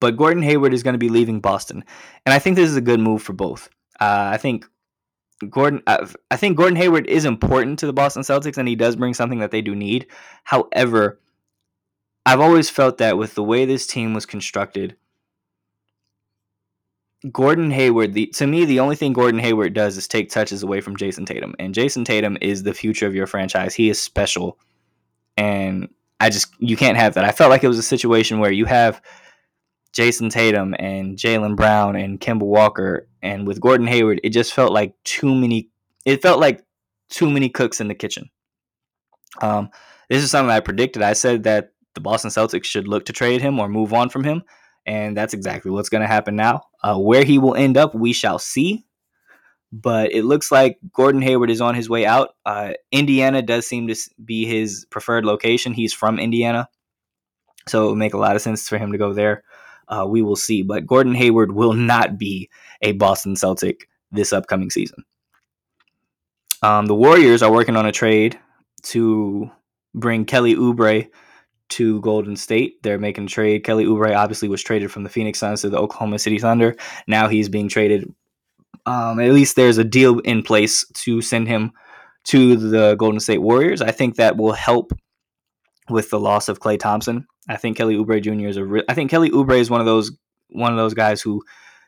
but 0.00 0.16
Gordon 0.16 0.42
Hayward 0.42 0.72
is 0.72 0.82
going 0.82 0.94
to 0.94 0.98
be 0.98 1.10
leaving 1.10 1.40
Boston, 1.40 1.84
and 2.24 2.32
I 2.32 2.38
think 2.38 2.56
this 2.56 2.70
is 2.70 2.76
a 2.76 2.80
good 2.80 3.00
move 3.00 3.22
for 3.22 3.34
both. 3.34 3.68
Uh, 4.00 4.30
I 4.32 4.38
think 4.38 4.64
Gordon, 5.50 5.82
uh, 5.86 6.06
I 6.30 6.36
think 6.36 6.56
Gordon 6.56 6.76
Hayward 6.76 7.06
is 7.08 7.26
important 7.26 7.78
to 7.80 7.86
the 7.86 7.92
Boston 7.92 8.22
Celtics, 8.22 8.56
and 8.56 8.66
he 8.66 8.74
does 8.74 8.96
bring 8.96 9.12
something 9.12 9.40
that 9.40 9.50
they 9.50 9.60
do 9.60 9.74
need. 9.74 10.06
However, 10.44 11.20
I've 12.26 12.40
always 12.40 12.70
felt 12.70 12.98
that 12.98 13.18
with 13.18 13.34
the 13.34 13.42
way 13.42 13.64
this 13.64 13.86
team 13.86 14.14
was 14.14 14.26
constructed, 14.26 14.96
Gordon 17.30 17.70
Hayward, 17.70 18.12
the 18.12 18.26
to 18.28 18.46
me, 18.46 18.64
the 18.64 18.80
only 18.80 18.96
thing 18.96 19.12
Gordon 19.12 19.40
Hayward 19.40 19.72
does 19.72 19.96
is 19.96 20.06
take 20.06 20.30
touches 20.30 20.62
away 20.62 20.80
from 20.80 20.96
Jayson 20.96 21.24
Tatum. 21.24 21.54
And 21.58 21.74
Jayson 21.74 22.04
Tatum 22.04 22.36
is 22.40 22.62
the 22.62 22.74
future 22.74 23.06
of 23.06 23.14
your 23.14 23.26
franchise. 23.26 23.74
He 23.74 23.88
is 23.88 24.00
special. 24.00 24.58
And 25.36 25.88
I 26.20 26.30
just 26.30 26.48
you 26.58 26.76
can't 26.76 26.98
have 26.98 27.14
that. 27.14 27.24
I 27.24 27.32
felt 27.32 27.50
like 27.50 27.64
it 27.64 27.68
was 27.68 27.78
a 27.78 27.82
situation 27.82 28.40
where 28.40 28.52
you 28.52 28.66
have 28.66 29.00
Jayson 29.92 30.28
Tatum 30.30 30.74
and 30.78 31.16
Jaylen 31.16 31.56
Brown 31.56 31.96
and 31.96 32.20
Kemba 32.20 32.42
Walker 32.42 33.08
and 33.22 33.46
with 33.46 33.60
Gordon 33.60 33.86
Hayward, 33.86 34.20
it 34.22 34.30
just 34.30 34.52
felt 34.52 34.72
like 34.72 34.94
too 35.04 35.34
many 35.34 35.70
it 36.04 36.20
felt 36.20 36.40
like 36.40 36.62
too 37.08 37.30
many 37.30 37.48
cooks 37.48 37.80
in 37.80 37.88
the 37.88 37.94
kitchen. 37.94 38.28
Um, 39.40 39.70
this 40.10 40.22
is 40.22 40.30
something 40.30 40.50
I 40.50 40.60
predicted. 40.60 41.02
I 41.02 41.14
said 41.14 41.44
that 41.44 41.72
the 41.94 42.00
Boston 42.00 42.30
Celtics 42.30 42.64
should 42.64 42.88
look 42.88 43.06
to 43.06 43.12
trade 43.12 43.40
him 43.40 43.58
or 43.58 43.68
move 43.68 43.92
on 43.92 44.08
from 44.08 44.24
him 44.24 44.42
and 44.86 45.16
that's 45.16 45.34
exactly 45.34 45.70
what's 45.70 45.88
going 45.88 46.02
to 46.02 46.06
happen 46.06 46.36
now. 46.36 46.64
Uh, 46.82 46.98
where 46.98 47.24
he 47.24 47.38
will 47.38 47.54
end 47.54 47.76
up, 47.76 47.94
we 47.94 48.12
shall 48.12 48.38
see. 48.38 48.84
But 49.72 50.12
it 50.12 50.24
looks 50.24 50.52
like 50.52 50.78
Gordon 50.92 51.22
Hayward 51.22 51.50
is 51.50 51.60
on 51.60 51.74
his 51.74 51.88
way 51.88 52.06
out. 52.06 52.36
Uh, 52.46 52.74
Indiana 52.92 53.42
does 53.42 53.66
seem 53.66 53.88
to 53.88 53.96
be 54.24 54.44
his 54.44 54.86
preferred 54.90 55.24
location. 55.24 55.72
He's 55.72 55.92
from 55.92 56.18
Indiana, 56.18 56.68
so 57.66 57.86
it 57.86 57.90
would 57.90 57.98
make 57.98 58.14
a 58.14 58.18
lot 58.18 58.36
of 58.36 58.42
sense 58.42 58.68
for 58.68 58.78
him 58.78 58.92
to 58.92 58.98
go 58.98 59.12
there. 59.12 59.42
Uh, 59.88 60.06
we 60.08 60.22
will 60.22 60.36
see. 60.36 60.62
But 60.62 60.86
Gordon 60.86 61.14
Hayward 61.14 61.52
will 61.52 61.72
not 61.72 62.18
be 62.18 62.50
a 62.82 62.92
Boston 62.92 63.34
Celtic 63.34 63.88
this 64.12 64.32
upcoming 64.32 64.70
season. 64.70 65.02
Um, 66.62 66.86
the 66.86 66.94
Warriors 66.94 67.42
are 67.42 67.52
working 67.52 67.76
on 67.76 67.84
a 67.84 67.92
trade 67.92 68.38
to 68.84 69.50
bring 69.92 70.24
Kelly 70.24 70.54
Oubre 70.54 71.08
to 71.70 72.00
Golden 72.00 72.36
State. 72.36 72.82
They're 72.82 72.98
making 72.98 73.24
a 73.24 73.28
trade. 73.28 73.64
Kelly 73.64 73.84
Oubre 73.84 74.16
obviously 74.16 74.48
was 74.48 74.62
traded 74.62 74.90
from 74.90 75.02
the 75.02 75.08
Phoenix 75.08 75.38
Suns 75.38 75.62
to 75.62 75.70
the 75.70 75.78
Oklahoma 75.78 76.18
City 76.18 76.38
Thunder. 76.38 76.76
Now 77.06 77.28
he's 77.28 77.48
being 77.48 77.68
traded. 77.68 78.12
Um, 78.86 79.18
at 79.18 79.32
least 79.32 79.56
there's 79.56 79.78
a 79.78 79.84
deal 79.84 80.18
in 80.20 80.42
place 80.42 80.84
to 80.94 81.22
send 81.22 81.48
him 81.48 81.72
to 82.24 82.56
the 82.56 82.94
Golden 82.96 83.20
State 83.20 83.38
Warriors. 83.38 83.80
I 83.80 83.90
think 83.90 84.16
that 84.16 84.36
will 84.36 84.52
help 84.52 84.92
with 85.88 86.10
the 86.10 86.20
loss 86.20 86.48
of 86.48 86.60
Klay 86.60 86.78
Thompson. 86.78 87.26
I 87.48 87.56
think 87.56 87.76
Kelly 87.76 87.96
Oubre 87.96 88.22
Jr. 88.22 88.48
is 88.48 88.56
a. 88.56 88.64
Re- 88.64 88.84
I 88.88 88.94
think 88.94 89.10
Kelly 89.10 89.30
Oubre 89.30 89.58
is 89.58 89.70
one 89.70 89.80
of 89.80 89.86
those 89.86 90.12
one 90.50 90.72
of 90.72 90.78
those 90.78 90.94
guys 90.94 91.20
who, 91.20 91.42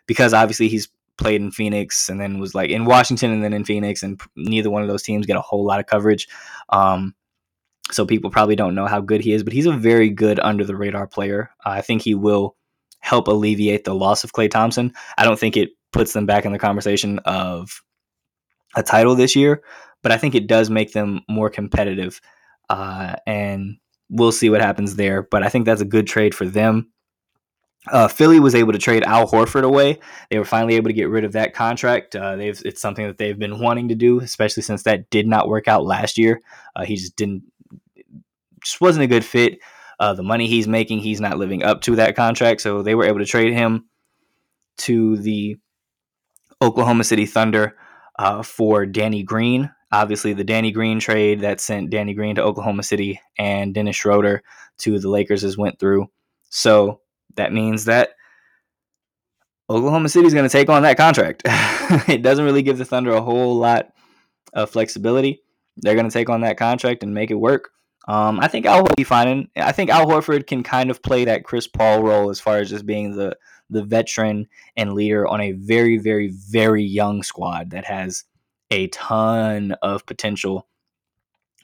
because 0.07 0.35
obviously 0.35 0.68
he's 0.68 0.89
played 1.18 1.41
in 1.41 1.51
Phoenix 1.51 2.09
and 2.09 2.20
then 2.20 2.39
was 2.39 2.55
like 2.55 2.70
in 2.70 2.85
Washington 2.85 3.31
and 3.31 3.43
then 3.43 3.53
in 3.53 3.64
Phoenix, 3.64 4.03
and 4.03 4.20
neither 4.37 4.70
one 4.70 4.83
of 4.83 4.89
those 4.89 5.03
teams 5.03 5.27
get 5.27 5.37
a 5.37 5.43
whole 5.43 5.64
lot 5.64 5.81
of 5.81 5.87
coverage. 5.87 6.29
Um, 6.68 7.14
so 7.91 8.05
people 8.05 8.30
probably 8.30 8.57
don't 8.57 8.74
know 8.74 8.87
how 8.87 9.01
good 9.01 9.20
he 9.20 9.32
is, 9.32 9.43
but 9.43 9.53
he's 9.53 9.66
a 9.66 9.72
very 9.72 10.11
good 10.11 10.41
under 10.41 10.64
the 10.64 10.76
radar 10.76 11.07
player. 11.07 11.51
Uh, 11.64 11.70
I 11.70 11.80
think 11.82 12.03
he 12.03 12.14
will 12.14 12.57
help 13.01 13.28
alleviate 13.28 13.84
the 13.84 13.95
loss 13.95 14.24
of 14.24 14.32
Klay 14.32 14.51
Thompson. 14.51 14.93
I 15.16 15.24
don't 15.24 15.39
think 15.39 15.57
it 15.57 15.70
puts 15.93 16.12
them 16.12 16.26
back 16.26 16.45
in 16.45 16.53
the 16.53 16.59
conversation 16.59 17.20
of 17.20 17.82
a 18.74 18.82
title 18.82 19.14
this 19.14 19.37
year, 19.37 19.62
but 20.03 20.12
I 20.12 20.18
think 20.18 20.34
it 20.34 20.49
does 20.49 20.68
make 20.68 20.93
them 20.93 21.20
more 21.28 21.49
competitive. 21.49 22.20
Uh, 22.68 23.14
and 23.26 23.76
we'll 24.11 24.32
see 24.32 24.51
what 24.51 24.61
happens 24.61 24.97
there. 24.97 25.22
But 25.22 25.43
I 25.43 25.49
think 25.49 25.64
that's 25.64 25.80
a 25.80 25.87
good 25.87 26.07
trade 26.07 26.34
for 26.34 26.45
them. 26.45 26.91
Uh, 27.89 28.09
Philly 28.09 28.41
was 28.41 28.57
able 28.57 28.72
to 28.72 28.78
trade 28.78 29.05
Al 29.05 29.28
Horford 29.28 29.62
away. 29.62 30.01
They 30.30 30.39
were 30.39 30.45
finally 30.45 30.74
able 30.74 30.89
to 30.89 30.95
get 30.95 31.09
rid 31.09 31.24
of 31.24 31.32
that 31.32 31.55
contract. 31.55 32.16
Uh, 32.16 32.34
they've 32.34 32.61
it's 32.64 32.80
something 32.80 33.07
that 33.07 33.18
they've 33.18 33.39
been 33.39 33.61
wanting 33.61 33.89
to 33.89 33.95
do, 33.95 34.18
especially 34.20 34.64
since 34.64 34.82
that 34.82 35.09
did 35.11 35.28
not 35.28 35.49
work 35.49 35.68
out 35.68 35.84
last 35.84 36.18
year. 36.18 36.43
Uh, 36.74 36.84
he 36.84 36.97
just 36.97 37.14
didn't 37.14 37.45
just 38.66 38.80
wasn't 38.80 39.04
a 39.04 39.08
good 39.08 39.24
fit. 39.24 39.60
Uh, 39.98 40.12
the 40.12 40.22
money 40.22 40.46
he's 40.46 40.68
making, 40.68 40.98
he's 40.98 41.20
not 41.20 41.38
living 41.38 41.62
up 41.62 41.80
to 41.82 41.96
that 41.96 42.16
contract. 42.16 42.60
So 42.60 42.82
they 42.82 42.94
were 42.94 43.04
able 43.04 43.20
to 43.20 43.24
trade 43.24 43.54
him 43.54 43.86
to 44.78 45.16
the 45.18 45.56
Oklahoma 46.60 47.04
City 47.04 47.26
Thunder 47.26 47.76
uh, 48.18 48.42
for 48.42 48.84
Danny 48.86 49.22
Green. 49.22 49.70
obviously 49.92 50.32
the 50.32 50.44
Danny 50.44 50.72
Green 50.72 50.98
trade 50.98 51.40
that 51.40 51.60
sent 51.60 51.90
Danny 51.90 52.12
Green 52.12 52.34
to 52.34 52.42
Oklahoma 52.42 52.82
City 52.82 53.20
and 53.38 53.72
Dennis 53.72 53.96
Schroeder 53.96 54.42
to 54.78 54.98
the 54.98 55.08
Lakers 55.08 55.42
has 55.42 55.56
went 55.56 55.78
through. 55.78 56.10
So 56.50 57.00
that 57.36 57.52
means 57.52 57.84
that 57.84 58.10
Oklahoma 59.70 60.08
City 60.08 60.26
is 60.26 60.34
going 60.34 60.48
to 60.48 60.52
take 60.52 60.68
on 60.68 60.82
that 60.82 60.96
contract. 60.96 61.42
it 62.08 62.22
doesn't 62.22 62.44
really 62.44 62.62
give 62.62 62.78
the 62.78 62.84
Thunder 62.84 63.12
a 63.12 63.22
whole 63.22 63.56
lot 63.56 63.92
of 64.52 64.70
flexibility. 64.70 65.42
They're 65.78 65.94
going 65.94 66.08
to 66.08 66.12
take 66.12 66.30
on 66.30 66.42
that 66.42 66.58
contract 66.58 67.02
and 67.02 67.14
make 67.14 67.30
it 67.30 67.34
work. 67.34 67.70
Um, 68.09 68.38
I 68.40 68.48
think 68.48 68.66
Al 68.66 68.82
will 68.82 68.94
be 68.96 69.04
fine. 69.04 69.48
I 69.57 69.72
think 69.72 69.90
Al 69.90 70.07
Horford 70.07 70.46
can 70.46 70.62
kind 70.62 70.90
of 70.90 71.02
play 71.02 71.24
that 71.24 71.44
Chris 71.44 71.66
Paul 71.66 72.02
role 72.02 72.30
as 72.30 72.40
far 72.40 72.59
as 72.59 72.70
just 72.70 72.86
being 72.86 73.16
the 73.16 73.36
the 73.68 73.82
veteran 73.82 74.46
and 74.76 74.92
leader 74.92 75.26
on 75.26 75.40
a 75.40 75.52
very, 75.52 75.98
very, 75.98 76.28
very 76.28 76.84
young 76.84 77.22
squad 77.24 77.70
that 77.70 77.84
has 77.84 78.24
a 78.70 78.86
ton 78.88 79.74
of 79.82 80.07
potential 80.07 80.68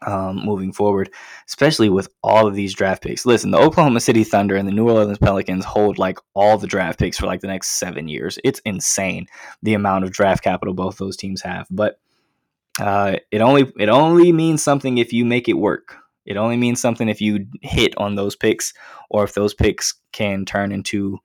um, 0.07 0.45
moving 0.45 0.73
forward, 0.73 1.11
especially 1.49 1.89
with 1.89 2.09
all 2.23 2.47
of 2.47 2.55
these 2.55 2.75
draft 2.75 3.03
picks. 3.03 3.25
Listen, 3.25 3.53
the 3.53 3.59
Oklahoma 3.59 4.01
City 4.01 4.25
Thunder 4.25 4.57
and 4.57 4.67
the 4.67 4.73
New 4.73 4.89
Orleans 4.89 5.19
Pelicans 5.19 5.65
hold 5.65 5.99
like 5.99 6.19
all 6.35 6.59
the 6.59 6.67
draft 6.67 6.99
picks 6.99 7.19
for 7.19 7.27
like 7.27 7.41
the 7.41 7.47
next 7.47 7.79
seven 7.79 8.09
years. 8.09 8.39
It's 8.43 8.61
insane 8.65 9.27
the 9.63 9.75
amount 9.75 10.05
of 10.05 10.11
draft 10.11 10.43
capital 10.43 10.75
both 10.75 10.99
those 10.99 11.17
teams 11.17 11.43
have. 11.43 11.67
But 11.71 12.01
uh, 12.81 13.17
it 13.31 13.41
only 13.41 13.73
it 13.79 13.89
only 13.89 14.33
means 14.33 14.63
something 14.63 14.99
if 14.99 15.13
you 15.13 15.25
make 15.25 15.49
it 15.49 15.55
work. 15.55 16.02
It 16.25 16.37
only 16.37 16.57
means 16.57 16.81
something 16.81 17.09
if 17.09 17.21
you 17.21 17.47
hit 17.63 17.97
on 17.99 18.15
those 18.15 18.37
picks 18.37 18.73
or 19.11 19.25
if 19.25 19.35
those 19.35 19.55
picks 19.55 19.95
can 20.13 20.45
turn 20.45 20.73
into 20.73 21.19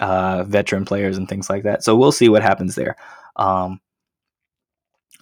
uh, 0.00 0.44
veteran 0.44 0.84
players 0.84 1.16
and 1.16 1.28
things 1.28 1.48
like 1.48 1.62
that. 1.64 1.84
So 1.84 1.96
we'll 1.96 2.12
see 2.12 2.28
what 2.28 2.42
happens 2.42 2.74
there. 2.74 2.96
Um, 3.36 3.80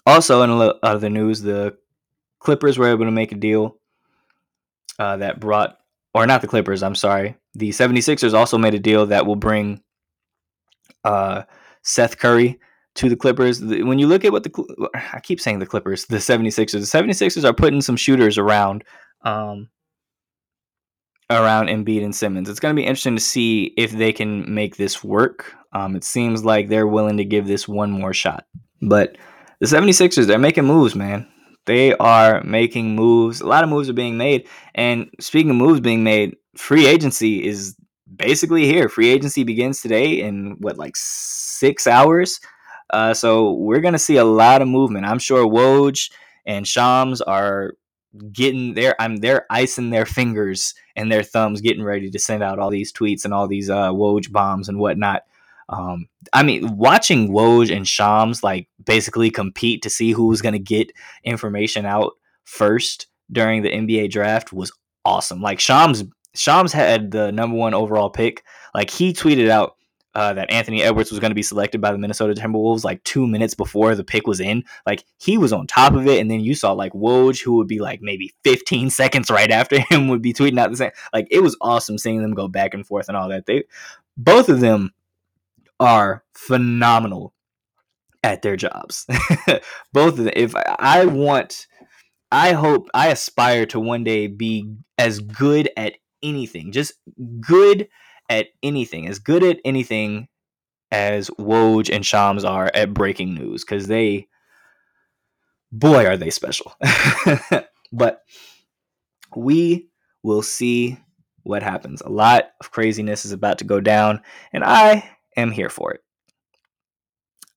also, 0.06 0.42
in 0.42 0.72
other 0.82 1.10
news, 1.10 1.42
the 1.42 1.76
Clippers 2.38 2.78
were 2.78 2.88
able 2.88 3.04
to 3.04 3.10
make 3.10 3.32
a 3.32 3.36
deal 3.36 3.76
uh, 4.98 5.18
that 5.18 5.40
brought, 5.40 5.78
or 6.14 6.26
not 6.26 6.40
the 6.40 6.48
Clippers, 6.48 6.82
I'm 6.82 6.94
sorry. 6.94 7.36
The 7.54 7.70
76ers 7.70 8.32
also 8.32 8.56
made 8.56 8.74
a 8.74 8.78
deal 8.78 9.06
that 9.06 9.26
will 9.26 9.36
bring 9.36 9.82
uh, 11.04 11.42
Seth 11.82 12.18
Curry 12.18 12.58
to 12.94 13.08
the 13.08 13.16
Clippers. 13.16 13.60
When 13.60 13.98
you 13.98 14.06
look 14.06 14.24
at 14.24 14.32
what 14.32 14.44
the, 14.44 14.88
I 15.12 15.20
keep 15.20 15.40
saying 15.40 15.58
the 15.58 15.66
Clippers, 15.66 16.06
the 16.06 16.16
76ers, 16.16 16.72
the 16.72 16.78
76ers 16.78 17.44
are 17.44 17.54
putting 17.54 17.80
some 17.80 17.96
shooters 17.96 18.38
around 18.38 18.84
um, 19.22 19.68
around 21.30 21.68
Embiid 21.68 22.04
and 22.04 22.14
Simmons. 22.14 22.48
It's 22.48 22.60
going 22.60 22.74
to 22.74 22.80
be 22.80 22.86
interesting 22.86 23.16
to 23.16 23.22
see 23.22 23.74
if 23.76 23.92
they 23.92 24.12
can 24.12 24.52
make 24.52 24.76
this 24.76 25.04
work. 25.04 25.54
Um, 25.72 25.96
it 25.96 26.04
seems 26.04 26.44
like 26.44 26.68
they're 26.68 26.86
willing 26.86 27.18
to 27.18 27.24
give 27.24 27.46
this 27.46 27.68
one 27.68 27.90
more 27.90 28.14
shot. 28.14 28.46
But 28.80 29.18
the 29.60 29.66
76ers, 29.66 30.26
they're 30.26 30.38
making 30.38 30.64
moves, 30.64 30.94
man. 30.94 31.28
They 31.66 31.94
are 31.96 32.42
making 32.44 32.96
moves. 32.96 33.42
A 33.42 33.46
lot 33.46 33.62
of 33.62 33.68
moves 33.68 33.90
are 33.90 33.94
being 33.94 34.16
made. 34.16 34.48
And 34.74 35.10
speaking 35.20 35.50
of 35.50 35.56
moves 35.56 35.80
being 35.80 36.02
made, 36.02 36.36
free 36.56 36.86
agency 36.86 37.44
is 37.46 37.76
basically 38.16 38.64
here. 38.64 38.88
Free 38.88 39.10
agency 39.10 39.44
begins 39.44 39.82
today 39.82 40.20
in 40.20 40.56
what, 40.60 40.78
like 40.78 40.96
six 40.96 41.86
hours? 41.86 42.40
Uh, 42.90 43.12
so 43.12 43.52
we're 43.52 43.80
going 43.80 43.92
to 43.92 43.98
see 43.98 44.16
a 44.16 44.24
lot 44.24 44.62
of 44.62 44.68
movement. 44.68 45.04
I'm 45.04 45.18
sure 45.18 45.46
Woj 45.46 46.10
and 46.46 46.66
Shams 46.66 47.20
are 47.20 47.74
getting 48.32 48.74
there. 48.74 48.94
I'm 49.00 49.16
they're 49.16 49.46
icing 49.50 49.90
their 49.90 50.06
fingers 50.06 50.74
and 50.96 51.10
their 51.10 51.22
thumbs, 51.22 51.60
getting 51.60 51.84
ready 51.84 52.10
to 52.10 52.18
send 52.18 52.42
out 52.42 52.58
all 52.58 52.70
these 52.70 52.92
tweets 52.92 53.24
and 53.24 53.34
all 53.34 53.48
these 53.48 53.70
uh, 53.70 53.90
Woj 53.90 54.30
bombs 54.30 54.68
and 54.68 54.78
whatnot. 54.78 55.22
Um, 55.68 56.08
I 56.32 56.42
mean, 56.42 56.76
watching 56.76 57.30
Woj 57.30 57.74
and 57.74 57.86
Shams 57.86 58.42
like 58.42 58.68
basically 58.84 59.30
compete 59.30 59.82
to 59.82 59.90
see 59.90 60.12
who 60.12 60.26
was 60.26 60.42
going 60.42 60.54
to 60.54 60.58
get 60.58 60.92
information 61.24 61.84
out 61.84 62.12
first 62.44 63.06
during 63.30 63.62
the 63.62 63.70
NBA 63.70 64.10
draft 64.10 64.52
was 64.52 64.72
awesome. 65.04 65.42
Like 65.42 65.60
Shams, 65.60 66.04
Shams 66.34 66.72
had 66.72 67.10
the 67.10 67.30
number 67.32 67.56
one 67.56 67.74
overall 67.74 68.10
pick. 68.10 68.44
Like 68.74 68.90
he 68.90 69.12
tweeted 69.12 69.50
out 69.50 69.76
uh, 70.18 70.32
that 70.32 70.50
Anthony 70.50 70.82
Edwards 70.82 71.12
was 71.12 71.20
going 71.20 71.30
to 71.30 71.36
be 71.36 71.44
selected 71.44 71.80
by 71.80 71.92
the 71.92 71.98
Minnesota 71.98 72.34
Timberwolves 72.34 72.82
like 72.82 73.04
two 73.04 73.24
minutes 73.24 73.54
before 73.54 73.94
the 73.94 74.02
pick 74.02 74.26
was 74.26 74.40
in. 74.40 74.64
Like 74.84 75.04
he 75.16 75.38
was 75.38 75.52
on 75.52 75.68
top 75.68 75.92
of 75.92 76.08
it, 76.08 76.20
and 76.20 76.28
then 76.28 76.40
you 76.40 76.56
saw 76.56 76.72
like 76.72 76.92
Woj, 76.92 77.40
who 77.40 77.54
would 77.54 77.68
be 77.68 77.78
like 77.78 78.00
maybe 78.02 78.34
15 78.42 78.90
seconds 78.90 79.30
right 79.30 79.52
after 79.52 79.78
him, 79.88 80.08
would 80.08 80.20
be 80.20 80.32
tweeting 80.32 80.58
out 80.58 80.72
the 80.72 80.76
same. 80.76 80.90
Like 81.12 81.28
it 81.30 81.38
was 81.38 81.56
awesome 81.60 81.98
seeing 81.98 82.20
them 82.20 82.34
go 82.34 82.48
back 82.48 82.74
and 82.74 82.84
forth 82.84 83.06
and 83.06 83.16
all 83.16 83.28
that. 83.28 83.46
They 83.46 83.62
both 84.16 84.48
of 84.48 84.58
them 84.58 84.92
are 85.78 86.24
phenomenal 86.32 87.32
at 88.24 88.42
their 88.42 88.56
jobs. 88.56 89.06
both 89.92 90.18
of 90.18 90.24
them. 90.24 90.32
If 90.34 90.52
I 90.56 91.06
want, 91.06 91.68
I 92.32 92.54
hope, 92.54 92.88
I 92.92 93.10
aspire 93.10 93.66
to 93.66 93.78
one 93.78 94.02
day 94.02 94.26
be 94.26 94.68
as 94.98 95.20
good 95.20 95.70
at 95.76 95.94
anything, 96.24 96.72
just 96.72 96.94
good 97.40 97.86
at 98.28 98.48
anything, 98.62 99.08
as 99.08 99.18
good 99.18 99.42
at 99.42 99.58
anything 99.64 100.28
as 100.90 101.30
Woj 101.30 101.94
and 101.94 102.04
Shams 102.04 102.44
are 102.44 102.70
at 102.74 102.94
breaking 102.94 103.34
news, 103.34 103.64
because 103.64 103.86
they, 103.86 104.28
boy, 105.70 106.06
are 106.06 106.16
they 106.16 106.30
special. 106.30 106.74
but 107.92 108.22
we 109.36 109.88
will 110.22 110.42
see 110.42 110.98
what 111.42 111.62
happens. 111.62 112.00
A 112.02 112.08
lot 112.08 112.50
of 112.60 112.70
craziness 112.70 113.24
is 113.24 113.32
about 113.32 113.58
to 113.58 113.64
go 113.64 113.80
down, 113.80 114.22
and 114.52 114.64
I 114.64 115.08
am 115.36 115.50
here 115.50 115.70
for 115.70 115.92
it. 115.92 116.02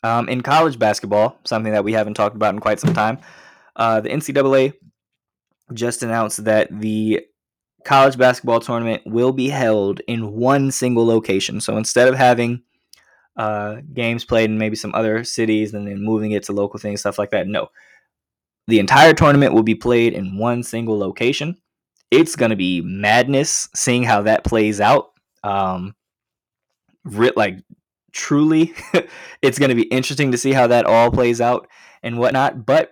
Um, 0.03 0.29
in 0.29 0.41
college 0.41 0.79
basketball, 0.79 1.37
something 1.43 1.73
that 1.73 1.83
we 1.83 1.93
haven't 1.93 2.15
talked 2.15 2.35
about 2.35 2.53
in 2.53 2.59
quite 2.59 2.79
some 2.79 2.93
time, 2.93 3.19
uh, 3.75 4.01
the 4.01 4.09
NCAA 4.09 4.73
just 5.73 6.03
announced 6.03 6.43
that 6.45 6.67
the 6.71 7.21
college 7.83 8.17
basketball 8.17 8.59
tournament 8.59 9.01
will 9.05 9.31
be 9.31 9.49
held 9.49 10.01
in 10.07 10.33
one 10.33 10.71
single 10.71 11.05
location. 11.05 11.61
So 11.61 11.77
instead 11.77 12.07
of 12.07 12.15
having 12.15 12.61
uh, 13.35 13.77
games 13.93 14.25
played 14.25 14.49
in 14.49 14.57
maybe 14.57 14.75
some 14.75 14.93
other 14.93 15.23
cities 15.23 15.73
and 15.73 15.87
then 15.87 16.03
moving 16.03 16.31
it 16.31 16.43
to 16.43 16.53
local 16.53 16.79
things, 16.79 16.99
stuff 16.99 17.17
like 17.17 17.31
that, 17.31 17.47
no. 17.47 17.69
The 18.67 18.79
entire 18.79 19.13
tournament 19.13 19.53
will 19.53 19.63
be 19.63 19.75
played 19.75 20.13
in 20.13 20.37
one 20.37 20.63
single 20.63 20.97
location. 20.97 21.57
It's 22.11 22.35
going 22.35 22.51
to 22.51 22.55
be 22.55 22.81
madness 22.81 23.69
seeing 23.75 24.03
how 24.03 24.21
that 24.23 24.43
plays 24.43 24.79
out. 24.79 25.11
Um, 25.43 25.95
like 27.03 27.57
truly, 28.11 28.73
it's 29.41 29.59
going 29.59 29.69
to 29.69 29.75
be 29.75 29.83
interesting 29.83 30.31
to 30.31 30.37
see 30.37 30.53
how 30.53 30.67
that 30.67 30.85
all 30.85 31.09
plays 31.09 31.41
out 31.41 31.67
and 32.03 32.17
whatnot. 32.17 32.65
But 32.65 32.91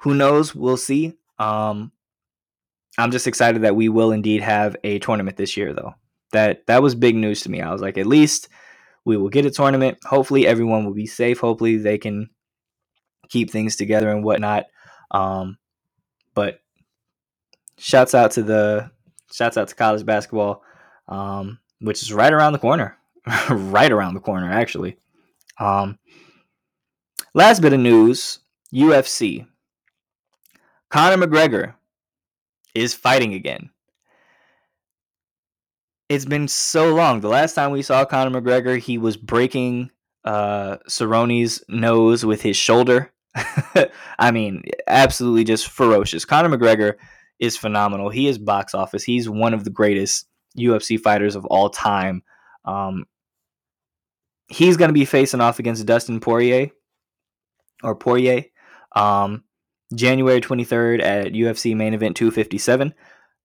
who 0.00 0.14
knows? 0.14 0.54
We'll 0.54 0.76
see. 0.76 1.14
Um, 1.38 1.92
I'm 2.98 3.10
just 3.10 3.26
excited 3.26 3.62
that 3.62 3.76
we 3.76 3.88
will 3.88 4.12
indeed 4.12 4.42
have 4.42 4.76
a 4.82 4.98
tournament 4.98 5.36
this 5.36 5.56
year, 5.56 5.72
though. 5.72 5.94
That 6.32 6.66
that 6.66 6.82
was 6.82 6.94
big 6.94 7.14
news 7.14 7.42
to 7.42 7.50
me. 7.50 7.60
I 7.60 7.72
was 7.72 7.80
like, 7.80 7.98
at 7.98 8.06
least 8.06 8.48
we 9.04 9.16
will 9.16 9.28
get 9.28 9.46
a 9.46 9.50
tournament. 9.50 9.98
Hopefully, 10.04 10.46
everyone 10.46 10.84
will 10.84 10.94
be 10.94 11.06
safe. 11.06 11.38
Hopefully, 11.38 11.76
they 11.76 11.98
can 11.98 12.30
keep 13.28 13.50
things 13.50 13.76
together 13.76 14.10
and 14.10 14.24
whatnot. 14.24 14.66
Um, 15.10 15.58
but 16.34 16.60
shouts 17.78 18.14
out 18.14 18.32
to 18.32 18.42
the 18.42 18.90
shouts 19.32 19.56
out 19.56 19.68
to 19.68 19.74
college 19.74 20.04
basketball, 20.04 20.62
um, 21.08 21.60
which 21.80 22.02
is 22.02 22.12
right 22.12 22.32
around 22.32 22.52
the 22.52 22.58
corner, 22.58 22.96
right 23.50 23.92
around 23.92 24.14
the 24.14 24.20
corner, 24.20 24.50
actually. 24.50 24.96
Um, 25.60 25.98
last 27.34 27.62
bit 27.62 27.72
of 27.72 27.80
news: 27.80 28.40
UFC. 28.74 29.46
Conor 30.88 31.24
McGregor 31.24 31.74
is 32.76 32.94
fighting 32.94 33.34
again. 33.34 33.70
It's 36.08 36.26
been 36.26 36.46
so 36.46 36.94
long. 36.94 37.20
The 37.20 37.28
last 37.28 37.54
time 37.54 37.72
we 37.72 37.82
saw 37.82 38.04
Conor 38.04 38.40
McGregor, 38.40 38.78
he 38.78 38.98
was 38.98 39.16
breaking 39.16 39.90
uh, 40.24 40.76
Cerrone's 40.88 41.64
nose 41.68 42.24
with 42.24 42.42
his 42.42 42.56
shoulder. 42.56 43.12
I 44.18 44.30
mean, 44.30 44.62
absolutely 44.86 45.44
just 45.44 45.68
ferocious. 45.68 46.24
Conor 46.24 46.56
McGregor 46.56 46.94
is 47.40 47.56
phenomenal. 47.56 48.10
He 48.10 48.28
is 48.28 48.38
box 48.38 48.74
office. 48.74 49.02
He's 49.02 49.28
one 49.28 49.54
of 49.54 49.64
the 49.64 49.70
greatest 49.70 50.28
UFC 50.56 51.00
fighters 51.00 51.34
of 51.34 51.44
all 51.46 51.70
time. 51.70 52.22
Um, 52.64 53.06
he's 54.48 54.76
going 54.76 54.90
to 54.90 54.94
be 54.94 55.04
facing 55.06 55.40
off 55.40 55.58
against 55.58 55.86
Dustin 55.86 56.20
Poirier 56.20 56.70
or 57.82 57.96
Poirier. 57.96 58.44
Um, 58.94 59.44
January 59.94 60.40
23rd 60.40 61.02
at 61.02 61.32
UFC 61.32 61.76
main 61.76 61.94
event 61.94 62.16
257. 62.16 62.94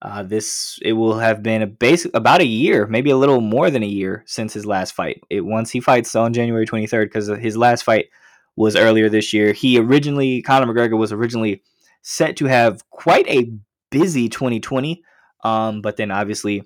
Uh, 0.02 0.24
this 0.24 0.80
it 0.82 0.94
will 0.94 1.20
have 1.20 1.44
been 1.44 1.62
a 1.62 1.68
basic 1.68 2.14
about 2.16 2.42
a 2.42 2.46
year, 2.46 2.88
maybe 2.88 3.12
a 3.12 3.18
little 3.18 3.40
more 3.40 3.70
than 3.70 3.84
a 3.84 3.88
year 3.88 4.24
since 4.26 4.52
his 4.52 4.66
last 4.66 4.94
fight. 4.94 5.22
It 5.30 5.42
once 5.42 5.70
he 5.70 5.80
fights 5.80 6.16
on 6.16 6.34
January 6.34 6.66
23rd 6.66 7.06
because 7.06 7.28
his 7.28 7.56
last 7.56 7.84
fight 7.84 8.08
was 8.56 8.76
earlier 8.76 9.10
this 9.10 9.32
year. 9.32 9.54
He 9.54 9.78
originally 9.78 10.42
Conor 10.42 10.74
McGregor 10.74 10.98
was 10.98 11.12
originally 11.12 11.62
set 12.02 12.36
to 12.38 12.46
have 12.46 12.90
quite 12.90 13.28
a 13.28 13.52
busy 13.92 14.28
2020, 14.28 15.04
um, 15.44 15.82
but 15.84 15.98
then 15.98 16.10
obviously 16.10 16.64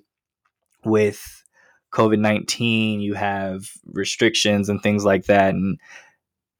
with 0.85 1.43
COVID 1.91 2.19
19, 2.19 3.01
you 3.01 3.15
have 3.15 3.65
restrictions 3.85 4.69
and 4.69 4.81
things 4.81 5.03
like 5.03 5.25
that, 5.25 5.53
and 5.53 5.77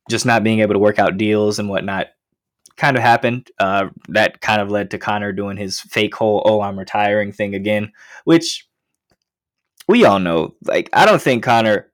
just 0.10 0.26
not 0.26 0.44
being 0.44 0.60
able 0.60 0.74
to 0.74 0.80
work 0.80 1.00
out 1.00 1.18
deals 1.18 1.58
and 1.58 1.70
whatnot 1.70 2.08
kind 2.78 2.98
of 2.98 3.04
happened. 3.04 3.50
Uh, 3.60 3.90
that 4.10 4.42
kind 4.42 4.62
of 4.62 4.70
led 4.70 4.92
to 4.92 4.98
Conor 4.98 5.32
doing 5.32 5.58
his 5.58 5.80
fake 5.80 6.16
whole 6.16 6.42
"oh 6.46 6.62
I'm 6.62 6.80
retiring" 6.80 7.32
thing 7.32 7.56
again, 7.56 7.92
which 8.26 8.68
we 9.88 10.06
all 10.06 10.20
know. 10.20 10.56
Like 10.64 10.90
I 10.94 11.06
don't 11.06 11.22
think 11.22 11.44
Conor. 11.44 11.92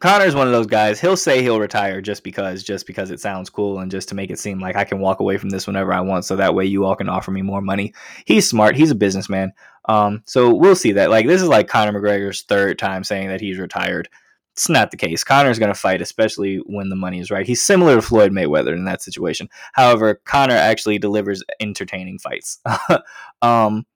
Conor's 0.00 0.34
one 0.34 0.48
of 0.48 0.52
those 0.52 0.66
guys. 0.66 1.00
He'll 1.00 1.16
say 1.16 1.42
he'll 1.42 1.60
retire 1.60 2.00
just 2.00 2.24
because, 2.24 2.64
just 2.64 2.88
because 2.88 3.12
it 3.12 3.20
sounds 3.20 3.48
cool, 3.48 3.78
and 3.78 3.88
just 3.88 4.08
to 4.08 4.16
make 4.16 4.30
it 4.30 4.38
seem 4.40 4.58
like 4.58 4.74
I 4.74 4.82
can 4.82 4.98
walk 4.98 5.20
away 5.20 5.38
from 5.38 5.50
this 5.50 5.68
whenever 5.68 5.92
I 5.92 6.00
want, 6.00 6.24
so 6.24 6.34
that 6.34 6.56
way 6.56 6.64
you 6.64 6.84
all 6.84 6.96
can 6.96 7.08
offer 7.08 7.30
me 7.30 7.40
more 7.40 7.60
money. 7.60 7.94
He's 8.24 8.48
smart. 8.48 8.74
He's 8.74 8.90
a 8.90 8.96
businessman. 8.96 9.52
Um, 9.88 10.22
so 10.26 10.52
we'll 10.52 10.74
see 10.74 10.92
that. 10.92 11.10
Like 11.10 11.26
this 11.26 11.40
is 11.40 11.48
like 11.48 11.68
Conor 11.68 11.92
McGregor's 11.92 12.42
third 12.42 12.80
time 12.80 13.04
saying 13.04 13.28
that 13.28 13.40
he's 13.40 13.58
retired. 13.58 14.08
It's 14.54 14.68
not 14.68 14.90
the 14.90 14.98
case. 14.98 15.24
Conor's 15.24 15.58
going 15.58 15.72
to 15.72 15.78
fight, 15.78 16.02
especially 16.02 16.56
when 16.66 16.90
the 16.90 16.96
money 16.96 17.20
is 17.20 17.30
right. 17.30 17.46
He's 17.46 17.62
similar 17.62 17.96
to 17.96 18.02
Floyd 18.02 18.32
Mayweather 18.32 18.74
in 18.74 18.84
that 18.84 19.02
situation. 19.02 19.48
However, 19.72 20.20
Conor 20.26 20.54
actually 20.54 20.98
delivers 20.98 21.42
entertaining 21.58 22.18
fights. 22.18 22.60
um, 23.42 23.86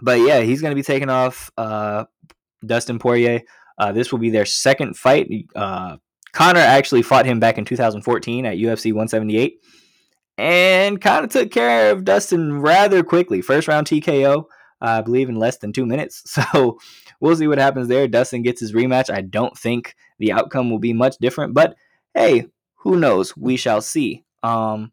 but 0.00 0.20
yeah, 0.20 0.40
he's 0.40 0.62
going 0.62 0.70
to 0.70 0.76
be 0.76 0.84
taking 0.84 1.10
off 1.10 1.50
uh, 1.58 2.04
Dustin 2.64 3.00
Poirier. 3.00 3.42
Uh, 3.76 3.92
this 3.92 4.12
will 4.12 4.20
be 4.20 4.30
their 4.30 4.46
second 4.46 4.96
fight. 4.96 5.28
Uh, 5.56 5.96
Conor 6.32 6.60
actually 6.60 7.02
fought 7.02 7.26
him 7.26 7.40
back 7.40 7.58
in 7.58 7.64
2014 7.64 8.46
at 8.46 8.56
UFC 8.56 8.92
178 8.92 9.60
and 10.38 11.00
kind 11.00 11.24
of 11.24 11.30
took 11.30 11.50
care 11.50 11.90
of 11.90 12.04
Dustin 12.04 12.60
rather 12.60 13.02
quickly. 13.02 13.42
First 13.42 13.68
round 13.68 13.86
TKO, 13.86 14.44
I 14.80 15.02
believe, 15.02 15.28
in 15.28 15.36
less 15.36 15.58
than 15.58 15.72
two 15.72 15.86
minutes. 15.86 16.22
So 16.52 16.78
we'll 17.20 17.36
see 17.36 17.46
what 17.46 17.58
happens 17.58 17.88
there. 17.88 18.08
Dustin 18.08 18.42
gets 18.42 18.60
his 18.60 18.72
rematch. 18.72 19.12
I 19.12 19.20
don't 19.20 19.56
think 19.56 19.94
the 20.18 20.32
outcome 20.32 20.70
will 20.70 20.78
be 20.78 20.92
much 20.92 21.18
different, 21.18 21.52
but 21.54 21.76
hey, 22.14 22.46
who 22.76 22.96
knows? 22.96 23.36
We 23.36 23.56
shall 23.56 23.82
see. 23.82 24.24
Um, 24.42 24.92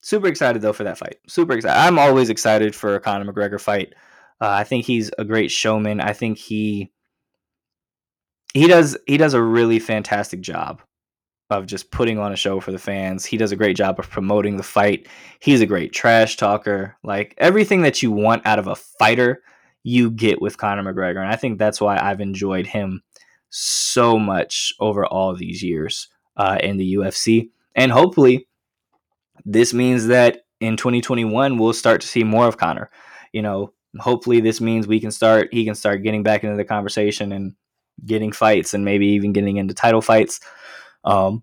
super 0.00 0.26
excited 0.26 0.62
though 0.62 0.72
for 0.72 0.84
that 0.84 0.98
fight. 0.98 1.16
Super 1.28 1.54
excited. 1.54 1.78
I'm 1.78 1.98
always 1.98 2.30
excited 2.30 2.74
for 2.74 2.96
a 2.96 3.00
Conor 3.00 3.32
McGregor 3.32 3.60
fight. 3.60 3.94
Uh, 4.40 4.48
I 4.48 4.64
think 4.64 4.84
he's 4.84 5.10
a 5.18 5.24
great 5.24 5.50
showman. 5.50 6.00
I 6.00 6.12
think 6.12 6.38
he 6.38 6.90
he 8.54 8.66
does 8.66 8.96
he 9.06 9.16
does 9.16 9.34
a 9.34 9.42
really 9.42 9.78
fantastic 9.78 10.40
job 10.40 10.82
of 11.50 11.66
just 11.66 11.90
putting 11.90 12.18
on 12.18 12.32
a 12.32 12.36
show 12.36 12.60
for 12.60 12.72
the 12.72 12.78
fans. 12.78 13.24
He 13.24 13.36
does 13.36 13.52
a 13.52 13.56
great 13.56 13.76
job 13.76 13.98
of 13.98 14.10
promoting 14.10 14.56
the 14.56 14.62
fight. 14.62 15.06
He's 15.38 15.60
a 15.60 15.66
great 15.66 15.92
trash 15.92 16.36
talker. 16.36 16.96
Like 17.04 17.34
everything 17.38 17.82
that 17.82 18.02
you 18.02 18.10
want 18.10 18.44
out 18.46 18.58
of 18.58 18.66
a 18.66 18.74
fighter, 18.74 19.42
you 19.84 20.10
get 20.10 20.42
with 20.42 20.58
Conor 20.58 20.82
McGregor. 20.82 21.20
And 21.20 21.30
I 21.30 21.36
think 21.36 21.58
that's 21.58 21.80
why 21.80 21.98
I've 22.00 22.20
enjoyed 22.20 22.66
him 22.66 23.02
so 23.50 24.18
much 24.18 24.74
over 24.80 25.06
all 25.06 25.34
these 25.34 25.62
years 25.62 26.08
uh, 26.36 26.58
in 26.60 26.76
the 26.76 26.94
UFC. 26.96 27.50
And 27.74 27.92
hopefully, 27.92 28.48
this 29.44 29.72
means 29.72 30.08
that 30.08 30.42
in 30.60 30.76
2021, 30.76 31.58
we'll 31.58 31.72
start 31.72 32.00
to 32.00 32.08
see 32.08 32.24
more 32.24 32.46
of 32.46 32.56
Conor. 32.56 32.90
You 33.32 33.42
know, 33.42 33.72
hopefully, 33.98 34.40
this 34.40 34.60
means 34.60 34.88
we 34.88 35.00
can 35.00 35.12
start, 35.12 35.48
he 35.52 35.64
can 35.64 35.74
start 35.76 36.02
getting 36.02 36.22
back 36.22 36.42
into 36.42 36.56
the 36.56 36.64
conversation 36.64 37.30
and 37.30 37.54
getting 38.04 38.32
fights 38.32 38.74
and 38.74 38.84
maybe 38.84 39.06
even 39.06 39.32
getting 39.32 39.56
into 39.56 39.74
title 39.74 40.02
fights, 40.02 40.40
um, 41.06 41.42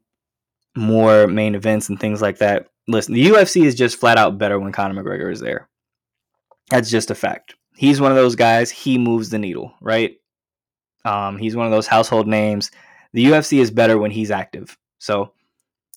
more 0.75 1.27
main 1.27 1.55
events 1.55 1.89
and 1.89 1.99
things 1.99 2.21
like 2.21 2.37
that. 2.37 2.67
Listen, 2.87 3.13
the 3.13 3.25
UFC 3.25 3.65
is 3.65 3.75
just 3.75 3.99
flat 3.99 4.17
out 4.17 4.37
better 4.37 4.59
when 4.59 4.71
Conor 4.71 5.01
McGregor 5.01 5.31
is 5.31 5.39
there. 5.39 5.69
That's 6.69 6.89
just 6.89 7.11
a 7.11 7.15
fact. 7.15 7.55
He's 7.75 8.01
one 8.01 8.11
of 8.11 8.17
those 8.17 8.35
guys. 8.35 8.69
He 8.69 8.97
moves 8.97 9.29
the 9.29 9.39
needle, 9.39 9.73
right? 9.81 10.17
Um, 11.05 11.37
he's 11.37 11.55
one 11.55 11.65
of 11.65 11.71
those 11.71 11.87
household 11.87 12.27
names. 12.27 12.71
The 13.13 13.25
UFC 13.25 13.59
is 13.59 13.71
better 13.71 13.97
when 13.97 14.11
he's 14.11 14.31
active. 14.31 14.77
So, 14.99 15.31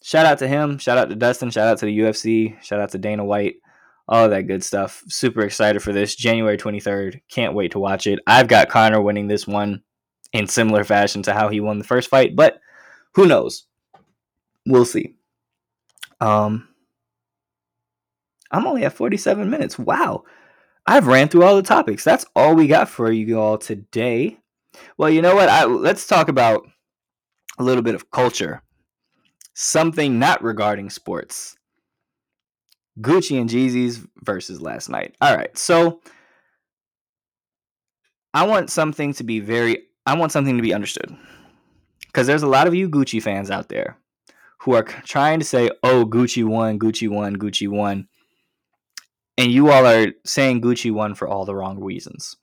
shout 0.03 0.27
out 0.27 0.39
to 0.39 0.49
him. 0.49 0.79
Shout 0.79 0.99
out 0.99 1.09
to 1.09 1.17
Dustin. 1.17 1.51
Shout 1.51 1.69
out 1.69 1.79
to 1.79 1.87
the 1.87 1.99
UFC. 1.99 2.63
Shout 2.63 2.81
out 2.81 2.91
to 2.91 2.99
Dana 2.99 3.25
White. 3.25 3.57
All 4.09 4.29
that 4.29 4.47
good 4.47 4.63
stuff. 4.63 5.03
Super 5.09 5.43
excited 5.43 5.83
for 5.83 5.93
this. 5.93 6.15
January 6.15 6.57
23rd. 6.57 7.21
Can't 7.29 7.55
wait 7.55 7.73
to 7.73 7.79
watch 7.79 8.07
it. 8.07 8.21
I've 8.27 8.49
got 8.49 8.69
Conor 8.69 9.01
winning 9.01 9.27
this 9.27 9.47
one 9.47 9.83
in 10.33 10.47
similar 10.47 10.85
fashion 10.85 11.23
to 11.23 11.35
how 11.35 11.49
he 11.49 11.61
won 11.61 11.79
the 11.79 11.85
first 11.85 12.09
fight, 12.09 12.37
but 12.37 12.61
who 13.17 13.27
knows? 13.27 13.65
We'll 14.67 14.85
see. 14.85 15.17
Um, 16.21 16.69
I'm 18.51 18.67
only 18.67 18.85
at 18.85 18.93
47 18.93 19.49
minutes. 19.49 19.79
Wow. 19.79 20.25
I've 20.87 21.07
ran 21.07 21.29
through 21.29 21.45
all 21.45 21.57
the 21.57 21.63
topics. 21.63 22.05
That's 22.05 22.27
all 22.37 22.55
we 22.55 22.67
got 22.67 22.91
for 22.91 23.11
you 23.11 23.41
all 23.41 23.57
today. 23.57 24.39
Well, 24.99 25.09
you 25.09 25.23
know 25.23 25.35
what? 25.35 25.49
I, 25.49 25.65
let's 25.65 26.07
talk 26.07 26.29
about 26.29 26.69
a 27.59 27.65
little 27.65 27.83
bit 27.83 27.95
of 27.95 28.11
culture. 28.11 28.63
Something 29.55 30.19
not 30.19 30.45
regarding 30.45 30.91
sports. 30.91 31.57
Gucci 33.01 33.41
and 33.41 33.49
Jeezy's 33.49 34.07
Verzuz 34.27 34.61
last 34.61 34.91
night. 34.91 35.17
All 35.23 35.35
right. 35.35 35.57
So 35.57 36.03
I 38.35 38.47
want 38.47 38.69
something 38.69 39.15
to 39.15 39.25
be 39.25 39.41
very 39.41 39.85
I 40.05 40.17
want 40.17 40.33
something 40.33 40.57
to 40.57 40.63
be 40.63 40.75
understood. 40.75 41.17
Because 42.17 42.27
there's 42.27 42.43
a 42.43 42.47
lot 42.47 42.67
of 42.67 42.75
you 42.75 42.89
Gucci 42.89 43.23
fans 43.23 43.51
out 43.51 43.69
there 43.69 43.99
who 44.61 44.73
are 44.73 44.85
trying 44.85 45.39
to 45.39 45.45
say, 45.45 45.69
oh, 45.83 46.07
Gucci 46.07 46.43
won, 46.47 46.79
Gucci 46.79 47.11
won, 47.11 47.37
Gucci 47.37 47.69
won. 47.69 48.09
And 49.37 49.53
you 49.53 49.71
all 49.71 49.85
are 49.85 50.13
saying 50.25 50.63
Gucci 50.63 50.91
won 50.91 51.15
for 51.15 51.29
all 51.29 51.45
the 51.45 51.55
wrong 51.55 51.79
reasons. 51.79 52.35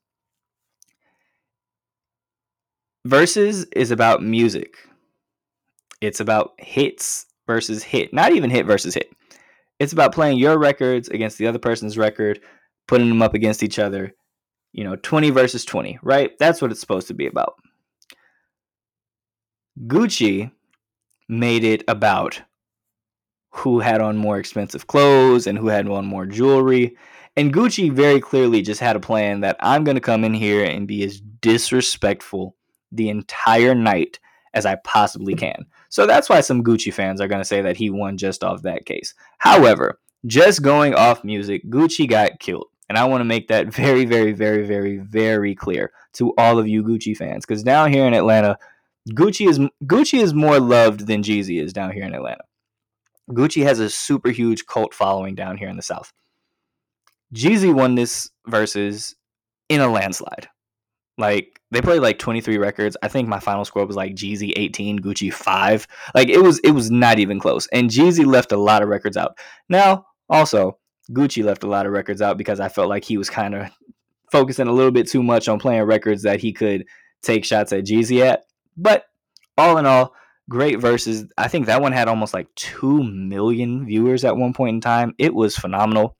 Verzuz 3.08 3.66
is 3.76 3.90
about 3.90 4.22
music. 4.22 4.76
It's 6.02 6.20
about 6.20 6.52
hits 6.60 7.26
versus 7.48 7.82
hit. 7.82 8.14
Not 8.14 8.32
even 8.32 8.52
hit 8.52 8.68
versus 8.68 8.94
hit. 8.94 9.10
It's 9.80 9.92
about 9.92 10.14
playing 10.14 10.38
your 10.38 10.60
records 10.60 11.10
against 11.10 11.40
the 11.40 11.48
other 11.48 11.58
person's 11.58 11.98
record, 11.98 12.42
putting 12.88 13.10
them 13.10 13.24
up 13.24 13.34
against 13.34 13.64
each 13.64 13.80
other, 13.80 14.14
you 14.72 14.84
know, 14.84 14.98
20 14.98 15.32
versus 15.32 15.66
20, 15.66 15.98
right? 16.04 16.38
That's 16.38 16.62
what 16.62 16.70
it's 16.70 16.80
supposed 16.80 17.08
to 17.08 17.16
be 17.16 17.26
about. 17.26 17.56
Gucci 19.88 20.52
made 21.28 21.64
it 21.64 21.84
about 21.88 22.42
who 23.50 23.80
had 23.80 24.02
on 24.02 24.18
more 24.18 24.38
expensive 24.38 24.88
clothes 24.88 25.48
and 25.48 25.58
who 25.58 25.68
had 25.68 25.88
on 25.88 26.06
more 26.06 26.26
jewelry. 26.26 26.96
And 27.36 27.54
Gucci 27.54 27.92
very 27.92 28.20
clearly 28.20 28.62
just 28.62 28.80
had 28.80 28.96
a 28.96 29.00
plan 29.00 29.42
that 29.42 29.58
I'm 29.60 29.84
going 29.84 29.96
to 29.96 30.02
come 30.02 30.24
in 30.24 30.34
here 30.34 30.64
and 30.64 30.88
be 30.88 31.04
as 31.04 31.20
disrespectful 31.20 32.56
the 32.92 33.10
entire 33.10 33.74
night 33.74 34.20
as 34.54 34.66
I 34.66 34.76
possibly 34.84 35.34
can. 35.34 35.66
So 35.90 36.06
that's 36.06 36.30
why 36.30 36.42
some 36.42 36.64
Gucci 36.64 36.94
fans 36.94 37.20
are 37.20 37.28
going 37.28 37.42
to 37.42 37.46
say 37.46 37.62
that 37.62 37.78
he 37.78 37.90
won 37.90 38.18
just 38.18 38.44
off 38.44 38.62
that 38.64 38.86
case. 38.86 39.14
However, 39.40 40.00
just 40.26 40.62
going 40.62 40.94
off 40.94 41.24
music, 41.24 41.68
Gucci 41.70 42.08
got 42.08 42.40
killed. 42.40 42.68
And 42.90 42.98
I 42.98 43.06
want 43.06 43.22
to 43.22 43.26
make 43.26 43.48
that 43.48 43.68
very, 43.74 44.06
very, 44.06 44.32
very, 44.32 44.66
very, 44.66 44.98
very 44.98 45.56
clear 45.56 45.92
to 46.14 46.34
all 46.38 46.60
of 46.60 46.68
you 46.68 46.84
Gucci 46.84 47.18
fans. 47.18 47.46
Because 47.46 47.64
down 47.64 47.92
here 47.92 48.06
in 48.06 48.14
Atlanta, 48.14 48.58
Gucci 49.10 49.50
is 49.50 49.60
Gucci 49.84 50.22
is 50.22 50.34
more 50.34 50.60
loved 50.60 51.08
than 51.08 51.24
Jeezy 51.24 51.62
is 51.62 51.74
down 51.74 51.92
here 51.92 52.06
in 52.06 52.16
Atlanta. 52.16 52.44
Gucci 53.30 53.64
has 53.64 53.80
a 53.80 53.90
super 53.90 54.30
huge 54.30 54.66
cult 54.66 54.94
following 54.94 55.36
down 55.36 55.58
here 55.58 55.70
in 55.70 55.76
the 55.76 55.82
South. 55.82 56.12
Jeezy 57.34 57.74
won 57.74 57.96
this 57.96 58.30
Verzuz 58.48 59.16
in 59.70 59.82
a 59.82 59.88
landslide. 59.88 60.48
Like 61.18 61.60
they 61.72 61.82
played 61.82 62.02
like 62.02 62.18
23 62.20 62.58
records. 62.58 62.98
I 63.04 63.08
think 63.08 63.28
my 63.28 63.40
final 63.40 63.66
score 63.66 63.86
was 63.86 63.96
like 63.96 64.16
Jeezy 64.16 64.54
18, 64.56 65.00
Gucci 65.00 65.34
5. 65.34 65.88
Like 66.16 66.30
it 66.30 66.42
was 66.42 66.60
it 66.60 66.72
was 66.72 66.90
not 66.90 67.20
even 67.20 67.40
close. 67.40 67.68
And 67.68 67.90
Jeezy 67.90 68.26
left 68.26 68.52
a 68.52 68.58
lot 68.58 68.82
of 68.82 68.90
records 68.90 69.18
out. 69.18 69.38
Now, 69.70 70.06
also, 70.30 70.80
Gucci 71.12 71.44
left 71.44 71.64
a 71.64 71.68
lot 71.68 71.86
of 71.86 71.92
records 71.92 72.22
out 72.22 72.38
because 72.38 72.60
I 72.60 72.70
felt 72.70 72.90
like 72.90 73.04
he 73.04 73.18
was 73.18 73.30
kind 73.30 73.54
of 73.54 73.70
focusing 74.32 74.68
a 74.68 74.72
little 74.72 74.92
bit 74.92 75.08
too 75.08 75.22
much 75.22 75.48
on 75.48 75.60
playing 75.60 75.84
records 75.84 76.24
that 76.24 76.40
he 76.40 76.54
could 76.54 76.86
take 77.22 77.46
shots 77.46 77.74
at 77.74 77.84
Jeezy 77.84 78.22
at. 78.22 78.44
But 78.78 79.06
all 79.58 79.78
in 79.78 79.86
all, 79.86 80.14
great 80.50 80.80
Verzuz. 80.80 81.30
I 81.38 81.48
think 81.48 81.66
that 81.66 81.82
one 81.82 81.92
had 81.92 82.08
almost 82.08 82.34
like 82.34 82.54
2 82.56 83.04
million 83.04 83.86
viewers 83.86 84.24
at 84.26 84.38
one 84.38 84.54
point 84.54 84.76
in 84.76 84.82
time. 84.82 85.14
It 85.18 85.34
was 85.34 85.56
phenomenal. 85.56 86.18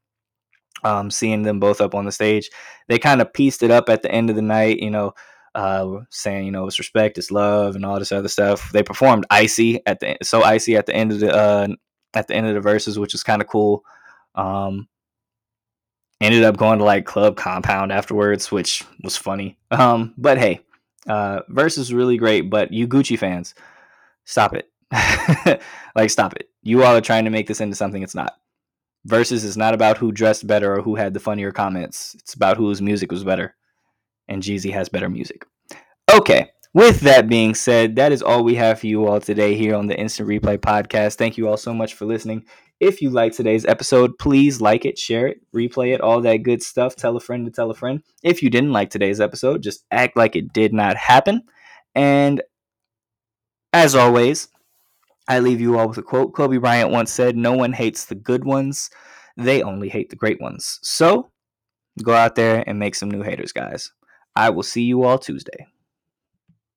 Um, 0.84 1.10
seeing 1.10 1.44
them 1.44 1.62
both 1.62 1.80
up 1.80 1.96
on 1.96 2.04
the 2.04 2.12
stage, 2.12 2.50
they 2.90 3.00
kind 3.00 3.22
of 3.22 3.32
pieced 3.32 3.64
it 3.64 3.72
up 3.72 3.88
at 3.88 4.02
the 4.02 4.12
end 4.12 4.30
of 4.30 4.36
the 4.36 4.42
night, 4.42 4.80
you 4.80 4.92
know, 4.92 5.14
uh, 5.56 6.00
saying, 6.10 6.46
you 6.46 6.52
know, 6.52 6.68
it's 6.68 6.78
respect, 6.78 7.18
it's 7.18 7.32
love, 7.32 7.76
and 7.76 7.86
all 7.86 8.00
this 8.00 8.12
other 8.12 8.28
stuff. 8.28 8.70
They 8.74 8.84
performed 8.84 9.26
icy 9.30 9.80
at 9.86 10.02
the 10.02 10.18
so 10.24 10.44
icy 10.44 10.76
at 10.76 10.86
the 10.86 10.94
end 10.94 11.14
of 11.14 11.22
the 11.22 11.34
uh, 11.34 11.68
at 12.14 12.28
the 12.28 12.36
end 12.36 12.48
of 12.48 12.62
the 12.62 12.70
Verzuz, 12.70 12.98
which 12.98 13.14
is 13.14 13.24
kind 13.24 13.42
of 13.42 13.48
cool. 13.48 13.86
Um, 14.36 14.90
ended 16.20 16.44
up 16.44 16.58
going 16.58 16.80
to 16.80 16.86
like 16.86 17.06
Club 17.06 17.38
Compound 17.38 17.92
afterwards, 17.92 18.52
which 18.52 18.84
was 19.04 19.16
funny. 19.16 19.58
Um, 19.72 20.14
but 20.18 20.38
hey, 20.38 20.62
uh, 21.08 21.42
Verzuz 21.50 21.94
really 21.94 22.18
great. 22.18 22.50
But 22.50 22.72
you 22.72 22.88
Gucci 22.88 23.18
fans, 23.18 23.56
stop 24.26 24.56
it. 24.56 24.70
like, 25.96 26.10
stop 26.10 26.36
it. 26.36 26.50
You 26.62 26.84
all 26.84 26.96
are 26.96 27.02
trying 27.02 27.26
to 27.26 27.32
make 27.32 27.48
this 27.48 27.62
into 27.62 27.76
something 27.76 28.04
it's 28.04 28.16
not. 28.16 28.38
Verzuz 29.08 29.44
is 29.44 29.58
not 29.58 29.74
about 29.74 29.98
who 29.98 30.12
dressed 30.12 30.48
better 30.48 30.74
or 30.74 30.82
who 30.82 30.96
had 30.96 31.14
the 31.14 31.20
funnier 31.20 31.52
comments. 31.52 32.16
It's 32.20 32.34
about 32.34 32.58
whose 32.58 32.82
music 32.82 33.12
was 33.12 33.24
better. 33.24 33.56
And 34.28 34.42
Jeezy 34.42 34.72
has 34.72 34.88
better 34.88 35.10
music. 35.10 35.46
Okay, 36.14 36.52
with 36.74 37.02
that 37.02 37.28
being 37.28 37.54
said, 37.54 37.96
that 37.98 38.12
is 38.12 38.22
all 38.22 38.44
we 38.44 38.56
have 38.56 38.80
for 38.80 38.88
you 38.88 39.06
all 39.06 39.20
today 39.20 39.56
here 39.56 39.76
on 39.76 39.88
the 39.88 40.00
Instant 40.00 40.30
Replay 40.30 40.58
Podcast. 40.58 41.16
Thank 41.16 41.38
you 41.38 41.48
all 41.48 41.58
so 41.58 41.74
much 41.74 41.94
for 41.94 42.06
listening. 42.06 42.46
If 42.84 43.02
you 43.02 43.12
like 43.12 43.32
today's 43.32 43.66
episode, 43.66 44.18
please 44.20 44.60
like 44.60 44.84
it, 44.84 45.00
share 45.00 45.26
it, 45.28 45.40
replay 45.56 45.94
it, 45.94 46.02
all 46.02 46.20
that 46.20 46.44
good 46.44 46.62
stuff. 46.62 46.98
Tell 46.98 47.16
a 47.16 47.22
friend 47.22 47.46
to 47.46 47.52
tell 47.52 47.72
a 47.72 47.74
friend. 47.74 48.04
If 48.24 48.44
you 48.44 48.50
didn't 48.50 48.74
like 48.74 48.90
today's 48.90 49.22
episode, 49.22 49.64
just 49.64 49.86
act 49.90 50.18
like 50.18 50.36
it 50.36 50.52
did 50.52 50.74
not 50.74 50.98
happen. 50.98 51.44
And 51.96 52.44
as 53.72 53.96
always, 53.96 54.50
I 55.30 55.40
leave 55.40 55.62
you 55.62 55.80
all 55.80 55.88
with 55.88 55.98
a 55.98 56.04
quote. 56.04 56.34
Kobe 56.34 56.58
Bryant 56.58 56.92
once 56.92 57.10
said, 57.10 57.38
No 57.38 57.54
one 57.54 57.72
hates 57.72 58.04
the 58.04 58.16
good 58.16 58.44
ones, 58.44 58.90
they 59.38 59.64
only 59.64 59.88
hate 59.88 60.10
the 60.10 60.18
great 60.18 60.42
ones. 60.42 60.80
So 60.84 61.32
go 62.04 62.14
out 62.14 62.36
there 62.36 62.66
and 62.68 62.80
make 62.80 62.96
some 62.96 63.10
new 63.10 63.22
haters, 63.22 63.54
guys. 63.54 63.94
I 64.36 64.50
will 64.50 64.62
see 64.62 64.84
you 64.84 65.04
all 65.04 65.20
Tuesday. 65.20 65.68